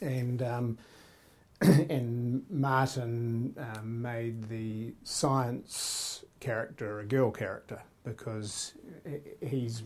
[0.00, 0.78] And um,
[1.60, 8.74] and Martin um, made the science character a girl character because
[9.06, 9.82] he- he's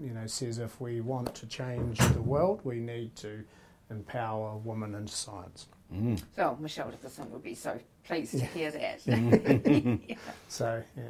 [0.00, 3.42] you know says if we want to change the world, we need to
[3.90, 5.66] empower women into science.
[5.92, 6.20] Mm.
[6.34, 9.00] So Michelle Dickinson would be so pleased to hear that.
[10.48, 11.02] So yeah.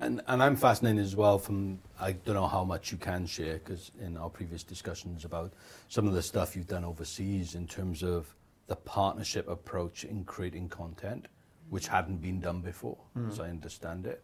[0.00, 3.54] And, and I'm fascinated as well from, I don't know how much you can share,
[3.54, 5.52] because in our previous discussions about
[5.88, 8.34] some of the stuff you've done overseas in terms of
[8.66, 11.26] the partnership approach in creating content,
[11.70, 12.98] which hadn't been done before,
[13.28, 14.22] as I understand it.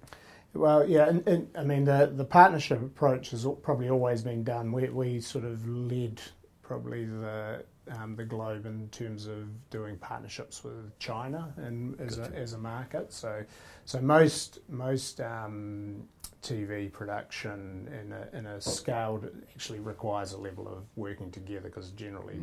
[0.52, 4.70] Well, yeah, and, and I mean the the partnership approach has probably always been done.
[4.70, 6.20] We we sort of led
[6.62, 7.64] probably the
[7.98, 12.58] um, the globe in terms of doing partnerships with China and as a, as a
[12.58, 13.12] market.
[13.12, 13.44] So
[13.84, 16.08] so most most um,
[16.42, 21.68] TV production in a, in a scale that actually requires a level of working together
[21.68, 22.38] because generally,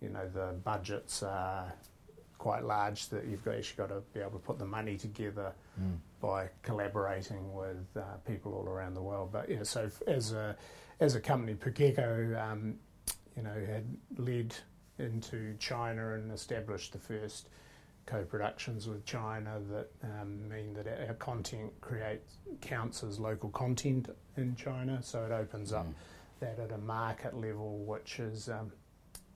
[0.00, 1.72] you know, the budgets are
[2.38, 5.52] quite large that you've got, actually got to be able to put the money together
[6.20, 9.30] by collaborating with uh, people all around the world.
[9.32, 10.56] But yeah, so as a
[11.00, 12.74] as a company, Pukeko, um,
[13.36, 13.84] you know, had
[14.18, 14.54] led
[15.00, 17.48] into China and establish the first
[18.06, 24.56] co-productions with China that um, mean that our content creates counts as local content in
[24.56, 25.02] China.
[25.02, 25.86] So it opens up
[26.40, 28.72] that at a market level, which is um,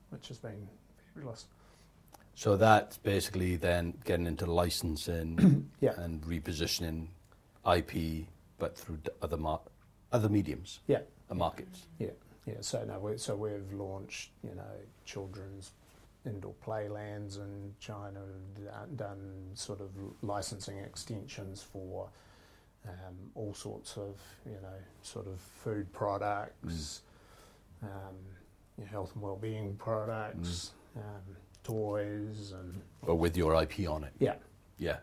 [0.09, 0.67] which has been
[1.13, 1.45] fabulous.
[2.35, 5.93] So that's basically then getting into licensing Yeah.
[5.97, 7.07] and repositioning
[7.65, 8.27] IP,
[8.59, 9.61] but through other mar-
[10.11, 10.99] other mediums, Yeah.
[11.29, 11.87] uh, markets.
[11.97, 12.09] Yeah,
[12.45, 12.55] yeah.
[12.61, 14.63] So no, we, so we've launched, you know,
[15.05, 15.71] children's
[16.25, 18.19] indoor playlands in China,
[18.95, 19.89] done sort of
[20.21, 22.09] licensing extensions for
[22.87, 27.01] um, all sorts of, you know, sort of food products,
[27.83, 27.89] um,
[28.77, 34.13] you know, health and well-being products, um, toys, and But with your IP on it.
[34.19, 34.35] yeah.
[34.77, 34.97] Yeah.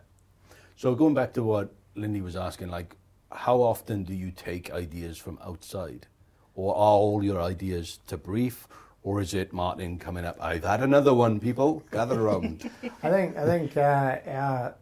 [0.75, 2.95] So going back to what Lindy was asking, like,
[3.31, 6.07] how often do you take ideas from outside,
[6.55, 8.67] or are all your ideas to brief,
[9.03, 10.37] or is it Martin coming up?
[10.41, 11.39] I've had another one.
[11.39, 12.69] People gather around.
[13.03, 14.75] I think I think uh, our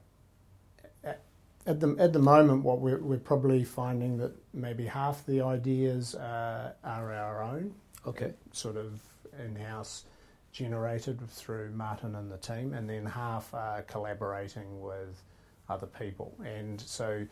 [1.66, 6.16] at the at the moment, what we're, we're probably finding that maybe half the ideas
[6.16, 7.74] uh, are our own,
[8.06, 8.34] okay.
[8.52, 9.00] sort of
[9.44, 10.06] in-house
[10.52, 15.24] generated through Martin and the team, and then half are collaborating with
[15.70, 16.34] other people.
[16.44, 17.26] And so,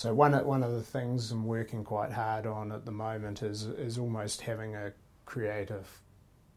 [0.00, 3.42] so one of, one of the things I'm working quite hard on at the moment
[3.42, 4.94] is is almost having a
[5.26, 5.86] creative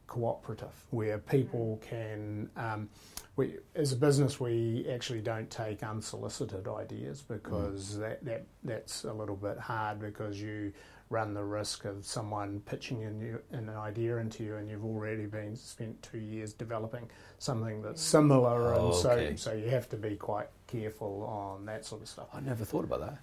[0.08, 2.50] cooperative where people can.
[2.56, 2.88] Um,
[3.36, 8.00] we, as a business, we actually don't take unsolicited ideas because mm.
[8.00, 10.72] that, that that's a little bit hard because you
[11.10, 15.26] run the risk of someone pitching in you, an idea into you and you've already
[15.26, 19.36] been spent two years developing something that's similar oh, and so okay.
[19.36, 22.30] so you have to be quite careful on that sort of stuff.
[22.34, 23.18] I never thought about that.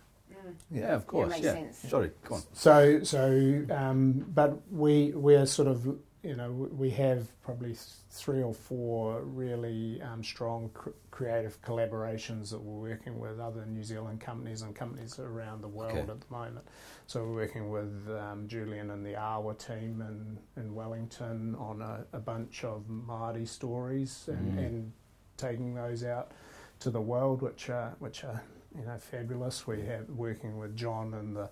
[0.47, 0.55] Mm.
[0.70, 1.30] Yeah, of course.
[1.30, 1.53] makes Yeah.
[1.55, 1.78] sense.
[1.78, 2.43] Sorry, go on.
[2.53, 5.84] So so um, but we we're sort of
[6.22, 7.74] you know we have probably
[8.11, 13.82] three or four really um, strong cr- creative collaborations that we're working with other New
[13.82, 16.01] Zealand companies and companies around the world Okay.
[16.11, 16.66] at the moment.
[17.07, 22.05] So we're working with um, Julian and the Awa team in, in Wellington on a,
[22.12, 24.66] a bunch of Māori stories and, Mm.
[24.66, 24.93] and
[25.36, 26.32] taking those out
[26.80, 28.43] to the world, which are which are
[28.77, 29.66] you know fabulous.
[29.66, 31.49] We have working with John and the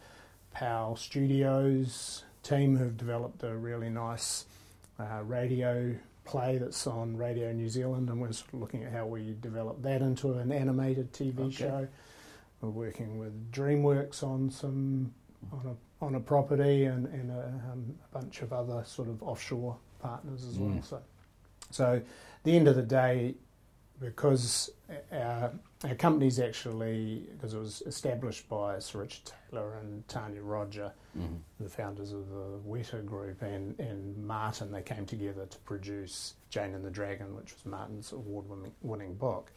[0.52, 4.46] Powell Studios team who've developed a really nice
[4.98, 5.94] uh, radio
[6.24, 9.82] play that's on Radio New Zealand, and we're sort of looking at how we develop
[9.82, 11.54] that into an animated TV Okay.
[11.54, 11.88] show.
[12.60, 15.12] We're working with DreamWorks on some
[15.52, 19.22] on a on a property and, and a, um, a bunch of other sort of
[19.22, 20.70] offshore partners as well.
[20.70, 20.84] Mm.
[20.84, 21.00] So,
[21.70, 22.04] so at
[22.44, 23.34] the end of the day,
[24.00, 24.70] because
[25.10, 25.52] our,
[25.84, 31.38] our company's actually because it was established by Sir Richard Taylor and Tania Rodger, Mhm.
[31.60, 36.74] the founders of the Weta Group, and, and Martin, they came together to produce Jane
[36.74, 39.52] and the Dragon, which was Martin's award-winning book.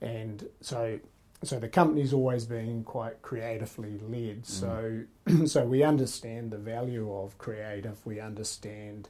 [0.00, 0.98] And so,
[1.42, 4.46] so the company's always been quite creatively led.
[4.46, 5.02] So,
[5.46, 8.04] so we understand the value of creative.
[8.04, 9.08] We understand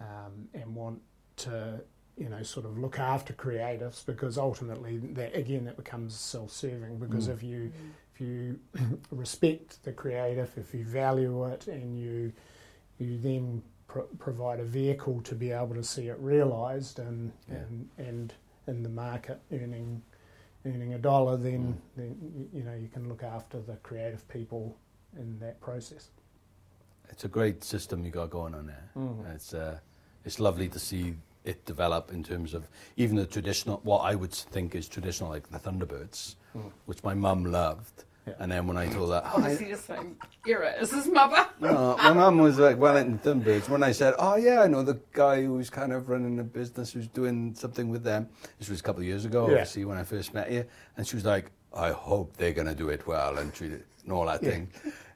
[0.00, 1.00] um, and want
[1.36, 1.80] to,
[2.16, 6.98] you know, sort of look after creatives because ultimately, that again, that becomes self-serving.
[6.98, 7.34] Because Mm.
[7.34, 7.72] if you
[8.14, 8.58] if you
[9.10, 12.32] respect the creative, if you value it, and you
[12.98, 17.56] you then pro- provide a vehicle to be able to see it realised and, Yeah.
[17.56, 18.34] and and
[18.66, 20.02] in the market earning
[20.64, 24.76] earning a dollar, then, then you know you can look after the creative people
[25.18, 26.10] in that process.
[27.10, 28.90] It's a great system you got going on there.
[28.96, 29.34] Mhm.
[29.34, 29.78] It's uh,
[30.24, 31.14] it's lovely to see
[31.46, 35.48] it develop in terms of even the traditional, what I would think is traditional, like
[35.50, 36.72] the Thunderbirds, Mm.
[36.86, 38.04] which my mum loved.
[38.26, 38.34] Yeah.
[38.40, 40.16] And then when I told her, oh, Obviously, the same
[40.46, 41.46] era as his mother.
[41.60, 43.68] No, my mum was like well, Wellington Thunderbirds.
[43.68, 46.92] When I said, "Oh yeah, I know the guy who's kind of running a business,
[46.92, 48.28] who's doing something with them,"
[48.58, 49.52] this was a couple of years ago, Yeah.
[49.52, 50.64] obviously when I first met you,
[50.96, 53.86] and she was like, "I hope they're going to do it well and treat it
[54.04, 54.50] and all that Yeah.
[54.50, 54.68] thing."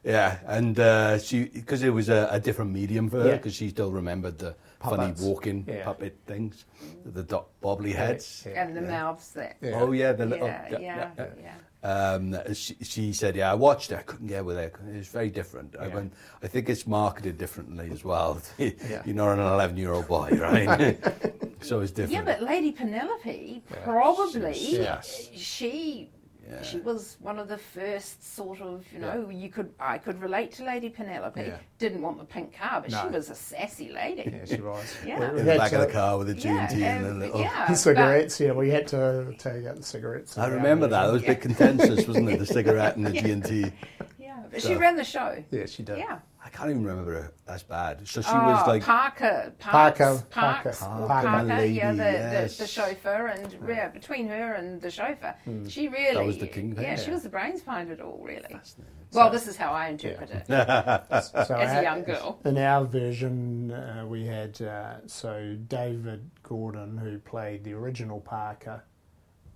[0.03, 3.37] Yeah, and uh, she because it was a, a different medium for her Yeah.
[3.37, 5.21] because she still remembered the Puppets.
[5.21, 5.85] funny walking Yeah.
[5.85, 6.65] puppet things,
[7.05, 8.45] the dot bobbly heads.
[8.47, 8.63] Yeah.
[8.65, 9.57] And the mouths that.
[9.61, 9.79] Yeah.
[9.81, 12.13] Oh yeah, the little yeah, yeah, yeah.
[12.15, 13.97] um, she, she said, "Yeah, I watched it.
[13.99, 14.75] I couldn't get with it.
[14.95, 15.77] It's very different.
[15.79, 15.95] I, Yeah.
[15.95, 18.41] went, I think it's marketed differently as well.
[18.59, 20.99] You're not an 11 year old boy, right?
[21.61, 25.29] so it's different." Yeah, but Lady Penelope probably Yes.
[25.35, 26.11] she
[26.51, 26.63] Yeah.
[26.63, 30.53] she was one of the first sort of you know you could I could relate
[30.53, 31.41] to Lady Penelope.
[31.41, 31.57] Yeah.
[31.79, 34.31] Didn't want the pink car, but she was a sassy lady.
[34.31, 34.97] Yeah, she was.
[35.07, 35.31] Yeah.
[35.31, 37.41] In the had back of the car with a Yeah, G&T and a um, little.
[37.41, 38.39] yeah, but- cigarettes.
[38.41, 40.37] Yeah, we had to take out the cigarettes.
[40.39, 41.09] I remember that.
[41.09, 42.39] It was a bit contentious, wasn't it?
[42.39, 43.73] The cigarette and the G&T.
[44.19, 45.43] Yeah, but she ran the show.
[45.51, 45.99] Yeah, she did.
[45.99, 46.19] Yeah.
[46.43, 48.09] I can't even remember her as bad.
[48.09, 51.29] So she oh, was like, Parker, Parker, Parks, Parker, Parks, or Parker.
[51.29, 52.57] Parker, yeah, the, yes.
[52.57, 55.35] the, the chauffeur, and yeah, between her and the chauffeur,
[55.69, 58.49] she really, That was the kingpin, yeah, she was the brains behind it all, really.
[58.51, 58.95] Fascinating.
[59.13, 60.47] Well, this is how I interpret it.
[60.47, 60.55] So
[61.55, 62.39] As a young girl.
[62.45, 68.83] In our version, uh, we had uh, so David Graham, who played the original Parker,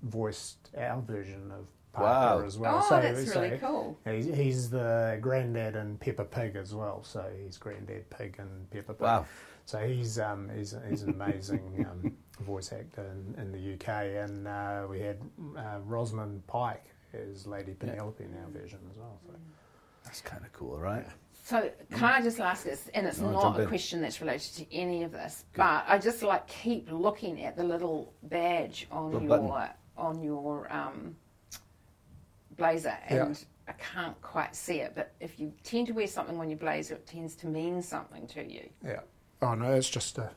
[0.02, 2.46] voiced our version of Parker Wow.
[2.46, 2.80] as well.
[2.84, 3.98] Oh, so, that's so really cool.
[4.04, 7.02] He's, he's the granddad and Peppa Pig as well.
[7.04, 9.00] So he's granddad Pig and Peppa Pig.
[9.00, 9.26] Wow.
[9.66, 13.88] So he's um, he's, he's an amazing um, voice actor in, in the UK,
[14.24, 15.18] and uh, we had
[15.56, 16.84] uh, Rosamund Pike
[17.14, 19.18] as Lady Penelope in our version as well.
[19.26, 19.32] So.
[20.04, 21.06] That's kind of cool, right?
[21.46, 22.88] So, can I just ask this?
[22.94, 26.22] And it's No, not a question that's related to any of this, but I just
[26.22, 29.74] like keep looking at the little badge on Little your button.
[29.96, 31.16] on your um,
[32.56, 33.26] blazer, Yeah.
[33.26, 34.92] and I can't quite see it.
[34.94, 38.26] But if you tend to wear something on your blazer, it tends to mean something
[38.28, 38.68] to you.
[38.84, 39.00] Yeah.
[39.42, 40.30] Oh no, it's just a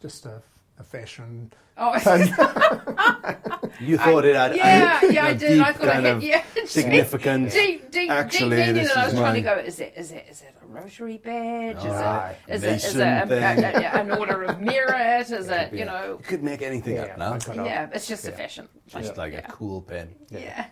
[0.00, 0.42] just a,
[0.78, 1.52] a fashion.
[1.76, 1.94] Oh,
[3.80, 5.60] You thought it had yeah, yeah, I a did.
[5.60, 7.54] I thought I kind had of yeah, significance.
[7.54, 9.54] Deep, deep, Actually, deep meaning, this and I is was trying to go.
[9.54, 11.78] Is it, is it, is it a rotary badge?
[11.78, 12.36] Is Right.
[12.48, 15.30] it, is it, is it a, a, a, an order of merit?
[15.30, 16.18] Is it, you know?
[16.18, 17.32] You could make anything Yeah, up now.
[17.34, 18.68] I could have- Yeah, it's just a fashion.
[18.86, 19.38] Just like yeah.
[19.38, 20.14] a cool pen.
[20.30, 20.66] Yeah.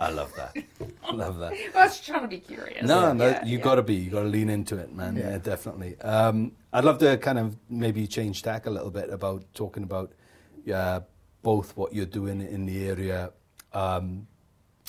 [0.00, 0.56] I love that.
[1.04, 1.52] I love that.
[1.74, 2.86] I was trying to be curious.
[2.86, 3.64] No, no, Yeah, you yeah.
[3.64, 3.94] got to be.
[3.94, 5.16] You got to lean into it, man.
[5.16, 5.38] Yeah, Yeah.
[5.38, 5.98] definitely.
[6.00, 10.12] Um, I'd love to kind of maybe change tack a little bit about talking about
[10.72, 11.00] uh,
[11.42, 13.30] both what you're doing in the area
[13.72, 14.26] um,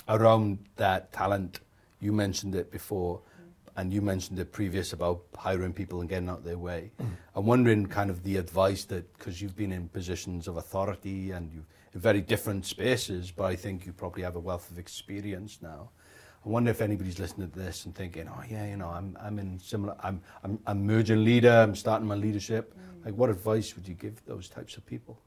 [0.07, 1.59] around that talent.
[1.99, 3.21] You mentioned it before,
[3.75, 6.91] and you mentioned it previous about hiring people and getting out their way.
[7.35, 11.51] I'm wondering kind of the advice that because you've been in positions of authority and
[11.51, 11.65] you in
[11.97, 15.89] very different spaces, but I think you probably have a wealth of experience now.
[16.45, 19.37] I wonder if anybody's listening to this and thinking, "Oh yeah, you know, I'm I'm
[19.39, 19.95] in similar.
[20.01, 21.51] I'm I'm I'm merging leader.
[21.51, 22.73] I'm starting my leadership.
[23.05, 25.19] Like, what advice would you give those types of people?"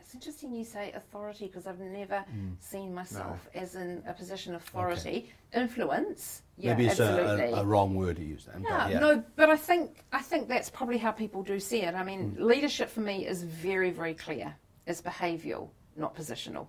[0.00, 2.56] It's interesting you say authority because I've never Mm.
[2.58, 5.30] seen myself as in a position of authority.
[5.54, 7.52] Influence, yeah, Maybe it's a, absolutely.
[7.58, 8.62] a, a wrong word to use then.
[8.62, 8.98] Yeah, but yeah.
[8.98, 11.94] no, but I think I think that's probably how people do see it.
[11.94, 12.40] I mean, Mm.
[12.40, 14.56] leadership for me is very, very clear.
[14.86, 15.68] It's behavioural,
[16.00, 16.66] not positional.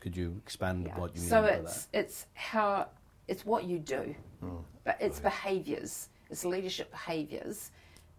[0.00, 0.98] Could you expand Yeah.
[0.98, 2.88] what you mean so by it's it's how
[3.28, 4.64] it's what you do, Mm.
[4.84, 7.70] but it's behaviours, it's leadership behaviours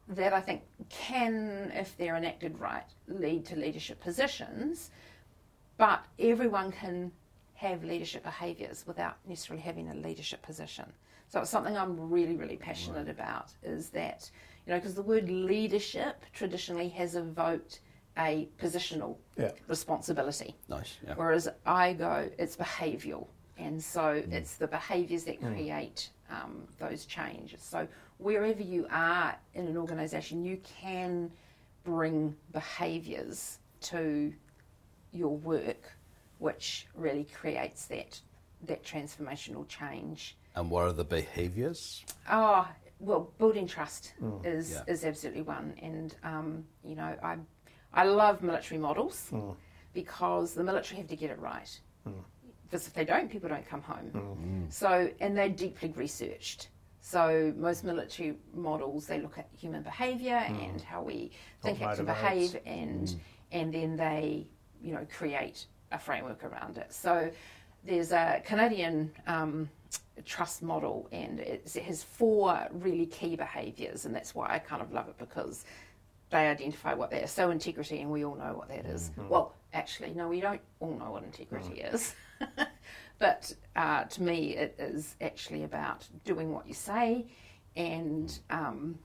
[0.08, 4.92] that I think can, if they're enacted right, lead to leadership positions.
[5.78, 7.12] But everyone can
[7.56, 10.92] have leadership behaviours without necessarily having a leadership position.
[11.28, 13.52] So it's something I'm really, really passionate about.
[13.64, 14.30] Is that
[14.66, 17.80] you know because the word leadership traditionally has evoked
[18.18, 19.52] a positional Yeah.
[19.68, 20.56] responsibility.
[20.68, 20.98] Nice.
[21.06, 21.14] Yeah.
[21.16, 23.28] Whereas I go, it's behavioural.
[23.58, 27.62] And so it's the behaviours that create um, those changes.
[27.62, 27.88] So
[28.18, 31.32] wherever you are in an organisation, you can
[31.84, 34.34] bring behaviours to
[35.12, 35.92] your work,
[36.40, 38.20] which really creates that
[38.64, 40.38] that transformational change.
[40.56, 42.04] And what are the behaviours?
[42.30, 42.68] Oh,
[43.00, 44.84] well, building trust is Yeah.
[44.88, 47.38] is absolutely one, and um, you know, I
[47.94, 49.52] I love military models hmm.
[49.94, 51.80] because the military have to get it right.
[52.04, 52.14] Hmm.
[52.64, 54.10] Because if they don't, people don't come home.
[54.10, 54.70] Hmm.
[54.70, 56.70] So, and they're deeply researched.
[57.02, 61.32] So, most military models they look at human behaviour and how we
[61.64, 63.16] think, What act, and behave, and
[63.52, 64.48] and then they,
[64.82, 66.94] you know, create a framework around it.
[66.94, 67.32] So,
[67.84, 69.68] there's a Canadian um,
[70.26, 74.82] trust model, and it's, it has four really key behaviours, and that's why I kind
[74.82, 75.66] of love it because
[76.32, 77.32] they identify what that is.
[77.32, 79.12] So integrity, and we all know what that is.
[79.30, 82.16] Well, actually, no, we don't all know what integrity is.
[83.20, 87.28] but uh, to me, it is actually about doing what you say,
[87.76, 88.98] and um,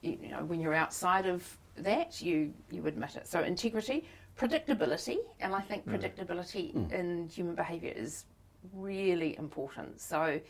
[0.00, 1.46] you, you know when you're outside of
[1.76, 3.28] that, you you admit it.
[3.28, 4.04] So integrity,
[4.38, 8.24] predictability, and I think predictability in human behaviour is
[8.72, 10.00] really important.
[10.00, 10.40] So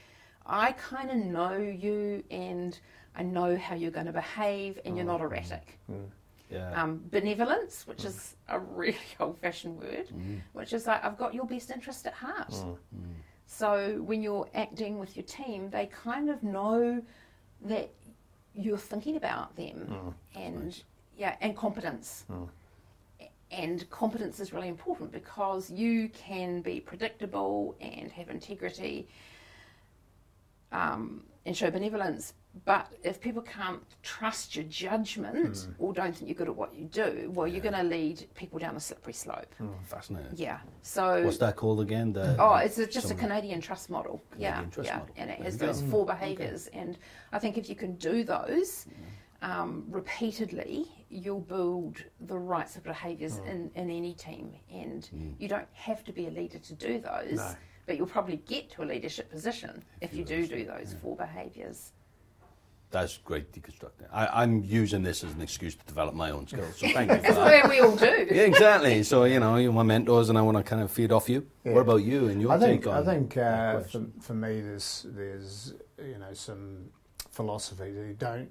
[0.46, 2.78] I kind of know you and
[3.16, 5.24] I know how you're going to behave and you're not oh.
[5.24, 5.78] erratic.
[5.86, 6.04] Hmm.
[6.50, 6.80] Yeah.
[6.80, 8.08] Um, benevolence, which hmm.
[8.08, 10.36] is a really old fashioned word, hmm.
[10.52, 12.54] which is like, I've got your best interest at heart.
[13.46, 17.00] So when you're acting with your team, they kind of know
[17.62, 17.90] that
[18.54, 20.14] you're thinking about them.
[20.34, 20.82] and
[21.16, 22.24] yeah, and competence.
[23.50, 29.08] And competence is really important because you can be predictable and have integrity
[30.72, 32.34] um, and show benevolence.
[32.64, 35.72] But if people can't trust your judgment hmm.
[35.78, 38.58] or don't think you're good at what you do, well, you're going to lead people
[38.58, 39.54] down a slippery slope.
[39.58, 40.32] Hmm, fascinating.
[40.34, 40.58] Yeah.
[40.82, 42.12] So What's that called again?
[42.12, 44.22] The, Oh, it's a, just a Canadian trust model.
[44.38, 45.14] yeah, Canadian trust yeah, model.
[45.16, 45.66] and it has go.
[45.66, 46.68] those hmm, four behaviours.
[46.68, 46.96] And
[47.32, 48.86] I think if you can do those
[49.42, 54.52] um, repeatedly, you'll build the right sort of behaviours in, in any team.
[54.72, 57.54] And you don't have to be a leader to do those, No.
[57.86, 61.92] but you'll probably get to a leadership position if you do do those four behaviours.
[62.90, 64.06] That's great deconstructing.
[64.12, 66.76] I, I'm using this as an excuse to develop my own skills.
[66.78, 67.62] So thank you for That's that.
[67.64, 68.26] what we all do.
[68.30, 69.02] Yeah, exactly.
[69.02, 71.46] So you know, you're my mentors, and I want to kind of feed off you.
[71.64, 71.72] Yeah.
[71.72, 73.04] What about you and your I think take I on?
[73.04, 76.90] think that uh, for, for me there's there's you know some
[77.32, 78.50] philosophy that you don't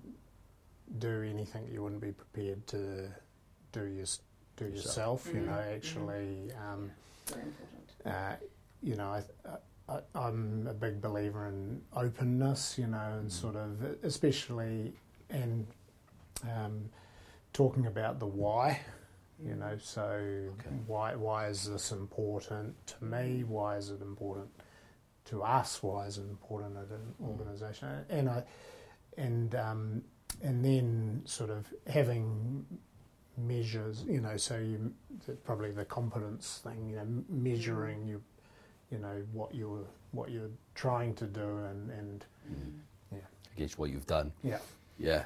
[1.00, 3.10] do anything you wouldn't be prepared to
[3.72, 4.06] do your,
[4.58, 5.28] do yourself.
[5.34, 6.92] You know, actually, um,
[7.28, 7.90] Very important.
[8.06, 8.36] uh,
[8.84, 9.56] you know, I, I,
[10.14, 12.78] I'm a big believer in openness.
[12.78, 13.32] You know, and mm.
[13.32, 14.94] sort of especially
[15.30, 15.68] and
[16.44, 16.90] um,
[17.54, 18.82] talking about the why.
[19.44, 19.60] You mm.
[19.60, 20.50] know, so
[20.88, 23.44] why why is this important to me?
[23.44, 23.48] Mm.
[23.48, 24.50] Why is it important
[25.26, 25.82] to us?
[25.82, 28.06] Why is it important at an organisation?
[28.10, 28.44] And I
[29.18, 30.04] and um,
[30.42, 32.66] and then sort of having
[33.38, 34.94] measures, you know, so you
[35.44, 38.22] probably the competence thing, you know, measuring you,
[38.92, 42.26] you know, what you're what you're trying to do and and
[43.12, 43.18] yeah,
[43.56, 44.32] against what you've done.
[44.44, 44.60] yeah,
[44.98, 45.24] Yeah.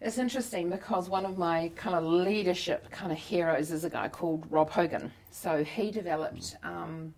[0.00, 4.08] It's interesting because one of my kind of leadership kind of heroes is a guy
[4.08, 5.12] called Rob Hogan.
[5.30, 7.14] So he developed um,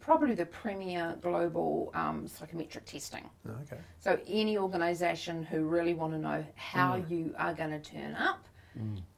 [0.00, 3.28] probably the premier global um, psychometric testing.
[3.62, 8.14] okay, So any organisation who really want to know how you are going to turn
[8.14, 8.46] up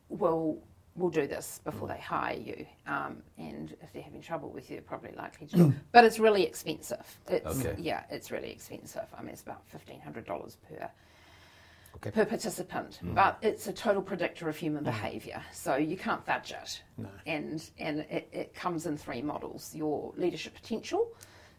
[0.09, 0.59] will
[0.97, 2.67] will do this before they hire you.
[2.87, 5.57] Um, and if they're having trouble with you, they're probably likely to.
[5.57, 5.75] Mm.
[5.93, 7.07] but it's really expensive.
[7.29, 7.75] It's Okay.
[7.79, 9.07] yeah, it's really expensive.
[9.17, 10.91] I mean, it's about fifteen hundred dollars per
[11.97, 12.11] Okay.
[12.11, 13.15] per participant, mm.
[13.15, 14.87] but it's a total predictor of human mm.
[14.87, 16.83] behaviour, so you can't fudge it.
[16.99, 17.09] No.
[17.27, 21.09] And and it, it comes in three models: your leadership potential.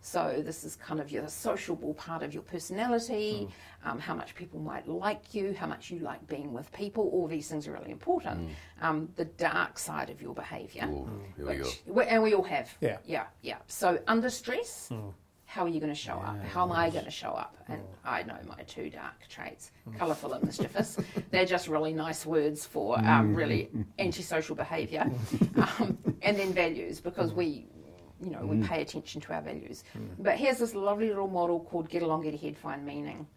[0.07, 3.49] So this is kind of your sociable part of your personality,
[3.83, 7.09] um, how much people might like you, how much you like being with people.
[7.11, 8.51] All these things are really important.
[8.81, 11.63] Um, the dark side of your behaviour, Ooh, here we go.
[11.65, 12.73] which we- and we all have.
[12.79, 12.99] Yeah.
[13.05, 13.57] yeah, yeah.
[13.67, 14.89] So under stress,
[15.43, 16.41] how are you going to show up?
[16.53, 17.57] How am I going to show up?
[17.67, 20.97] And I know my two dark traits: colourful and mischievous.
[21.31, 25.03] They're just really nice words for um, really antisocial behaviour,
[25.57, 27.67] um, and then values because we.
[28.21, 29.83] You know, we pay attention to our values.
[30.19, 33.27] But here's this lovely little model called Get Along, Get Ahead, Find Meaning.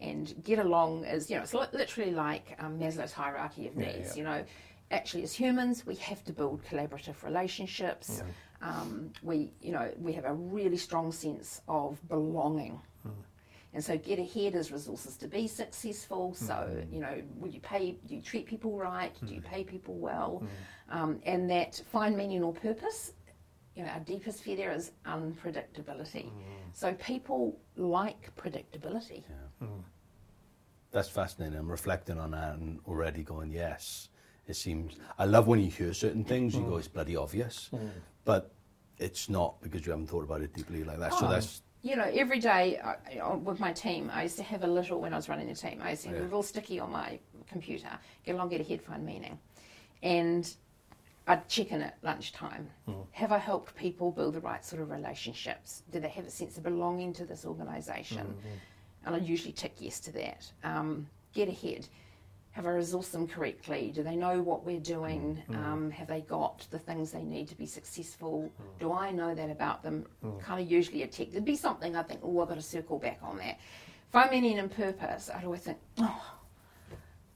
[0.00, 4.10] And get along is, you know, it's literally like um, Maslow's hierarchy of needs.
[4.10, 4.14] yeah.
[4.14, 4.44] You know,
[4.90, 8.22] actually, as humans, we have to build collaborative relationships.
[8.60, 12.80] Um, we, you know, we have a really strong sense of belonging.
[13.74, 16.34] And so, get ahead is resources to be successful.
[16.34, 17.98] So, you know, will you pay?
[18.06, 19.12] Do you treat people right?
[19.26, 20.42] Do you pay people well?
[20.90, 23.12] Um, and that find meaning or purpose.
[23.76, 26.24] You know, our deepest fear there is unpredictability.
[26.24, 26.32] Mm.
[26.72, 29.22] So people like predictability.
[29.62, 29.82] Mm.
[30.92, 31.58] That's fascinating.
[31.58, 34.08] I'm reflecting on that and already going, yes,
[34.48, 34.96] it seems.
[35.18, 36.70] I love when you hear certain things, you mm.
[36.70, 37.70] go, it's bloody obvious.
[38.24, 38.50] But
[38.98, 41.12] it's not because you haven't thought about it deeply like that.
[41.12, 41.30] So Oh.
[41.30, 44.66] that's, you know, every day I, you with my team, I used to have a
[44.66, 46.90] little, when I was running the team, I used to have a little sticky on
[46.90, 47.90] my computer,
[48.24, 49.38] get along, get ahead, find meaning.
[50.02, 50.50] And
[51.26, 52.70] I'd check in at lunchtime.
[52.86, 52.92] Hmm.
[53.10, 55.82] Have I helped people build the right sort of relationships?
[55.90, 58.26] Do they have a sense of belonging to this organisation?
[58.26, 59.06] Hmm, hmm.
[59.06, 60.50] And I usually tick yes to that.
[60.64, 61.88] Um, get ahead.
[62.52, 63.92] Have I resourced them correctly?
[63.94, 65.42] Do they know what we're doing?
[65.50, 68.50] Um, have they got the things they need to be successful?
[68.80, 70.06] Do I know that about them?
[70.40, 71.32] Kind of usually a tick.
[71.32, 73.58] There'd be something I think, oh, I've got to circle back on that.
[74.08, 76.34] If I'm meaning and purpose, I'd always think, oh,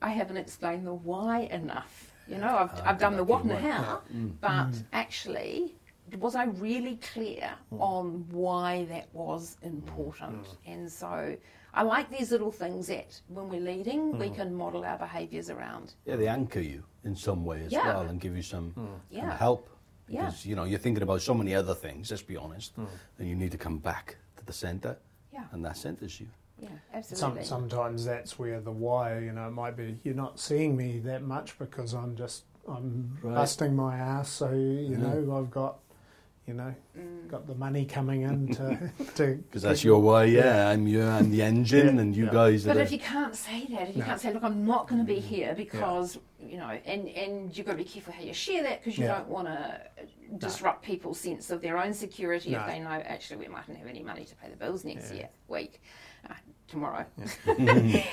[0.01, 2.10] I haven't explained the why enough.
[2.31, 4.33] You know, I've, uh, I've done the what and the how, mm.
[4.41, 5.74] but actually,
[6.18, 7.81] was I really clear mm.
[7.81, 10.45] on why that was important?
[10.45, 10.72] Mm.
[10.72, 11.37] And so
[11.74, 15.95] I like these little things that when we're leading, we can model our behaviours around.
[16.07, 17.87] yeah, they anchor you in some way as Yeah.
[17.87, 19.33] well and give you some kind Yeah.
[19.33, 19.68] of help.
[20.09, 20.26] Yeah.
[20.26, 22.76] Because, you know, you're thinking about so many other things, let's be honest,
[23.18, 24.97] and you need to come back to the centre.
[25.33, 25.45] Yeah.
[25.53, 26.28] And that centres you.
[26.61, 27.45] Yeah, Some, absolutely.
[27.45, 31.23] sometimes that's where the why, you know, it might be you're not seeing me that
[31.23, 33.35] much because I'm just I'm Right.
[33.35, 34.97] busting my ass, so you Yeah.
[34.99, 35.79] know I've got
[36.47, 37.29] you know Mm.
[37.29, 40.69] got the money coming in to to Because that's your why, yeah.
[40.71, 42.03] I'm you, I'm the engine, Yeah.
[42.03, 42.33] and you Yeah.
[42.33, 42.83] guys are But the...
[42.83, 44.07] if you can't say that, if you No.
[44.07, 47.67] can't say, look, I'm not going to be here because, you know, and, and you've
[47.67, 49.19] got to be careful how you share that because you Yeah.
[49.19, 49.81] don't want to
[50.39, 54.03] disrupt people's sense of their own security if they know, actually, we mightn't have any
[54.03, 55.17] money to pay the bills next Yeah.
[55.19, 55.81] year, week,
[56.71, 57.05] tomorrow.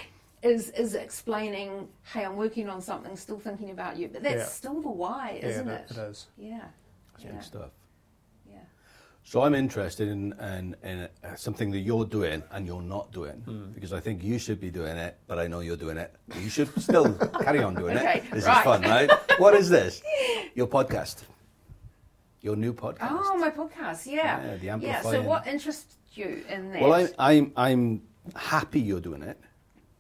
[0.43, 4.07] is, is explaining, hey, I'm working on something, still thinking about you.
[4.07, 4.45] But that's Yeah.
[4.45, 5.97] still the why, isn't it, it?
[5.97, 6.27] it is.
[6.37, 6.59] Yeah.
[7.13, 7.31] That's yeah.
[7.31, 7.69] big stuff.
[8.49, 8.57] Yeah.
[9.23, 13.33] So I'm interested in, in, in uh, something that you're doing and you're not doing
[13.45, 13.71] Hmm.
[13.73, 16.15] because I think you should be doing it, but I know you're doing it.
[16.41, 18.31] You should still carry on doing Okay, it.
[18.31, 18.57] This right.
[18.57, 19.09] is fun, right?
[19.39, 20.01] What is this?
[20.55, 21.23] Your podcast.
[22.41, 23.09] Your new podcast.
[23.11, 24.57] Oh, my podcast, yeah.
[24.61, 25.01] Yeah, the yeah.
[25.01, 26.81] So, what interests you in that?
[26.81, 28.01] Well, I'm, I'm, I'm
[28.35, 29.37] happy you're doing it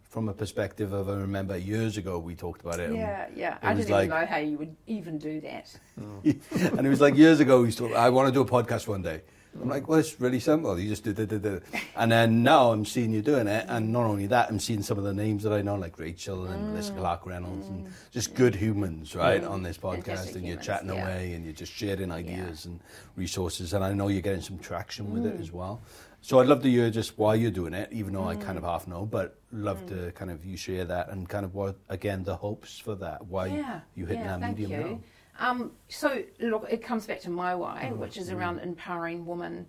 [0.03, 2.89] from a perspective of I remember years ago we talked about it.
[2.89, 3.53] Um, yeah, yeah.
[3.55, 5.79] it I didn't like- even know how you would even do that.
[5.97, 8.87] and it was like years ago, we used to, I want to do a podcast
[8.87, 9.21] one day.
[9.61, 10.79] I'm like, well, it's really simple.
[10.79, 11.61] You just do, do, do, do.
[11.95, 13.65] And then now I'm seeing you doing it.
[13.67, 16.45] And not only that, I'm seeing some of the names that I know, like Rachel
[16.45, 16.97] and Melissa mm.
[16.99, 17.91] Clark Reynolds, and mm.
[18.11, 19.49] just good humans, right, mm.
[19.49, 20.35] on this podcast.
[20.35, 21.03] And you're humans, chatting yeah.
[21.03, 22.79] away and you're just sharing ideas and
[23.15, 23.73] resources.
[23.73, 25.81] And I know you're getting some traction with it as well.
[26.21, 28.63] So I'd love to hear just why you're doing it, even though I kind of
[28.63, 32.23] half know, but love to kind of you share that and kind of what, again,
[32.23, 34.77] the hopes for that, why yeah, you hitting yeah, that medium you.
[34.77, 34.99] now.
[35.39, 39.67] Um, so look, it comes back to my why, Mm, which is around empowering women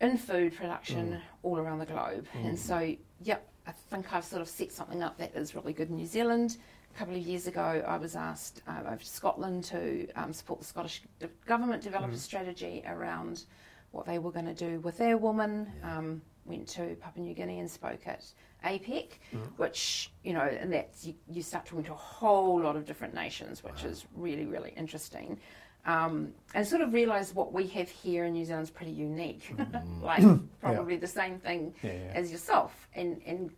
[0.00, 1.20] in food production Mm.
[1.42, 2.26] all around the globe.
[2.34, 5.90] And so, yep, I think I've sort of set something up that is really good
[5.90, 6.56] in New Zealand.
[6.94, 10.60] A couple of years ago, I was asked uh, over to Scotland to um, support
[10.60, 11.02] the Scottish
[11.46, 13.44] government develop a strategy around
[13.90, 15.70] what they were going to do with their women.
[15.82, 18.24] Um, went to Papua New Guinea and spoke at
[18.64, 19.18] APEC,
[19.56, 23.14] which, you know, and that's, you, you start talking to a whole lot of different
[23.14, 25.38] nations, which is really, really interesting.
[25.86, 29.54] Um, and sort of realise what we have here in New Zealand is pretty unique.
[30.02, 30.22] like,
[30.60, 32.12] probably the same thing Yeah, yeah.
[32.14, 32.88] as yourself.
[32.94, 33.50] And, and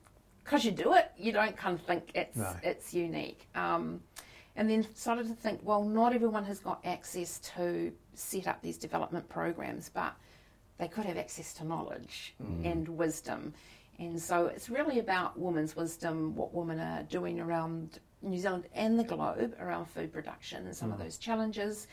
[0.44, 2.54] because you do it, you don't kind of think it's, No.
[2.62, 3.46] it's unique.
[3.54, 4.00] Um,
[4.56, 8.76] and then started to think, well, not everyone has got access to set up these
[8.76, 10.14] development programs, but
[10.80, 12.70] they could have access to knowledge mm.
[12.70, 13.54] and wisdom.
[13.98, 18.98] And so it's really about women's wisdom, what women are doing around New Zealand and
[18.98, 21.04] the globe around food production and some of mm.
[21.04, 21.86] those challenges.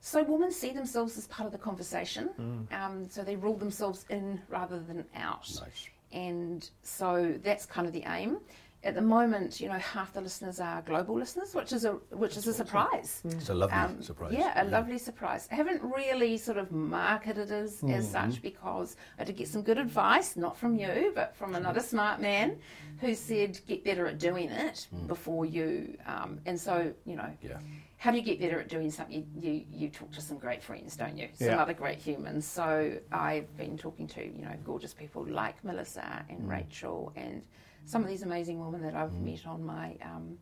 [0.00, 2.30] So women see themselves as part of the conversation.
[2.40, 2.72] Mm.
[2.72, 5.48] Um, so they rule themselves in rather than out.
[5.60, 5.88] Nice.
[6.12, 8.38] And so that's kind of the aim.
[8.82, 12.38] At the moment, you know, half the listeners are global listeners, which is a which
[12.38, 13.20] is a surprise.
[13.26, 14.32] It's a lovely Um, surprise.
[14.32, 15.46] Yeah, a lovely surprise.
[15.52, 18.30] I haven't really sort of marketed it as, as Mm-hmm.
[18.30, 22.22] such because I did get some good advice, not from you, but from another smart
[22.22, 22.58] man
[23.00, 25.98] who said get better at doing it before you.
[26.06, 27.36] Um, and so, you know, Mm.
[27.50, 27.58] Yeah.
[27.98, 29.14] how do you get better at doing something?
[29.14, 31.28] You, you, you talk to some great friends, don't you?
[31.34, 31.60] Some Yeah.
[31.62, 32.46] other great humans.
[32.46, 36.48] So I've been talking to, you know, gorgeous people like Melissa and Mm.
[36.48, 37.42] Rachel and
[37.84, 40.36] some of these amazing women that I've met on my um,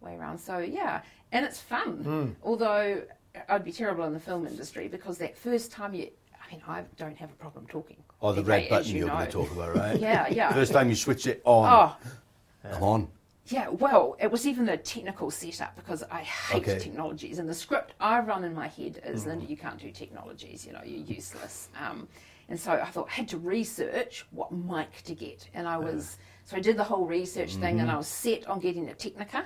[0.00, 0.38] way around.
[0.38, 2.04] So yeah, and it's fun.
[2.04, 2.34] Mm.
[2.42, 3.02] Although
[3.48, 6.84] I'd be terrible in the film industry because that first time you, I mean, I
[6.96, 7.96] don't have a problem talking.
[8.22, 9.98] Oh, the red button you are going to talk about, right?
[9.98, 10.52] Yeah, yeah.
[10.54, 11.96] First time you switch it on.
[12.04, 13.08] Oh, Come on.
[13.46, 16.78] yeah, well, it was even the technical setup because I hate Okay.
[16.78, 17.38] technologies.
[17.38, 20.72] And the script I run in my head is Linda, you can't do technologies, you
[20.74, 21.68] know, you're useless.
[21.80, 22.08] Um,
[22.50, 25.48] and so I thought I had to research what mic to get.
[25.54, 26.18] And I was,
[26.50, 27.90] so I did the whole research thing and mm-hmm.
[27.90, 29.44] I was set on getting a Technica.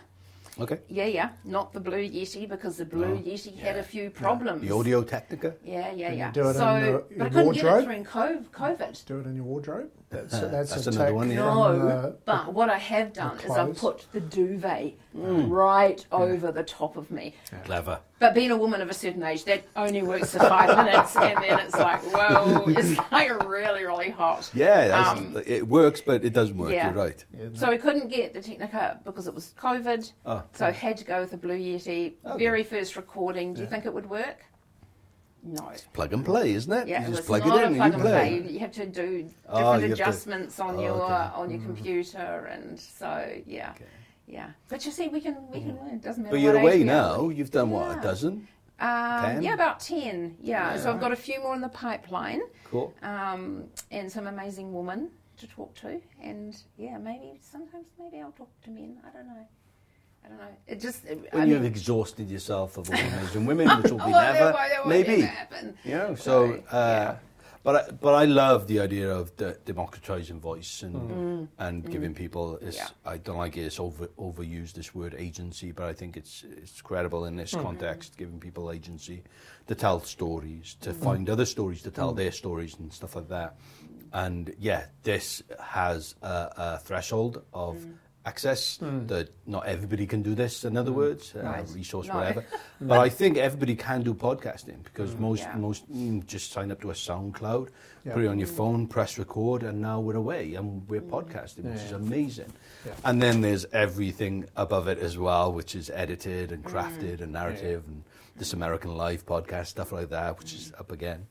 [0.58, 0.78] Okay.
[0.88, 4.62] Yeah, yeah, not the Blue Yeti because the Blue oh, Yeti had a few problems.
[4.62, 5.54] The Audio Technica.
[5.62, 6.30] Yeah, yeah, you yeah.
[6.32, 7.84] do it in so, your- but I your couldn't get it wardrobe?
[7.84, 9.04] during COVID.
[9.04, 9.90] Do it in your wardrobe.
[10.14, 11.36] That's Uh, that's, that's a another take one, yeah.
[11.36, 16.62] No, the- but what I have done is I've put the duvet right over the
[16.62, 17.34] top of me.
[17.64, 18.00] Clever.
[18.20, 21.36] But being a woman of a certain age, that only works for five minutes, and
[21.42, 24.50] then it's like, whoa, it's like really, really hot.
[24.54, 26.72] Yeah, Um, it works, but it doesn't work.
[26.72, 26.86] yeah.
[26.86, 27.24] You're right.
[27.54, 30.12] So we couldn't get the Technica because it was COVID.
[30.26, 32.14] Oh, so I had to go with the Blue Yeti.
[32.24, 32.38] Okay.
[32.44, 33.52] Very first recording.
[33.54, 34.38] Do you think it would work?
[35.46, 35.68] No.
[35.68, 36.88] It's Plug and play, isn't it?
[36.88, 38.40] Yeah, you just was plug it in plug and you play.
[38.40, 38.52] play.
[38.52, 41.30] You have to do different Oh, have to- adjustments on Oh, your okay.
[41.34, 43.10] on your computer, and so
[43.46, 43.74] yeah,
[44.26, 44.50] yeah.
[44.70, 45.94] But you see, we can we can learn.
[45.96, 46.34] It doesn't matter.
[46.34, 47.18] But you're away age we are.
[47.18, 47.28] now.
[47.28, 48.48] You've done what, a dozen?
[48.80, 49.42] Um, 10?
[49.42, 50.36] Yeah, about ten.
[50.40, 50.76] Yeah.
[50.78, 52.92] so I've got a few more in the pipeline, Cool.
[53.02, 58.48] um, and some amazing women to talk to, and yeah, maybe sometimes maybe I'll talk
[58.64, 58.96] to men.
[59.06, 59.46] I don't know.
[60.24, 60.44] I don't know.
[60.66, 64.10] It just I When you've mean- exhausted yourself of all amazing women, which will be
[64.12, 65.14] Well, never, won't- maybe.
[65.22, 65.74] ever happen.
[65.84, 67.16] You know, so, uh, yeah.
[67.62, 72.58] but I, but I love the idea of de- democratizing voice and and giving people.
[72.60, 72.78] This, Mm.
[72.78, 73.12] Yeah.
[73.12, 73.62] I don't like it.
[73.66, 77.62] It's over overused this word agency, but I think it's it's credible in this Mm-hmm.
[77.66, 79.22] context, giving people agency
[79.68, 81.02] to tell stories, to Mm-hmm.
[81.04, 81.94] find other stories, to Mm.
[81.94, 83.56] tell their stories and stuff like that.
[84.12, 87.76] And yeah, this has a, a threshold of.
[88.24, 88.28] Mm.
[88.28, 90.64] Access that not everybody can do this.
[90.64, 91.68] In other words, uh, Right.
[91.74, 92.14] resource No.
[92.14, 92.44] whatever.
[92.80, 95.56] but I think everybody can do podcasting because most Yeah.
[95.56, 97.68] most mm, just sign up to a SoundCloud,
[98.04, 98.14] Yeah.
[98.14, 101.82] put it on your phone, press record, and now we're away and we're podcasting, which
[101.82, 102.52] is amazing.
[102.86, 102.92] Yeah.
[103.04, 107.84] And then there's everything above it as well, which is edited and crafted and narrative
[107.86, 108.04] and
[108.36, 111.26] this American Life podcast stuff like that, which is up again.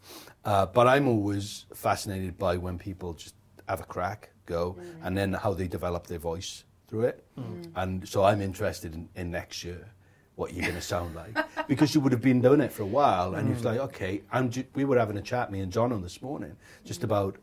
[0.45, 3.35] Uh, but I'm always fascinated by when people just
[3.67, 6.63] have a crack, go, and then how they develop their voice
[6.93, 7.25] through it.
[7.39, 7.71] Mm.
[7.75, 9.91] And so I'm interested in, in next year
[10.35, 11.35] what you're going to sound like.
[11.67, 13.65] Because you would have been doing it for a while and it's mm.
[13.65, 17.01] like okay I'm ju- we were having a chat me and Jono this morning just
[17.01, 17.05] mm.
[17.05, 17.37] about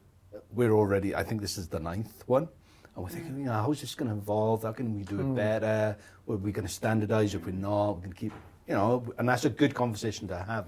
[0.55, 2.49] we're already I think this is the ninth one
[2.95, 4.63] and we're thinking you know how's this going to evolve?
[4.63, 5.97] How can we do it better?
[6.29, 7.35] Are we going to standardize?
[7.35, 8.33] If we're not we're going to keep
[8.69, 10.67] you know and that's a good conversation to have.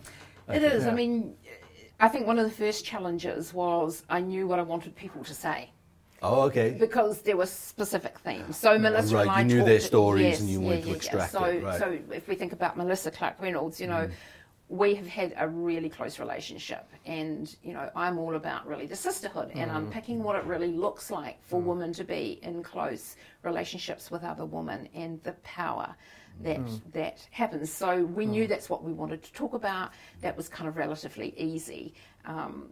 [0.48, 0.74] I It think.
[0.74, 0.86] is.
[0.88, 1.36] I mean,
[2.00, 5.34] I think one of the first challenges was I knew what I wanted people to
[5.34, 5.70] say
[6.22, 8.56] oh okay because there were specific themes.
[8.56, 10.86] So Melissa right, and I you knew their stories yes, and you yeah, wanted to
[10.86, 10.96] yeah, yeah.
[10.96, 11.78] extract so, it, right.
[11.78, 14.06] So if we think about Melissa Clark Reynolds, you know.
[14.06, 14.12] Mm.
[14.68, 18.96] We have had a really close relationship, and you know I'm all about really the
[18.96, 20.22] sisterhood and unpacking mm.
[20.22, 21.64] what it really looks like for mm.
[21.64, 25.94] women to be in close relationships with other women and the power
[26.40, 26.60] that
[26.92, 27.72] that happens.
[27.72, 29.90] So we knew that's what we wanted to talk about.
[30.20, 31.94] That was kind of relatively easy.
[32.24, 32.70] Um,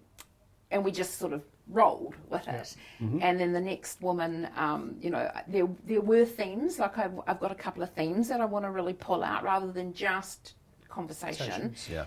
[0.70, 2.76] and we just sort of rolled with it.
[3.00, 6.78] And then the next woman, um, you know, there there were themes.
[6.78, 9.42] Like I've, I've got a couple of themes that I want to really pull out
[9.42, 10.54] rather than just
[10.88, 11.46] conversation.
[11.46, 11.88] Sessions.
[11.90, 12.04] Yeah.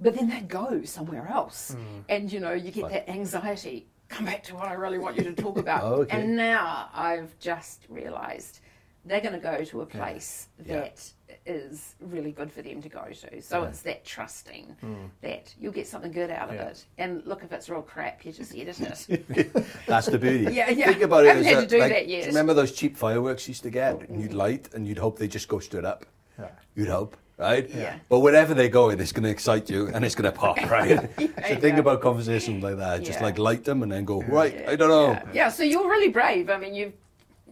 [0.00, 1.76] But then they go somewhere else,
[2.08, 3.86] and you know, you get that anxiety.
[4.08, 5.82] Come back to what I really want you to talk about.
[5.84, 6.20] Oh, okay.
[6.20, 8.60] And now I've just realised
[9.06, 10.80] they're going to go to a place Yeah.
[10.80, 11.10] that
[11.46, 13.42] is really good for them to go to.
[13.42, 14.94] So it's that trusting hmm.
[15.22, 16.68] that you'll get something good out of Yeah.
[16.68, 16.84] it.
[16.98, 19.66] And look, if it's real crap, you just edit it.
[19.86, 20.54] That's the beauty.
[20.54, 20.86] Yeah, yeah.
[20.86, 21.28] Think about it.
[21.28, 22.26] Haven't as had a- to do like, that yet.
[22.26, 24.38] Remember those cheap fireworks you used to get, and you'd mm-hmm.
[24.38, 26.06] light, and you'd hope they just go straight up.
[26.38, 26.48] Yeah.
[26.74, 27.68] You'd hope, right?
[27.70, 27.98] Yeah.
[28.08, 31.00] But wherever they go, it's going to excite you, and it's going to pop, right?
[31.18, 31.78] so think yeah.
[31.78, 33.02] about conversations like that.
[33.02, 33.26] Just Yeah.
[33.26, 34.68] like light them, and then go right.
[34.68, 35.12] I don't know.
[35.12, 35.24] Yeah.
[35.32, 36.50] yeah, so you're really brave.
[36.50, 36.92] I mean, you've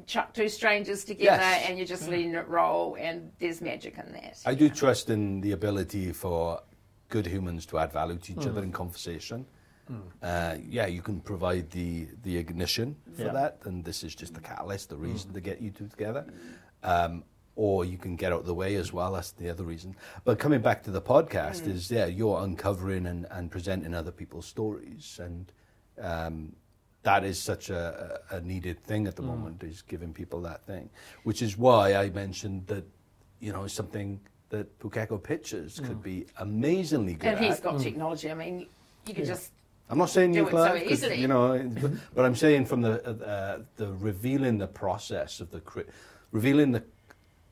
[0.07, 1.65] chucked two strangers together Yes.
[1.69, 4.39] and you're just letting it roll, and there's magic in that.
[4.47, 6.61] I do trust in the ability for
[7.09, 9.47] good humans to add value to each other in conversation.
[10.23, 13.33] Uh, yeah, you can provide the, the ignition for Yeah.
[13.33, 16.25] that, and this is just the catalyst, the reason to get you two together.
[16.83, 17.25] Um,
[17.55, 19.13] or you can get out of the way as well.
[19.13, 19.95] That's the other reason.
[20.25, 24.47] But coming back to the podcast, is yeah, you're uncovering and, and presenting other people's
[24.47, 25.53] stories, and
[26.01, 26.57] um,
[27.03, 29.27] that is such a, a a needed thing at the mm.
[29.27, 29.63] moment.
[29.63, 30.89] Is giving people that thing,
[31.25, 32.85] which is why I mentioned that
[33.41, 36.03] you know something that Pukeko Pictures could mm.
[36.03, 37.63] be amazingly good and he's at.
[37.63, 37.83] got mm.
[37.83, 38.31] technology.
[38.31, 38.67] I mean,
[39.07, 39.35] you could Yeah.
[39.35, 39.51] just
[39.91, 41.21] I'm not saying do you it Clive, so 'cause, easily.
[41.21, 45.51] you know, but, but I'm saying from the uh, uh the revealing the process of
[45.51, 45.91] the cre-
[46.31, 46.83] revealing the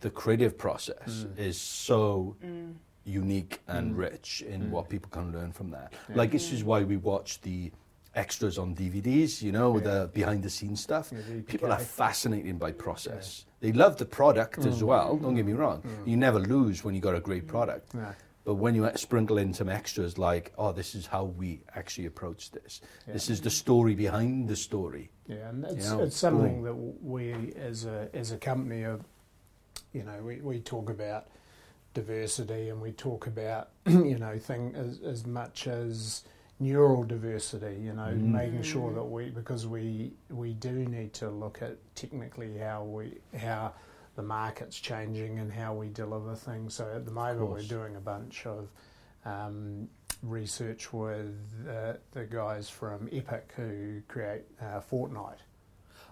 [0.01, 2.75] the creative process is so Mm.
[3.05, 5.93] unique and rich in what people can learn from that.
[6.15, 7.73] Like this is why we watch the
[8.15, 11.13] extras on DVDs, you know, with the behind the scenes stuff.
[11.13, 13.45] Yeah, People are fascinated by process.
[13.61, 14.67] They love the product Mm.
[14.67, 15.17] as well.
[15.17, 15.49] Don't get mm.
[15.49, 15.83] me wrong.
[15.83, 16.09] Mm.
[16.09, 17.95] You never lose when you got a great product.
[18.43, 22.51] But when you sprinkle in some extras like, oh, this is how we actually approach
[22.51, 22.81] this.
[23.07, 25.11] This is the story behind the story.
[25.29, 26.65] Yeah, and it's, You know, it's something mm.
[26.65, 28.99] that we as a as a company are,
[29.93, 31.29] you know, we, we talk about
[31.95, 36.25] diversity and we talk about you know thing as as much as
[36.61, 37.81] neural diversity.
[37.83, 42.57] You know, making sure that we because we we do need to look at technically
[42.59, 43.73] how we how
[44.17, 46.75] the market's changing and how we deliver things.
[46.75, 48.69] So at the moment we're doing a bunch of
[49.25, 49.89] um,
[50.23, 51.35] research with
[51.69, 55.39] uh, the guys from Epic who create uh, Fortnite.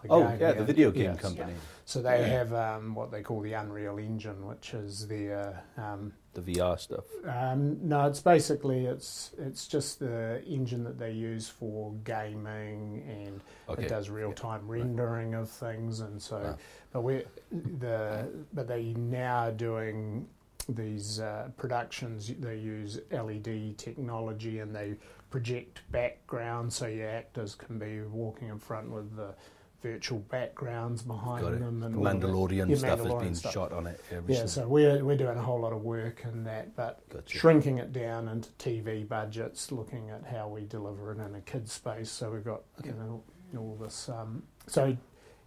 [0.02, 1.20] The Oh, game, yeah, the video game Yes.
[1.20, 6.12] company, So they have um, what they call the Unreal Engine, which is their um,
[6.34, 7.04] the VR stuff.
[7.26, 13.40] um, no, it's basically it's it's just the engine that they use for gaming, and
[13.68, 13.84] Okay.
[13.84, 16.40] it does real time rendering of things, and so.
[16.44, 16.56] Ah.
[16.92, 20.26] But we the but they now are doing
[20.68, 22.32] these uh, productions.
[22.38, 24.94] They use LED technology, and they
[25.30, 29.34] project backgrounds, so your actors can be walking in front with the
[29.82, 32.26] virtual backgrounds behind them, and The all of that.
[32.28, 33.52] Mandalorian stuff has been stuff.
[33.52, 34.00] shot on it.
[34.26, 37.38] Yeah, so we're we're doing a whole lot of work in that, but Gotcha.
[37.38, 41.72] shrinking it down into TV budgets, looking at how we deliver it in a kids
[41.72, 42.10] space.
[42.10, 43.22] So we've got you know
[43.56, 44.08] all this.
[44.08, 44.96] Um, so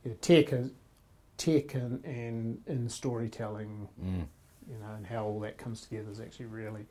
[0.06, 0.72] yeah, tech is
[1.38, 4.26] tech and, and in storytelling, Mm.
[4.70, 6.86] you know, and how all that comes together is actually really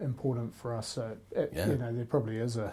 [0.00, 0.88] important for us.
[0.88, 1.68] So it, Yeah.
[1.68, 2.72] you know, there probably is a,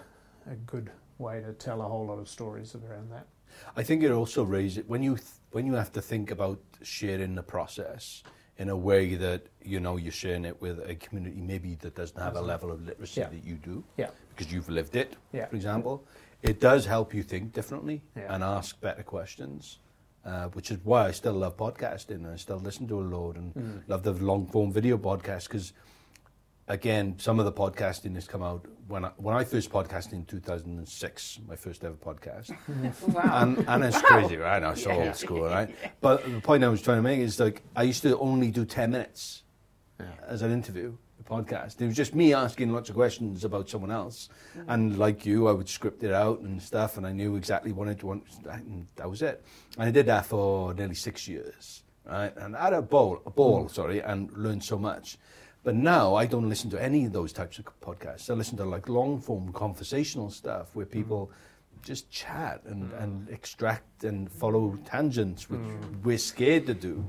[0.49, 0.89] a good
[1.19, 3.27] way to tell a whole lot of stories around that.
[3.75, 7.35] I think it also raises when you th- when you have to think about sharing
[7.35, 8.23] the process
[8.57, 12.21] in a way that you know you're sharing it with a community maybe that doesn't
[12.21, 13.29] have a level of literacy Yeah.
[13.29, 14.09] that you do Yeah.
[14.29, 15.47] because you've lived it, Yeah.
[15.47, 16.05] for example.
[16.41, 19.79] It does help you think differently and ask better questions,
[20.25, 23.35] uh, which is why I still love podcasting and I still listen to a load
[23.37, 23.83] and Mm.
[23.87, 25.73] love the long form video podcast because
[26.67, 30.25] again, some of the podcasting has come out when I, when I first podcasted in
[30.25, 32.55] 2006, my first ever podcast.
[33.13, 33.41] wow.
[33.41, 34.57] and, and it's crazy, right?
[34.57, 34.93] I know, it's Yeah.
[34.95, 35.73] old school, right?
[36.01, 38.65] But the point I was trying to make is like I used to only do
[38.65, 39.43] 10 minutes
[40.27, 41.81] as an interview, a podcast.
[41.81, 44.29] It was just me asking lots of questions about someone else.
[44.57, 44.65] Mm.
[44.67, 47.87] And like you, I would script it out and stuff, and I knew exactly what
[47.87, 49.43] I'd want, and that was it.
[49.77, 52.35] And I did that for nearly six years, right?
[52.37, 53.71] And I had a ball, a ball, mm.
[53.71, 55.17] sorry, and learned so much.
[55.65, 58.29] But now I don't listen to any of those types of podcasts.
[58.29, 60.91] I listen to like long form conversational stuff where mm.
[60.91, 61.31] people
[61.81, 63.03] just chat and, mm.
[63.03, 66.03] and extract and follow tangents, which mm.
[66.03, 67.03] we're scared to do.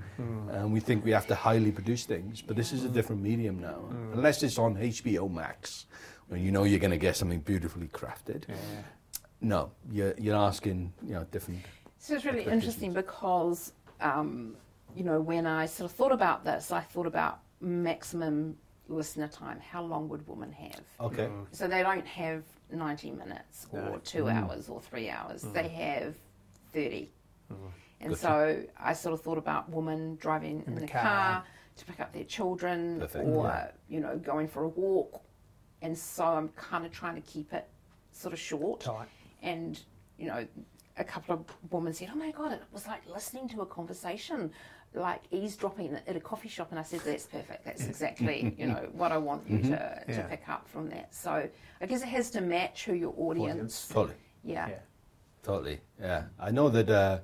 [0.50, 2.40] And we think we have to highly produce things.
[2.40, 3.90] But this is a different medium now.
[4.14, 5.84] Unless it's on HBO Max,
[6.28, 8.44] where you know you're going to get something beautifully crafted.
[9.42, 11.60] No, you're, you're asking you know different.
[11.98, 14.56] So it's really interesting because, um,
[14.94, 18.56] you know, when I sort of thought about this, I thought about maximum
[18.88, 19.60] listener time.
[19.60, 20.80] How long would women have?
[21.00, 21.28] Okay.
[21.52, 24.00] So they don't have 90 minutes or No.
[24.04, 24.34] two mm.
[24.34, 25.44] hours or three hours.
[25.44, 25.52] Mm.
[25.52, 26.16] They have
[26.72, 27.10] 30.
[27.52, 27.56] Mm.
[28.00, 28.20] And Gotcha.
[28.20, 31.02] so I sort of thought about women driving in, the the, car.
[31.02, 31.44] car.
[31.76, 33.70] to pick up their children Perfect, or, yeah.
[33.88, 35.22] you know, going for a walk.
[35.82, 37.68] And so I'm kind of trying to keep it
[38.12, 38.80] sort of short.
[38.80, 39.08] Tight.
[39.42, 39.80] And,
[40.18, 40.46] you know,
[40.98, 44.50] a couple of women said, oh my God, it was like listening to a conversation,
[44.94, 46.68] like eavesdropping at a coffee shop.
[46.70, 47.64] And I said, that's perfect.
[47.64, 50.22] That's exactly, you know, what I want you to, to Yeah.
[50.22, 51.14] pick up from that.
[51.14, 51.48] So
[51.80, 53.50] I guess it has to match who your audience.
[53.52, 53.88] Audience.
[53.88, 54.14] Totally.
[54.44, 54.68] Yeah.
[54.68, 54.74] Yeah.
[55.42, 55.80] Totally.
[56.00, 56.24] Yeah.
[56.38, 56.88] I know that.
[56.90, 57.18] Uh,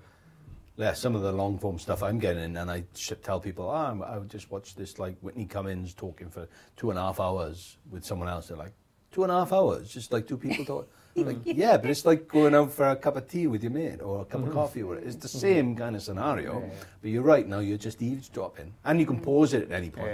[0.78, 3.74] yeah, some of the long form stuff I'm getting, and I should tell people, oh,
[3.74, 7.20] I'm- I would just watch this like Whitney Cummings talking for two and a half
[7.20, 8.48] hours with someone else.
[8.48, 8.72] They're like,
[9.10, 10.88] two and a half hours, just like two people talking.
[11.14, 11.22] Hmm.
[11.26, 14.00] like, yeah, but it's like going out for a cup of tea with your mate
[14.00, 14.52] or a cup of hmm.
[14.52, 14.82] coffee.
[14.82, 15.38] Or it's the hmm.
[15.38, 16.60] same kind of scenario.
[16.60, 16.84] Yeah.
[17.00, 17.46] But you're right.
[17.46, 20.08] Now you're just eavesdropping, and you can pause it at any point,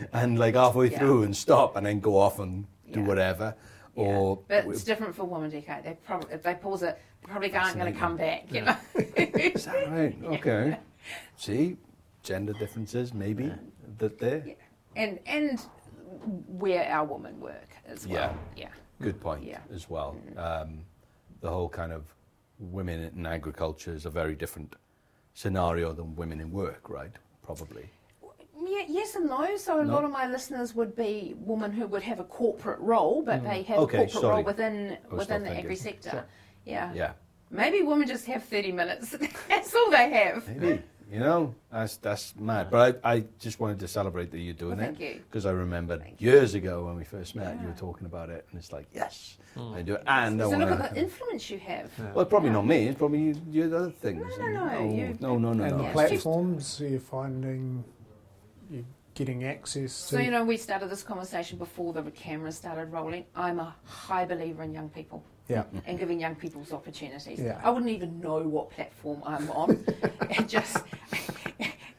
[0.00, 0.06] Yeah.
[0.12, 0.98] and like halfway Yeah.
[0.98, 3.06] through and stop, and then go off and do Yeah.
[3.06, 3.54] whatever.
[3.94, 4.04] Yeah.
[4.04, 5.82] Or but it's different for women, DK.
[5.82, 8.52] They probably if they pause it, they probably aren't going to come back.
[8.52, 8.76] You know.
[8.94, 10.16] Is that right?
[10.24, 10.78] Okay.
[11.36, 11.76] See,
[12.22, 13.52] gender differences maybe
[13.98, 14.42] that there.
[14.46, 14.54] Yeah.
[14.96, 15.60] and and
[16.46, 18.36] where our women work as well.
[18.56, 18.68] Yeah.
[19.02, 19.58] Good point Yeah.
[19.74, 20.16] as well.
[20.36, 20.84] Um,
[21.40, 22.02] the whole kind of
[22.58, 24.76] women in agriculture is a very different
[25.34, 27.10] scenario than women in work, right?
[27.42, 27.90] Probably.
[28.64, 29.56] Yeah, yes and no.
[29.56, 29.92] So a No.
[29.94, 33.62] lot of my listeners would be women who would have a corporate role, but they
[33.64, 34.34] have Okay, a corporate sorry.
[34.36, 36.02] role within within the agri thinking.
[36.02, 36.24] sector.
[36.64, 36.92] Yeah.
[36.94, 37.12] Yeah.
[37.50, 39.16] Maybe women just have thirty minutes.
[39.48, 40.46] That's all they have.
[40.48, 40.82] Maybe.
[41.12, 42.70] You know, that's that's mad.
[42.70, 45.20] But I, I just wanted to celebrate that you're doing Well, it thank you.
[45.28, 46.30] because I remember Thank you.
[46.30, 49.36] years ago when we first met, you were talking about it, and it's like, yes,
[49.54, 49.74] hmm.
[49.74, 51.90] I do it, and I So want look at the influence you have.
[52.14, 52.88] Well, probably not me.
[52.88, 54.24] It's probably you, you the other things.
[54.38, 55.78] No, no, no, oh, you- no, no, no, And no.
[55.78, 55.92] the Yeah.
[55.92, 57.84] platforms, are finding
[58.70, 60.14] you're getting access to?
[60.16, 63.26] So you know, we started this conversation before the cameras started rolling.
[63.36, 65.22] I'm a high believer in young people.
[65.48, 65.64] Yeah.
[65.86, 67.40] and giving young people's opportunities.
[67.40, 67.60] Yeah.
[67.62, 69.84] I wouldn't even know what platform I'm on.
[70.30, 70.78] it just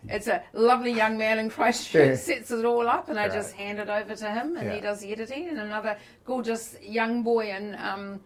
[0.09, 2.15] it's a lovely young man in Christchurch Yeah.
[2.15, 4.99] sets it all up, and I just hand it over to him, and he does
[4.99, 5.49] the editing.
[5.49, 8.19] And another gorgeous young boy in um,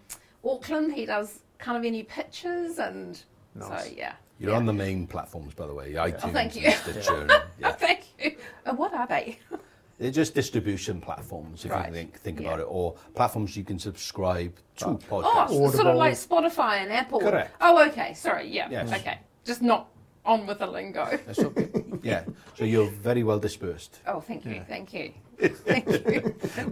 [0.43, 3.21] Auckland, he does kind of any pictures, and
[3.55, 3.85] Nice.
[3.85, 4.13] so yeah.
[4.39, 4.57] You're yeah.
[4.57, 6.63] on the main platforms, by the way, iTunes Oh, thank you.
[6.67, 7.27] and Stitcher.
[7.59, 7.71] yeah.
[7.71, 8.35] Thank you.
[8.65, 9.39] And what are they?
[9.99, 11.87] They're just distribution platforms, if Right.
[11.87, 12.47] you think, think Yeah.
[12.49, 15.49] about it, or platforms you can subscribe to Oh, podcasts.
[15.49, 17.19] so- sort of like Spotify and Apple.
[17.19, 17.51] Correct.
[17.59, 18.13] Oh, okay.
[18.13, 18.47] Sorry.
[18.47, 18.67] Yeah.
[18.69, 18.91] Yes.
[18.93, 19.17] Okay.
[19.43, 19.87] Just not
[20.23, 21.05] on with the lingo.
[21.25, 21.69] That's okay.
[22.03, 22.25] yeah,
[22.55, 23.99] so you're very well dispersed.
[24.05, 25.13] Oh, thank you, thank you,
[25.65, 26.19] thank you.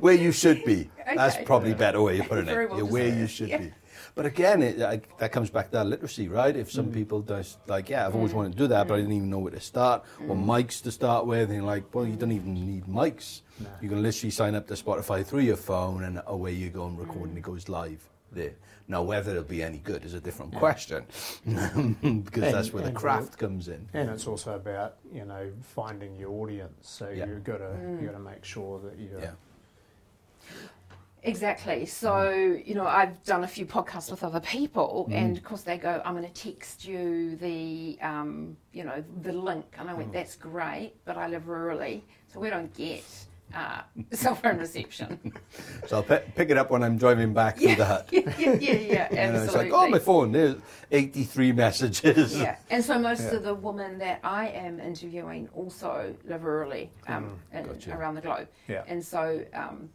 [0.02, 0.90] Where you should be.
[1.16, 2.70] That's probably a better way of putting Very it.
[2.72, 3.58] well You're where you should yeah.
[3.60, 3.74] be.
[4.16, 6.56] But again, it, I, that comes back to that literacy, right?
[6.56, 6.76] If Mm.
[6.76, 9.30] some people just like, yeah, I've always wanted to do that, but I didn't even
[9.30, 10.46] know where to start, or Mm.
[10.46, 13.42] mics to start with, and you're like, well, you don't even need mics.
[13.82, 16.98] You can literally sign up to Spotify through your phone, and away you go and
[16.98, 17.30] record, Mm.
[17.30, 18.54] and it goes live there.
[18.88, 21.04] Now, whether it'll be any good is a different question,
[21.44, 21.64] because
[22.06, 23.90] And- that's where the and craft comes in.
[23.94, 26.88] And it's also about you know finding your audience.
[26.88, 27.26] So Yeah.
[27.26, 28.00] you've got to Mm.
[28.02, 29.32] you got to make sure that you're Yeah.
[31.26, 31.86] Exactly.
[31.86, 32.30] So,
[32.66, 36.02] you know, I've done a few podcasts with other people, and of course they go,
[36.06, 40.36] "I'm going to text you the, um, you know, the link," and I went, "That's
[40.36, 43.04] great," but I live rurally, so we don't get
[43.56, 43.82] uh,
[44.12, 45.34] cell phone reception.
[45.88, 48.10] So I'll pe- pick it up when I'm driving back through the hut.
[48.12, 50.56] yeah, yeah, yeah, yeah, And it's like, oh, my phone, there's
[50.92, 52.36] 83 messages.
[52.36, 53.36] Yeah, and so most Yeah.
[53.36, 57.96] of the women that I am interviewing also live rurally um, in, Gotcha.
[57.96, 58.84] around the globe, Yeah.
[58.88, 59.90] and so um,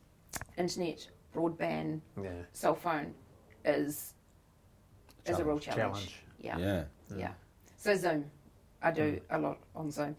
[0.56, 3.14] internet, broadband, yeah cell phone
[3.64, 4.14] is
[5.26, 5.76] is a real Challenge.
[5.76, 6.22] challenge.
[6.42, 6.60] Challenge.
[6.62, 7.16] Yeah, Yeah.
[7.18, 7.32] yeah.
[7.76, 8.24] So Zoom,
[8.82, 10.16] I do a lot on Zoom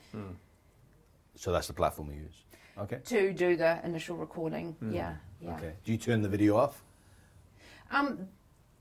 [1.36, 2.46] So that's the platform we use.
[2.78, 3.00] Okay.
[3.06, 4.76] to do the initial recording.
[4.82, 5.56] Yeah, yeah.
[5.56, 5.74] Okay.
[5.84, 6.84] Do you turn the video off?
[7.92, 8.28] Um,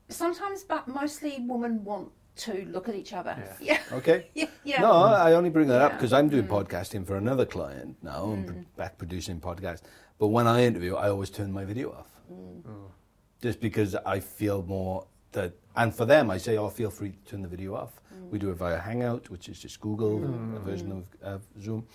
[0.09, 3.35] sometimes, but mostly women want to look at each other.
[3.59, 3.79] Yeah.
[3.91, 4.27] Yeah, Okay.
[4.33, 4.81] yeah, yeah.
[4.81, 8.23] No, I only bring that up because I'm doing podcasting for another client now.
[8.25, 8.65] I'm Mm.
[8.77, 9.81] back producing podcasts.
[10.17, 12.07] But when I interview, I always turn my video off.
[12.31, 12.89] Mm.
[13.41, 17.31] Just because I feel more that, and for them, I say, oh, feel free to
[17.31, 18.01] turn the video off.
[18.29, 20.55] We do it via Hangout, which is just Google, mm.
[20.55, 21.85] a version of, of Zoom.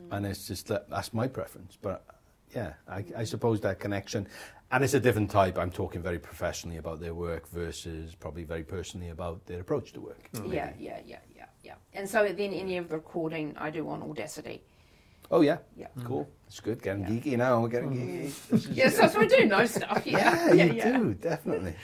[0.00, 0.16] Mm.
[0.16, 1.76] And it's just that, that's my preference.
[1.80, 2.04] But
[2.54, 4.26] yeah, I, I suppose that connection,
[4.70, 5.58] and it's a different type.
[5.58, 10.00] I'm talking very professionally about their work versus probably very personally about their approach to
[10.00, 10.30] work.
[10.34, 10.52] Mm.
[10.52, 11.74] Yeah, yeah, yeah, yeah, yeah.
[11.92, 14.62] And so then any of the recording I do on Audacity.
[15.30, 15.88] Oh yeah, Yeah.
[16.04, 16.28] cool.
[16.46, 16.82] It's good.
[16.82, 17.08] Getting Yeah.
[17.10, 17.62] geeky now.
[17.62, 18.22] We're getting geeky.
[18.50, 20.06] yes, that's Yeah, so, so I do know stuff.
[20.06, 20.98] Yeah, yeah, yeah, you yeah.
[20.98, 21.74] do definitely.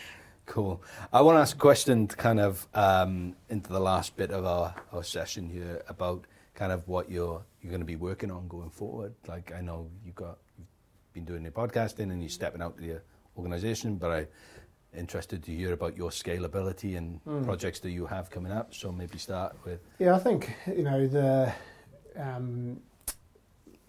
[0.47, 0.83] Cool.
[1.13, 4.45] I want to ask a question, to kind of um, into the last bit of
[4.47, 8.49] our, our session here about kind of what you're you're going to be working on
[8.49, 9.15] going forward.
[9.27, 10.67] Like I know you got you've
[11.13, 13.03] been doing your podcasting and you're stepping out to your
[13.37, 14.27] organisation, but I'm
[14.97, 17.45] interested to hear about your scalability and Mm.
[17.45, 18.75] projects that you have coming up.
[18.75, 21.53] So maybe start with Yeah, I think you know the
[22.17, 22.81] um,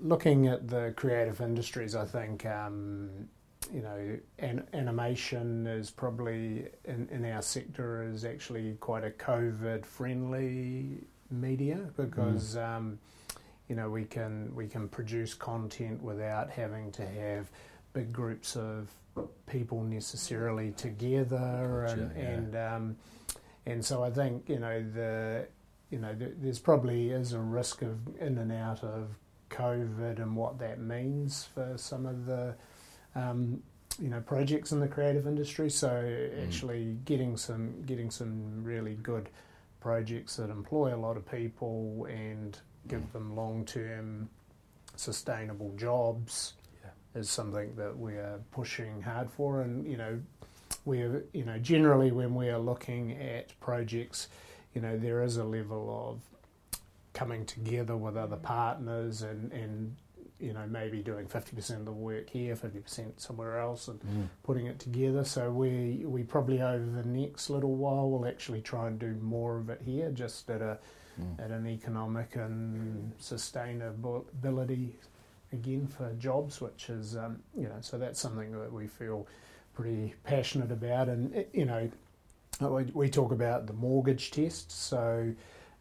[0.01, 1.95] looking at the creative industries.
[1.95, 3.27] I think um,
[3.73, 9.85] you know an, animation is probably in, in our sector is actually quite a COVID
[9.85, 12.99] friendly media because um,
[13.67, 17.49] you know we can we can produce content without having to have
[17.93, 18.89] big groups of
[19.47, 22.23] people necessarily together and yeah.
[22.23, 22.97] and um,
[23.65, 25.47] and so I think you know the
[25.89, 29.09] you know th- there's probably is a risk of in and out of
[29.49, 32.55] COVID and what that means for some of the
[33.15, 33.61] um,
[33.99, 35.69] you know projects in the creative industry.
[35.69, 39.29] So actually getting some getting some really good
[39.81, 42.57] projects that employ a lot of people and
[42.87, 44.29] give them long term
[44.95, 46.53] sustainable jobs
[46.83, 47.19] Yeah.
[47.21, 50.19] is something that we are pushing hard for and you know
[50.85, 54.27] we're you know generally when we are looking at projects
[54.73, 56.19] you know there is a level of
[57.13, 59.95] coming together with other partners and and
[60.39, 63.99] you know maybe doing 50% of the work here 50% somewhere else and
[64.43, 65.25] putting it together.
[65.25, 69.57] So we we probably over the next little while will actually try and do more
[69.57, 70.79] of it here just at a
[71.39, 74.91] at an economic and sustainability
[75.51, 79.27] again for jobs which is um, you know so that's something that we feel
[79.73, 81.07] pretty passionate about.
[81.09, 81.89] And you know
[82.61, 84.71] we, we talk about the mortgage test.
[84.71, 85.33] So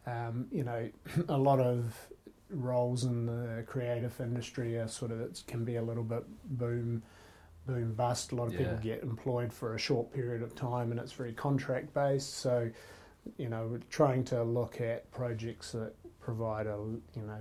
[0.09, 0.89] um, you know
[1.29, 1.95] a lot of
[2.49, 6.23] roles in the creative industry are sort of it can be a little bit
[6.57, 7.03] boom
[7.67, 10.99] boom bust a lot of people get employed for a short period of time and
[10.99, 12.69] it's very contract based so
[13.37, 16.77] you know we're trying to look at projects that provide a
[17.15, 17.39] you know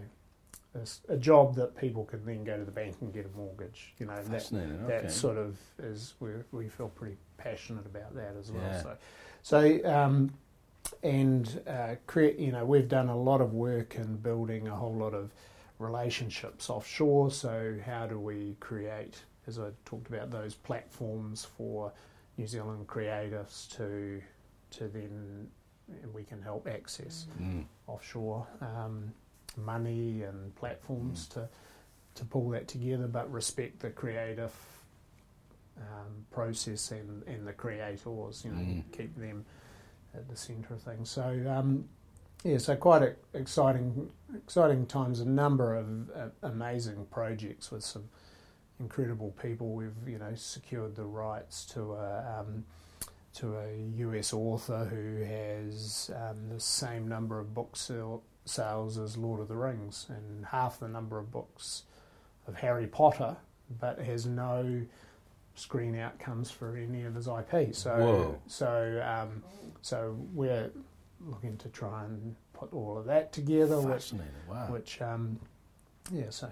[0.75, 3.95] a, a job that people can then go to the bank and get a mortgage
[3.99, 5.09] you know that that okay.
[5.09, 8.63] sort of is we we feel pretty passionate about that as well.
[8.63, 8.83] Yeah.
[8.83, 8.97] So,
[9.43, 10.31] so um,
[11.03, 14.95] and uh, create you know we've done a lot of work in building a whole
[14.95, 15.31] lot of
[15.79, 17.31] relationships offshore.
[17.31, 21.93] So how do we create, as I talked about, those platforms for
[22.37, 24.21] New Zealand creatives to
[24.71, 25.49] to then
[26.03, 27.65] and we can help access Mm.
[27.87, 29.13] offshore um,
[29.57, 31.49] money and platforms to
[32.17, 34.53] to pull that together, but respect the creative
[35.79, 38.45] um, process and, and the creators.
[38.45, 38.83] You know, Mm.
[38.93, 39.45] keep them
[40.15, 41.11] at the centre of things.
[41.11, 41.85] So um,
[42.45, 45.21] yeah, so quite exciting exciting times.
[45.21, 48.09] A number of uh, amazing projects with some
[48.81, 49.75] incredible people.
[49.75, 52.41] We've you know secured the rights to a.
[52.41, 52.65] Um,
[53.35, 59.17] to a US author who has um, the same number of book sale, sales as
[59.17, 61.85] Lord of the Rings and half the number of books
[62.49, 63.37] of Harry Potter,
[63.79, 64.83] but has no
[65.59, 67.75] screen outcomes for any of his IP.
[67.75, 68.39] So, Whoa.
[68.47, 69.43] so, um,
[69.83, 70.71] so we're
[71.27, 74.33] looking to try and put all of that together, which Fascinating.
[74.49, 74.67] Wow.
[74.71, 75.39] which um,
[76.13, 76.49] yeah, so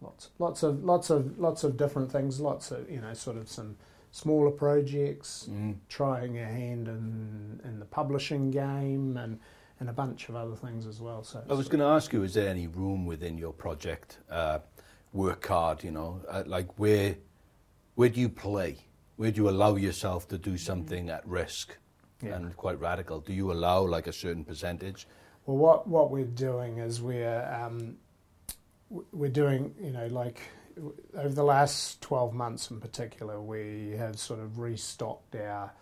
[0.00, 2.40] lots, lots of, lots of, lots of different things.
[2.40, 3.76] Lots of you know, sort of some
[4.10, 5.76] smaller projects, Mm.
[5.88, 9.38] trying a hand in in the publishing game, and
[9.80, 11.24] and a bunch of other things as well.
[11.24, 14.60] So I was going to ask you, is there any room within your project, uh,
[15.12, 17.16] work hard, you know, uh, like where,
[17.94, 18.76] where do you play?
[19.16, 21.76] Where do you allow yourself to do something at risk
[22.22, 22.36] Yeah.
[22.36, 23.20] and quite radical?
[23.20, 25.06] Do you allow like a certain percentage?
[25.46, 27.96] Well, what what we're doing is we're um,
[29.12, 30.40] we're doing you know like
[31.14, 35.72] over the last twelve months in particular, we have sort of restocked our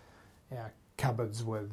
[0.50, 1.70] our cupboards with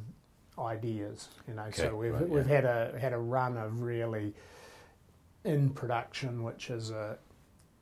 [0.58, 1.28] ideas.
[1.48, 2.54] You know, Okay, so we've right, we've yeah.
[2.56, 4.34] had a had a run of really
[5.44, 7.18] in production, which is a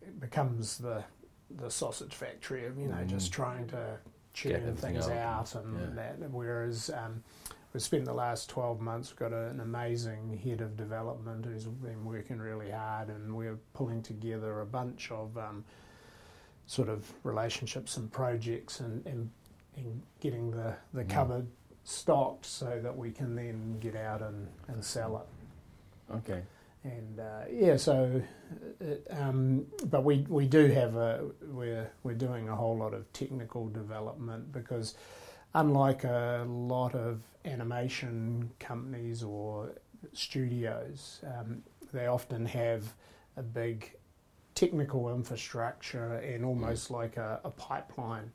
[0.03, 1.03] it becomes the
[1.51, 4.39] the sausage factory of you know just trying to Mm.
[4.39, 5.55] Churn things out.
[5.57, 5.87] out, and Yeah.
[6.19, 6.31] that.
[6.31, 7.23] Whereas um,
[7.73, 11.65] we've spent the last 12 months, we've got a, an amazing head of development who's
[11.65, 15.65] been working really hard, and we're pulling together a bunch of um,
[16.67, 19.31] sort of relationships and projects and, and,
[19.77, 21.09] and getting the, the Mm.
[21.09, 21.47] cupboard
[21.85, 25.17] stocked so that we can then get out and, and sell
[26.11, 26.15] it.
[26.17, 26.43] Okay.
[26.87, 28.23] And uh, yeah, so,
[28.81, 33.13] it, um, but we, we do have a we're we're doing a whole lot of
[33.13, 34.95] technical development because,
[35.55, 39.73] unlike a lot of animation companies or
[40.13, 42.95] studios, um, they often have
[43.37, 43.97] a big
[44.55, 48.31] technical infrastructure and almost like a, a pipeline.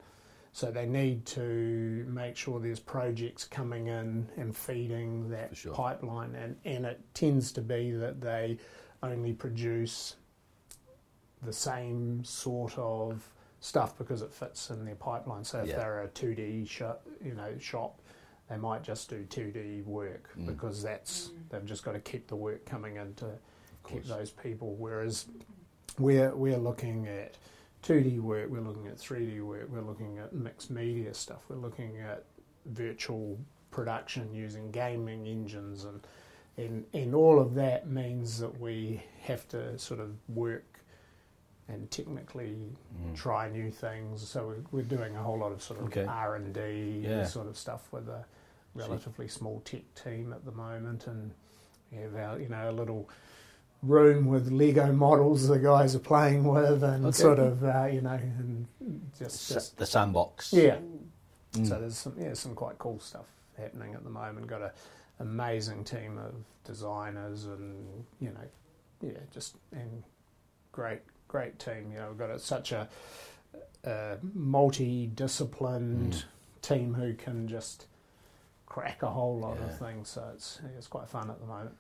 [0.54, 5.74] So they need to make sure there's projects coming in and feeding that sure.
[5.74, 8.58] pipeline, and, and it tends to be that they
[9.02, 10.16] only produce
[11.42, 13.24] the same sort of
[13.62, 15.44] stuff because it fits in their pipeline.
[15.44, 15.78] So if Yeah.
[15.78, 18.00] they're a 2D shop, you know, shop,
[18.50, 20.48] they might just do 2D work Mm.
[20.48, 23.38] because that's they've just got to keep the work coming in to
[23.88, 24.76] keep those people.
[24.76, 25.28] Whereas
[25.98, 27.36] we're we're looking at
[27.84, 31.98] 2D work, we're looking at 3D work, we're looking at mixed media stuff, we're looking
[32.00, 32.24] at
[32.68, 33.38] virtual
[33.72, 36.02] production using gaming engines and
[36.58, 40.66] and and all of that means that we have to sort of work
[41.70, 42.58] and technically
[43.02, 43.16] Mm.
[43.16, 44.28] try new things.
[44.28, 46.04] So we're, we're doing a whole lot of sort of Okay.
[46.06, 47.24] R and D Yeah.
[47.24, 48.26] sort of stuff with a
[48.76, 51.32] relatively small tech team at the moment, and
[51.92, 53.10] we have our you know a little
[53.84, 57.18] room with Lego models the guys are playing with, and Okay.
[57.18, 58.68] sort of uh, you know and
[59.18, 60.54] just just the sandbox.
[60.54, 60.78] yeah.
[61.54, 61.68] Mm.
[61.68, 63.26] So there's some yeah some quite cool stuff
[63.58, 64.48] happening at the moment.
[64.48, 64.72] Got a
[65.20, 66.34] amazing team of
[66.64, 68.48] designers and you know
[69.02, 70.04] yeah just and
[70.72, 71.92] great great team.
[71.92, 72.88] You know we've got a, such a,
[73.84, 76.24] a multi-disciplined Mm.
[76.62, 77.88] team who can just
[78.66, 79.66] crack a whole lot Yeah.
[79.66, 80.10] of things.
[80.10, 81.76] So it's it's quite fun at the moment.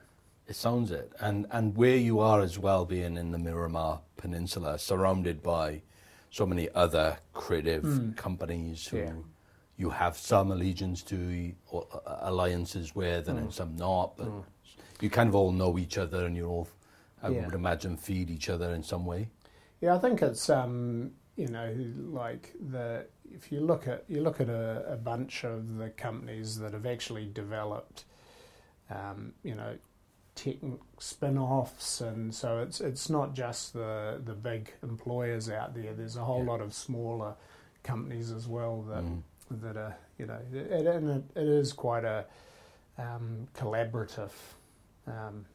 [0.52, 4.78] It sounds it, and and where you are as well, being in the Miramar Peninsula,
[4.78, 5.82] surrounded by
[6.30, 8.18] so many other creative Mm.
[8.18, 9.14] companies who Yeah.
[9.78, 13.54] you have some allegiance to or uh, alliances with, and Mm.
[13.54, 14.18] some not.
[14.18, 14.44] But Mm.
[15.00, 16.68] you kind of all know each other, and you all,
[17.24, 17.46] I Yeah.
[17.46, 19.30] would imagine, feed each other in some way.
[19.80, 24.42] Yeah, I think it's um, you know like the if you look at you look
[24.42, 28.04] at a, a bunch of the companies that have actually developed
[28.90, 29.78] um, you know
[30.36, 30.56] tech
[30.98, 36.24] spin-offs and so it's it's not just the the big employers out there there's a
[36.24, 36.52] whole Yeah.
[36.52, 37.36] lot of smaller
[37.84, 39.22] companies as well that Mm.
[39.62, 42.26] that are you know it, and it, it is quite a
[42.98, 44.32] um, collaborative
[45.08, 45.46] um,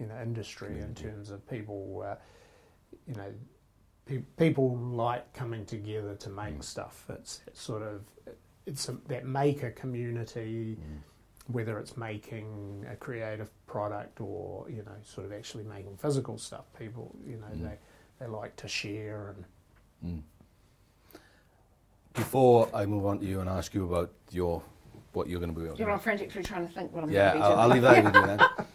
[0.00, 2.16] you know industry in terms of people uh,
[3.06, 3.32] you know
[4.06, 6.64] pe- people like coming together to make Mm.
[6.64, 8.02] stuff it's, it's sort of
[8.66, 10.98] it's a, that maker community Mm.
[11.48, 16.64] Whether it's making a creative product or you know sort of actually making physical stuff
[16.78, 17.62] people you know Mm.
[17.68, 17.78] they
[18.20, 19.44] they like to share and
[20.04, 20.22] Mm.
[22.12, 24.62] Before I move on to you and ask you about your
[25.12, 27.32] what you're going to be You're on frantically trying to think what I'm Yeah, going
[27.32, 27.60] to be I'll, doing.
[27.60, 28.40] I'll leave that with you then.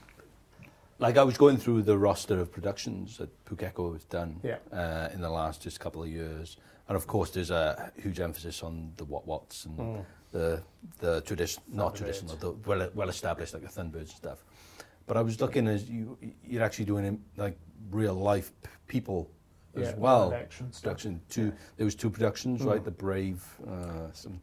[1.02, 4.58] Like I was going through the roster of productions that Pukeko has done Yeah.
[4.74, 6.58] uh, in the last just couple of years,
[6.90, 10.06] and of course there's a huge emphasis on the what what's and Mm.
[10.32, 10.62] the
[11.00, 14.40] the tradition, not traditional, the well well established like the Thunderbirds and stuff.
[15.08, 17.58] But I was looking as you you're actually doing like
[17.92, 18.52] real life
[18.88, 19.30] people
[19.76, 20.34] as yeah, well.
[20.34, 20.84] action stuff.
[20.84, 22.86] Production two there was two productions right, Mm.
[22.86, 24.40] the Brave, uh, some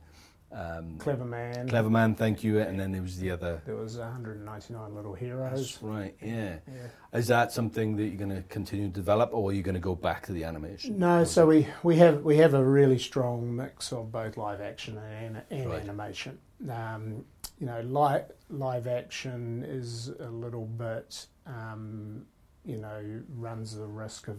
[0.53, 1.69] um, Clever Man.
[1.69, 3.61] Clever Man, thank you, and then there was the other.
[3.67, 5.73] There was 199 Little Heroes.
[5.73, 6.59] That's right, yeah.
[6.67, 7.19] Yeah.
[7.19, 9.81] Is that something that you're going to continue to develop, or are you going to
[9.81, 10.99] go back to the animation?
[10.99, 14.99] No, so we, we have we have a really strong mix of both live action
[14.99, 15.81] and, and Right.
[15.83, 16.39] animation.
[16.71, 17.25] Um,
[17.59, 22.25] you know, live live action is a little bit, um,
[22.65, 24.39] you know, runs the risk of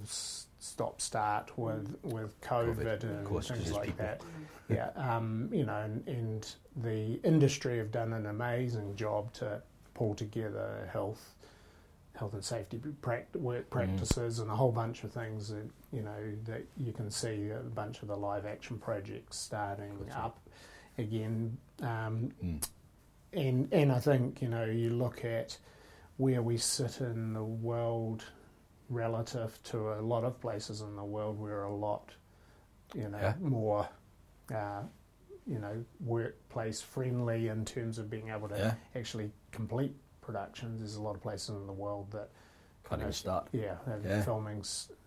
[0.59, 4.05] stop start with with COVID, COVID, and course, things like people.
[4.05, 4.21] that.
[4.69, 9.61] Yeah, um, you know, and, and the industry have done an amazing job to
[9.93, 11.35] pull together health,
[12.17, 16.19] health and safety prac- work practices and a whole bunch of things that you know
[16.45, 20.19] that you can see a bunch of the live action projects starting Gotcha.
[20.19, 20.39] up
[20.97, 21.57] again.
[21.81, 22.67] Um, Mm.
[23.33, 25.57] and and I think you know you look at
[26.17, 28.25] where we sit in the world
[28.89, 32.09] relative to a lot of places in the world, we're a lot,
[32.95, 33.33] you know, Yeah.
[33.41, 33.87] more,
[34.53, 34.83] uh,
[35.45, 38.75] you know, workplace friendly in terms of being able to Yeah.
[38.95, 40.79] actually complete productions.
[40.79, 42.29] There's a lot of places in the world that
[42.83, 43.47] Can't even start.
[43.51, 44.21] yeah, Yeah.
[44.23, 44.63] filming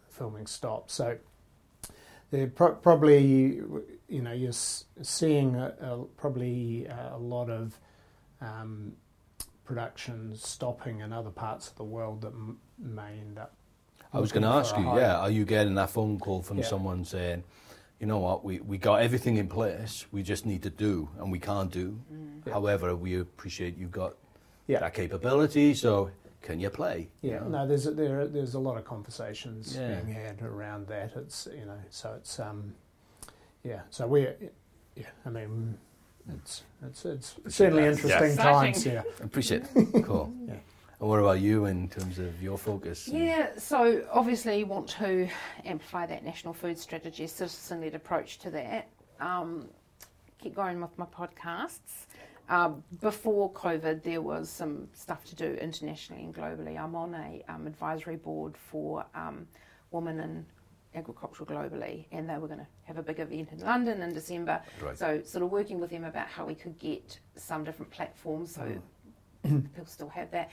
[0.08, 0.90] filming stopped.
[0.90, 1.18] So
[2.30, 3.62] they're pro- probably
[4.08, 7.78] you know you're seeing a, a, probably a lot of
[8.42, 8.96] um,
[9.64, 13.54] productions stopping in other parts of the world that m- may end up.
[14.12, 15.00] I was going to ask you, hire.
[15.00, 16.64] yeah, are you getting that phone call from Yeah.
[16.64, 17.44] someone saying,
[18.00, 21.30] you know what, we, we got everything in place, we just need to do, and
[21.30, 21.98] we can't do.
[22.46, 22.52] Yeah.
[22.54, 24.14] However, we appreciate you've got
[24.66, 24.80] Yeah.
[24.80, 26.10] that capability, so
[26.42, 27.08] can you play?
[27.22, 27.48] You Yeah, know?
[27.48, 30.00] no, there's a, there there's a lot of conversations Yeah.
[30.00, 31.12] being had around that.
[31.14, 32.74] It's you know, so it's um,
[33.62, 34.34] yeah, so we're
[34.96, 35.76] yeah, I mean,
[36.34, 37.92] it's it's it's certainly that.
[37.92, 38.42] interesting Yeah.
[38.52, 38.86] times.
[38.86, 40.04] Yeah, Appreciate it.
[40.04, 40.32] Cool.
[40.48, 40.54] Yeah.
[41.00, 43.08] And what about you in terms of your focus?
[43.08, 45.28] Yeah, so obviously want to
[45.64, 48.88] amplify that national food strategy, citizen-led approach to that.
[49.18, 49.68] Um,
[50.38, 52.04] keep going with my podcasts.
[52.50, 56.78] Um, before COVID, there was some stuff to do internationally and globally.
[56.78, 59.46] I'm on a um, advisory board for um,
[59.92, 60.44] women in
[60.94, 64.60] agriculture globally, and they were going to have a big event in London in December.
[64.82, 64.98] Right.
[64.98, 68.82] So, sort of working with them about how we could get some different platforms so
[69.46, 69.64] Mm.
[69.64, 70.50] people still have that.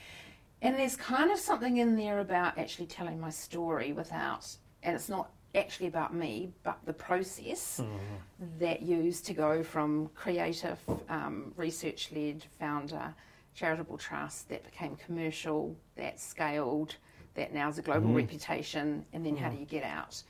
[0.62, 4.46] And there's kind of something in there about actually telling my story without,
[4.82, 8.58] and it's not actually about me, but the process mm-hmm.
[8.58, 10.78] that used to go from creative,
[11.08, 13.14] um, research led founder,
[13.54, 16.96] charitable trust that became commercial, that scaled,
[17.34, 18.16] that now is a global mm-hmm.
[18.16, 19.60] reputation, and then how do mm-hmm.
[19.60, 20.22] you get out?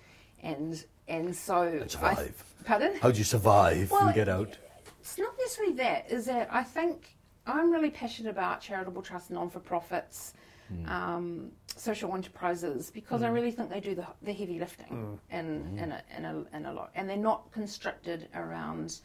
[0.42, 2.44] And and so And I- survive.
[2.64, 2.96] pardon?
[3.00, 4.58] How do you survive Well, and get out?
[5.00, 6.10] It's not necessarily that.
[6.10, 7.16] Is that I think
[7.48, 10.34] I'm really passionate about charitable trusts, non for profits,
[10.72, 10.88] mm.
[10.88, 13.34] um, social enterprises, because I mm.
[13.34, 15.36] really think they do the, the heavy lifting mm.
[15.36, 15.78] in, mm-hmm.
[15.78, 16.90] in, a, in, a, in a lot.
[16.94, 19.00] And they're not constricted around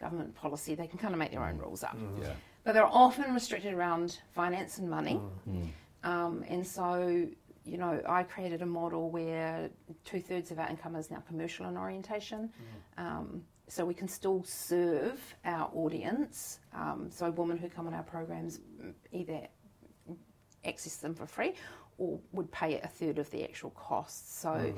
[0.00, 0.74] government policy.
[0.74, 1.96] They can kind of make their own rules up.
[1.96, 2.22] Mm-hmm.
[2.22, 2.32] Yeah.
[2.64, 5.20] But they're often restricted around finance and money.
[6.04, 7.26] Um, and so,
[7.64, 9.70] you know, I created a model where
[10.04, 12.50] two thirds of our income is now commercial in orientation.
[12.96, 16.60] Um, so we can still serve our audience.
[16.74, 19.46] Um, so women who come on our programs mm, either
[20.64, 21.54] access them for free
[21.98, 24.40] or would pay a third of the actual costs.
[24.40, 24.72] So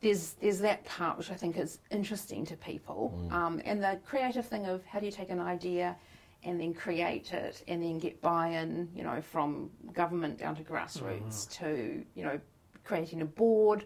[0.00, 4.46] there's there's that part which I think is interesting to people, um, and the creative
[4.46, 5.96] thing of how do you take an idea
[6.44, 11.50] and then create it and then get buy-in, you know, from government down to grassroots
[11.58, 12.38] to you know
[12.84, 13.84] creating a board,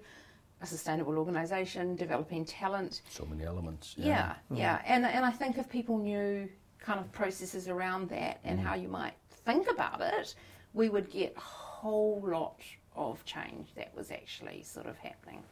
[0.63, 3.03] a sustainable organisation, developing talent.
[3.11, 3.95] So many elements.
[3.99, 4.57] Yeah, hmm.
[4.57, 6.49] yeah, And and I think if people knew
[6.79, 8.67] kind of processes around that and hmm.
[8.67, 9.15] how you might
[9.45, 10.35] think about it,
[10.73, 12.61] we would get a whole lot
[12.95, 15.43] of change that was actually sort of happening.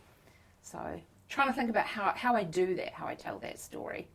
[0.62, 0.78] So
[1.28, 4.08] trying to think about how how I do that, how I tell that story.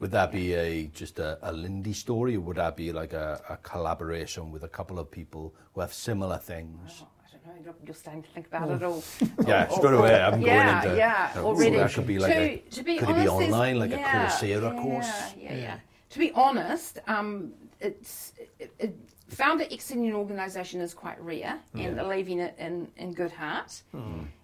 [0.00, 3.40] Would that be a just a, a Lindy story, or would that be like a,
[3.48, 7.02] a collaboration with a couple of people who have similar things?
[7.02, 7.13] Oh, I
[7.46, 7.74] don't know.
[7.84, 9.02] You're, starting to think about it all.
[9.46, 10.20] Yeah, Or- straight away.
[10.20, 10.98] I'm yeah, going into.
[10.98, 11.76] yeah, uh, already.
[11.76, 12.56] That could be like to, a.
[12.58, 15.34] to be could it be honest, online, like a Coursera yeah, course?
[15.38, 15.78] Yeah, yeah,
[16.10, 18.96] To be honest, um, it's it, it,
[19.28, 23.82] founder exiting an organisation is quite rare, and leaving it in, in good heart.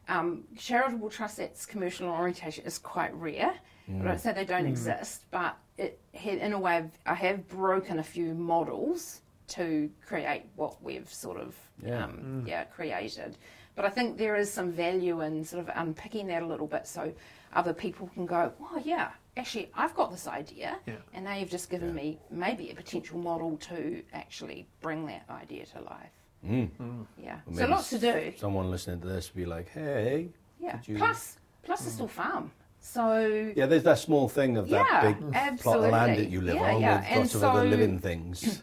[0.09, 3.55] Um, charitable trust that's commercial orientation is quite rare.
[3.89, 7.99] I don't say they don't exist, but it had, in a way, I have broken
[7.99, 9.21] a few models
[9.51, 11.55] to create what we've sort of
[11.85, 12.05] Yeah.
[12.05, 13.37] um, yeah created.
[13.77, 16.87] But I think there is some value in sort of unpicking that a little bit
[16.87, 17.13] so
[17.53, 20.95] other people can go, oh yeah, actually I've got this idea, Yeah.
[21.15, 25.67] and now you've just given me maybe a potential model to actually bring that idea
[25.67, 26.11] to life.
[26.47, 27.07] Mm.
[27.19, 28.33] Yeah, Well, so maybe lots to do.
[28.39, 30.31] Someone listening to this would be like, hey.
[30.59, 32.51] Yeah, you- plus plus it's still farm,
[32.81, 36.41] so Yeah, there's that small thing of that Yeah, big plot of land that you
[36.41, 36.97] live Yeah, on yeah.
[37.01, 38.63] with And lots of other living things.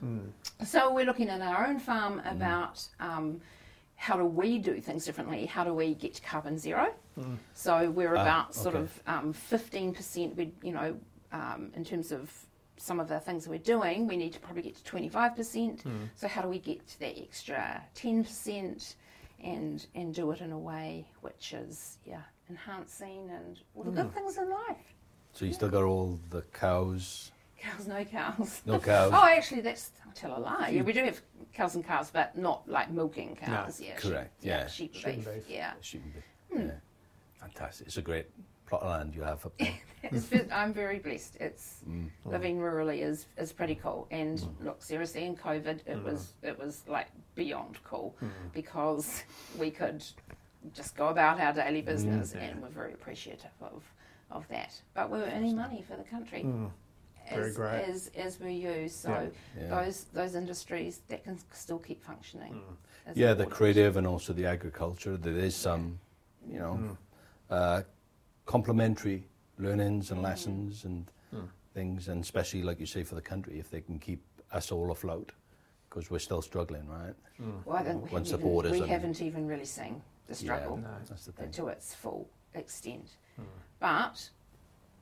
[0.63, 3.41] So we're looking at our own farm about um,
[3.95, 5.45] how do we do things differently?
[5.45, 6.93] How do we get to carbon zero?
[7.53, 8.83] So we're Ah, about sort okay.
[8.83, 10.35] of um, fifteen percent.
[10.35, 10.97] We, you know,
[11.31, 12.31] um, in terms of
[12.77, 15.83] some of the things we're doing, we need to probably get to twenty five percent.
[16.15, 18.95] So how do we get to that extra ten percent?
[19.43, 24.11] And, and do it in a way which is yeah enhancing and all the good
[24.11, 24.95] things in life.
[25.33, 27.31] so you still got all the cows.
[27.57, 28.61] Cows, no cows.
[28.65, 29.11] No cows.
[29.13, 30.69] Oh, actually, that's I'll tell a lie.
[30.69, 31.21] Yeah, we do have
[31.53, 33.81] cows and calves, but not like milking cows.
[33.81, 34.67] yeah, sheep- correct, yeah.
[34.67, 35.15] sheep, Sheep beef.
[35.15, 35.49] and beef.
[35.49, 36.23] Yeah, Sheep and beef.
[36.51, 36.67] Hmm.
[36.67, 36.73] Yeah.
[37.41, 37.87] Fantastic.
[37.87, 38.27] It's a great
[38.67, 39.73] plot of land you have up there.
[40.03, 41.37] It's I'm very blessed.
[41.39, 42.09] It's mm.
[42.23, 44.07] living rurally is is pretty cool.
[44.11, 44.65] And mm.
[44.65, 46.03] look, seriously, in COVID, it mm.
[46.03, 48.15] was it was like beyond cool
[48.53, 49.23] because
[49.57, 50.03] we could
[50.73, 53.83] just go about our daily business, and we're very appreciative of
[54.29, 54.79] of that.
[54.93, 56.45] But we were earning money for the country.
[57.29, 57.83] Very as, great.
[57.83, 58.93] as as we use.
[58.95, 59.63] So Yeah.
[59.63, 59.69] Yeah.
[59.69, 62.53] those those industries that can still keep functioning.
[62.53, 63.11] Mm.
[63.11, 65.17] is yeah, the creative and also the agriculture.
[65.17, 65.99] There is some,
[66.45, 66.97] you know, mm.
[67.49, 67.81] uh,
[68.45, 69.27] complementary
[69.57, 70.29] learnings and mm-hmm.
[70.29, 71.47] lessons and mm.
[71.73, 74.21] things, and especially like you say for the country, if they can keep
[74.51, 75.31] us all afloat,
[75.89, 77.15] because we're still struggling, right?
[77.65, 80.35] Well, I think we, Once haven't the even, borders we haven't even really seen the
[80.35, 81.51] struggle Yeah, that's the thing.
[81.51, 83.17] to its full extent.
[83.79, 84.29] But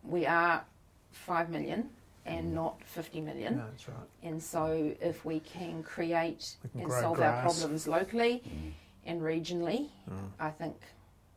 [0.03, 0.65] we are
[1.11, 1.89] five million
[2.26, 3.57] and not fifty million.
[3.57, 3.97] No, that's right.
[4.23, 8.72] And so, if we can create We can and grow solve our problems locally mm.
[9.06, 10.30] and regionally, mm.
[10.39, 10.76] I think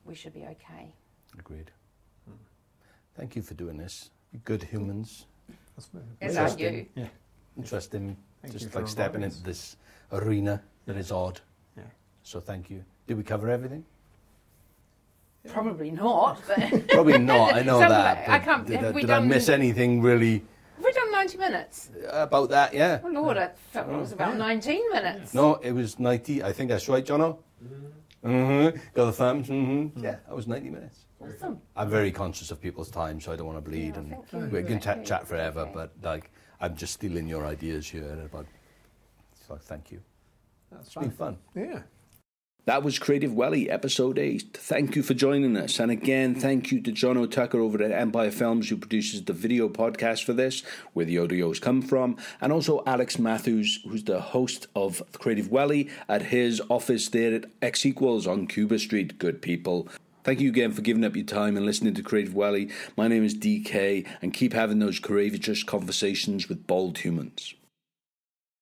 [0.05, 0.93] we should be okay.
[1.39, 1.71] Agreed.
[3.17, 4.11] Thank you for doing this.
[4.45, 5.27] Good humans.
[5.77, 6.71] That's been As are pleasure.
[6.71, 6.87] you.
[6.95, 7.07] Yeah.
[7.57, 8.17] Interesting.
[8.43, 9.77] Thank just like stepping into this
[10.13, 11.41] arena that is odd.
[11.77, 11.83] Yeah.
[12.23, 12.85] So thank you.
[13.09, 13.85] Did we cover everything?
[15.49, 17.55] Probably not, but Probably not.
[17.55, 18.19] I know Some that.
[18.23, 20.45] it- I can't- Did, have I, we did I miss anything really
[21.19, 21.91] have we done ninety minutes?
[22.11, 22.75] about that?
[22.75, 23.01] Yeah.
[23.05, 24.39] Oh Lord, I felt it was about yeah.
[24.39, 25.35] nineteen minutes.
[25.35, 26.43] No, it was 90.
[26.43, 27.39] I think that's right, Jono.
[28.25, 28.77] Mm-hmm.
[28.95, 29.49] Got the thumbs.
[29.49, 30.05] Mm-hmm.
[30.05, 31.05] Yeah, that was 90 minutes.
[31.21, 31.61] Awesome.
[31.77, 34.33] I'm very conscious of people's time, so I don't want to bleed, Yeah, and thank
[34.33, 34.49] you.
[34.59, 35.61] we can Thank t- chat forever.
[35.61, 35.71] Okay.
[35.75, 36.31] But like,
[36.61, 38.47] I'm just stealing your ideas here, about.
[39.47, 40.01] So thank you.
[40.71, 41.39] That's It's been fun.
[41.55, 41.83] Yeah.
[42.69, 44.51] That was Creative Welly, episode 8.
[44.53, 45.81] Thank you for joining us.
[45.81, 49.71] And again, thank you to Jono Tucker over at Empire Films, who produces the video
[49.71, 50.63] podcast for this,
[50.93, 52.19] where the audios come from.
[52.43, 57.47] And also Alex Matthews, who's the host of Creative Welly at his office there at
[57.63, 59.19] X Equals on Cuba Street.
[59.19, 59.89] Good people.
[60.23, 62.71] Thank you again for giving up your time and listening to Creative Welly.
[62.99, 67.55] My name is DK, and keep having those courageous conversations with bold humans.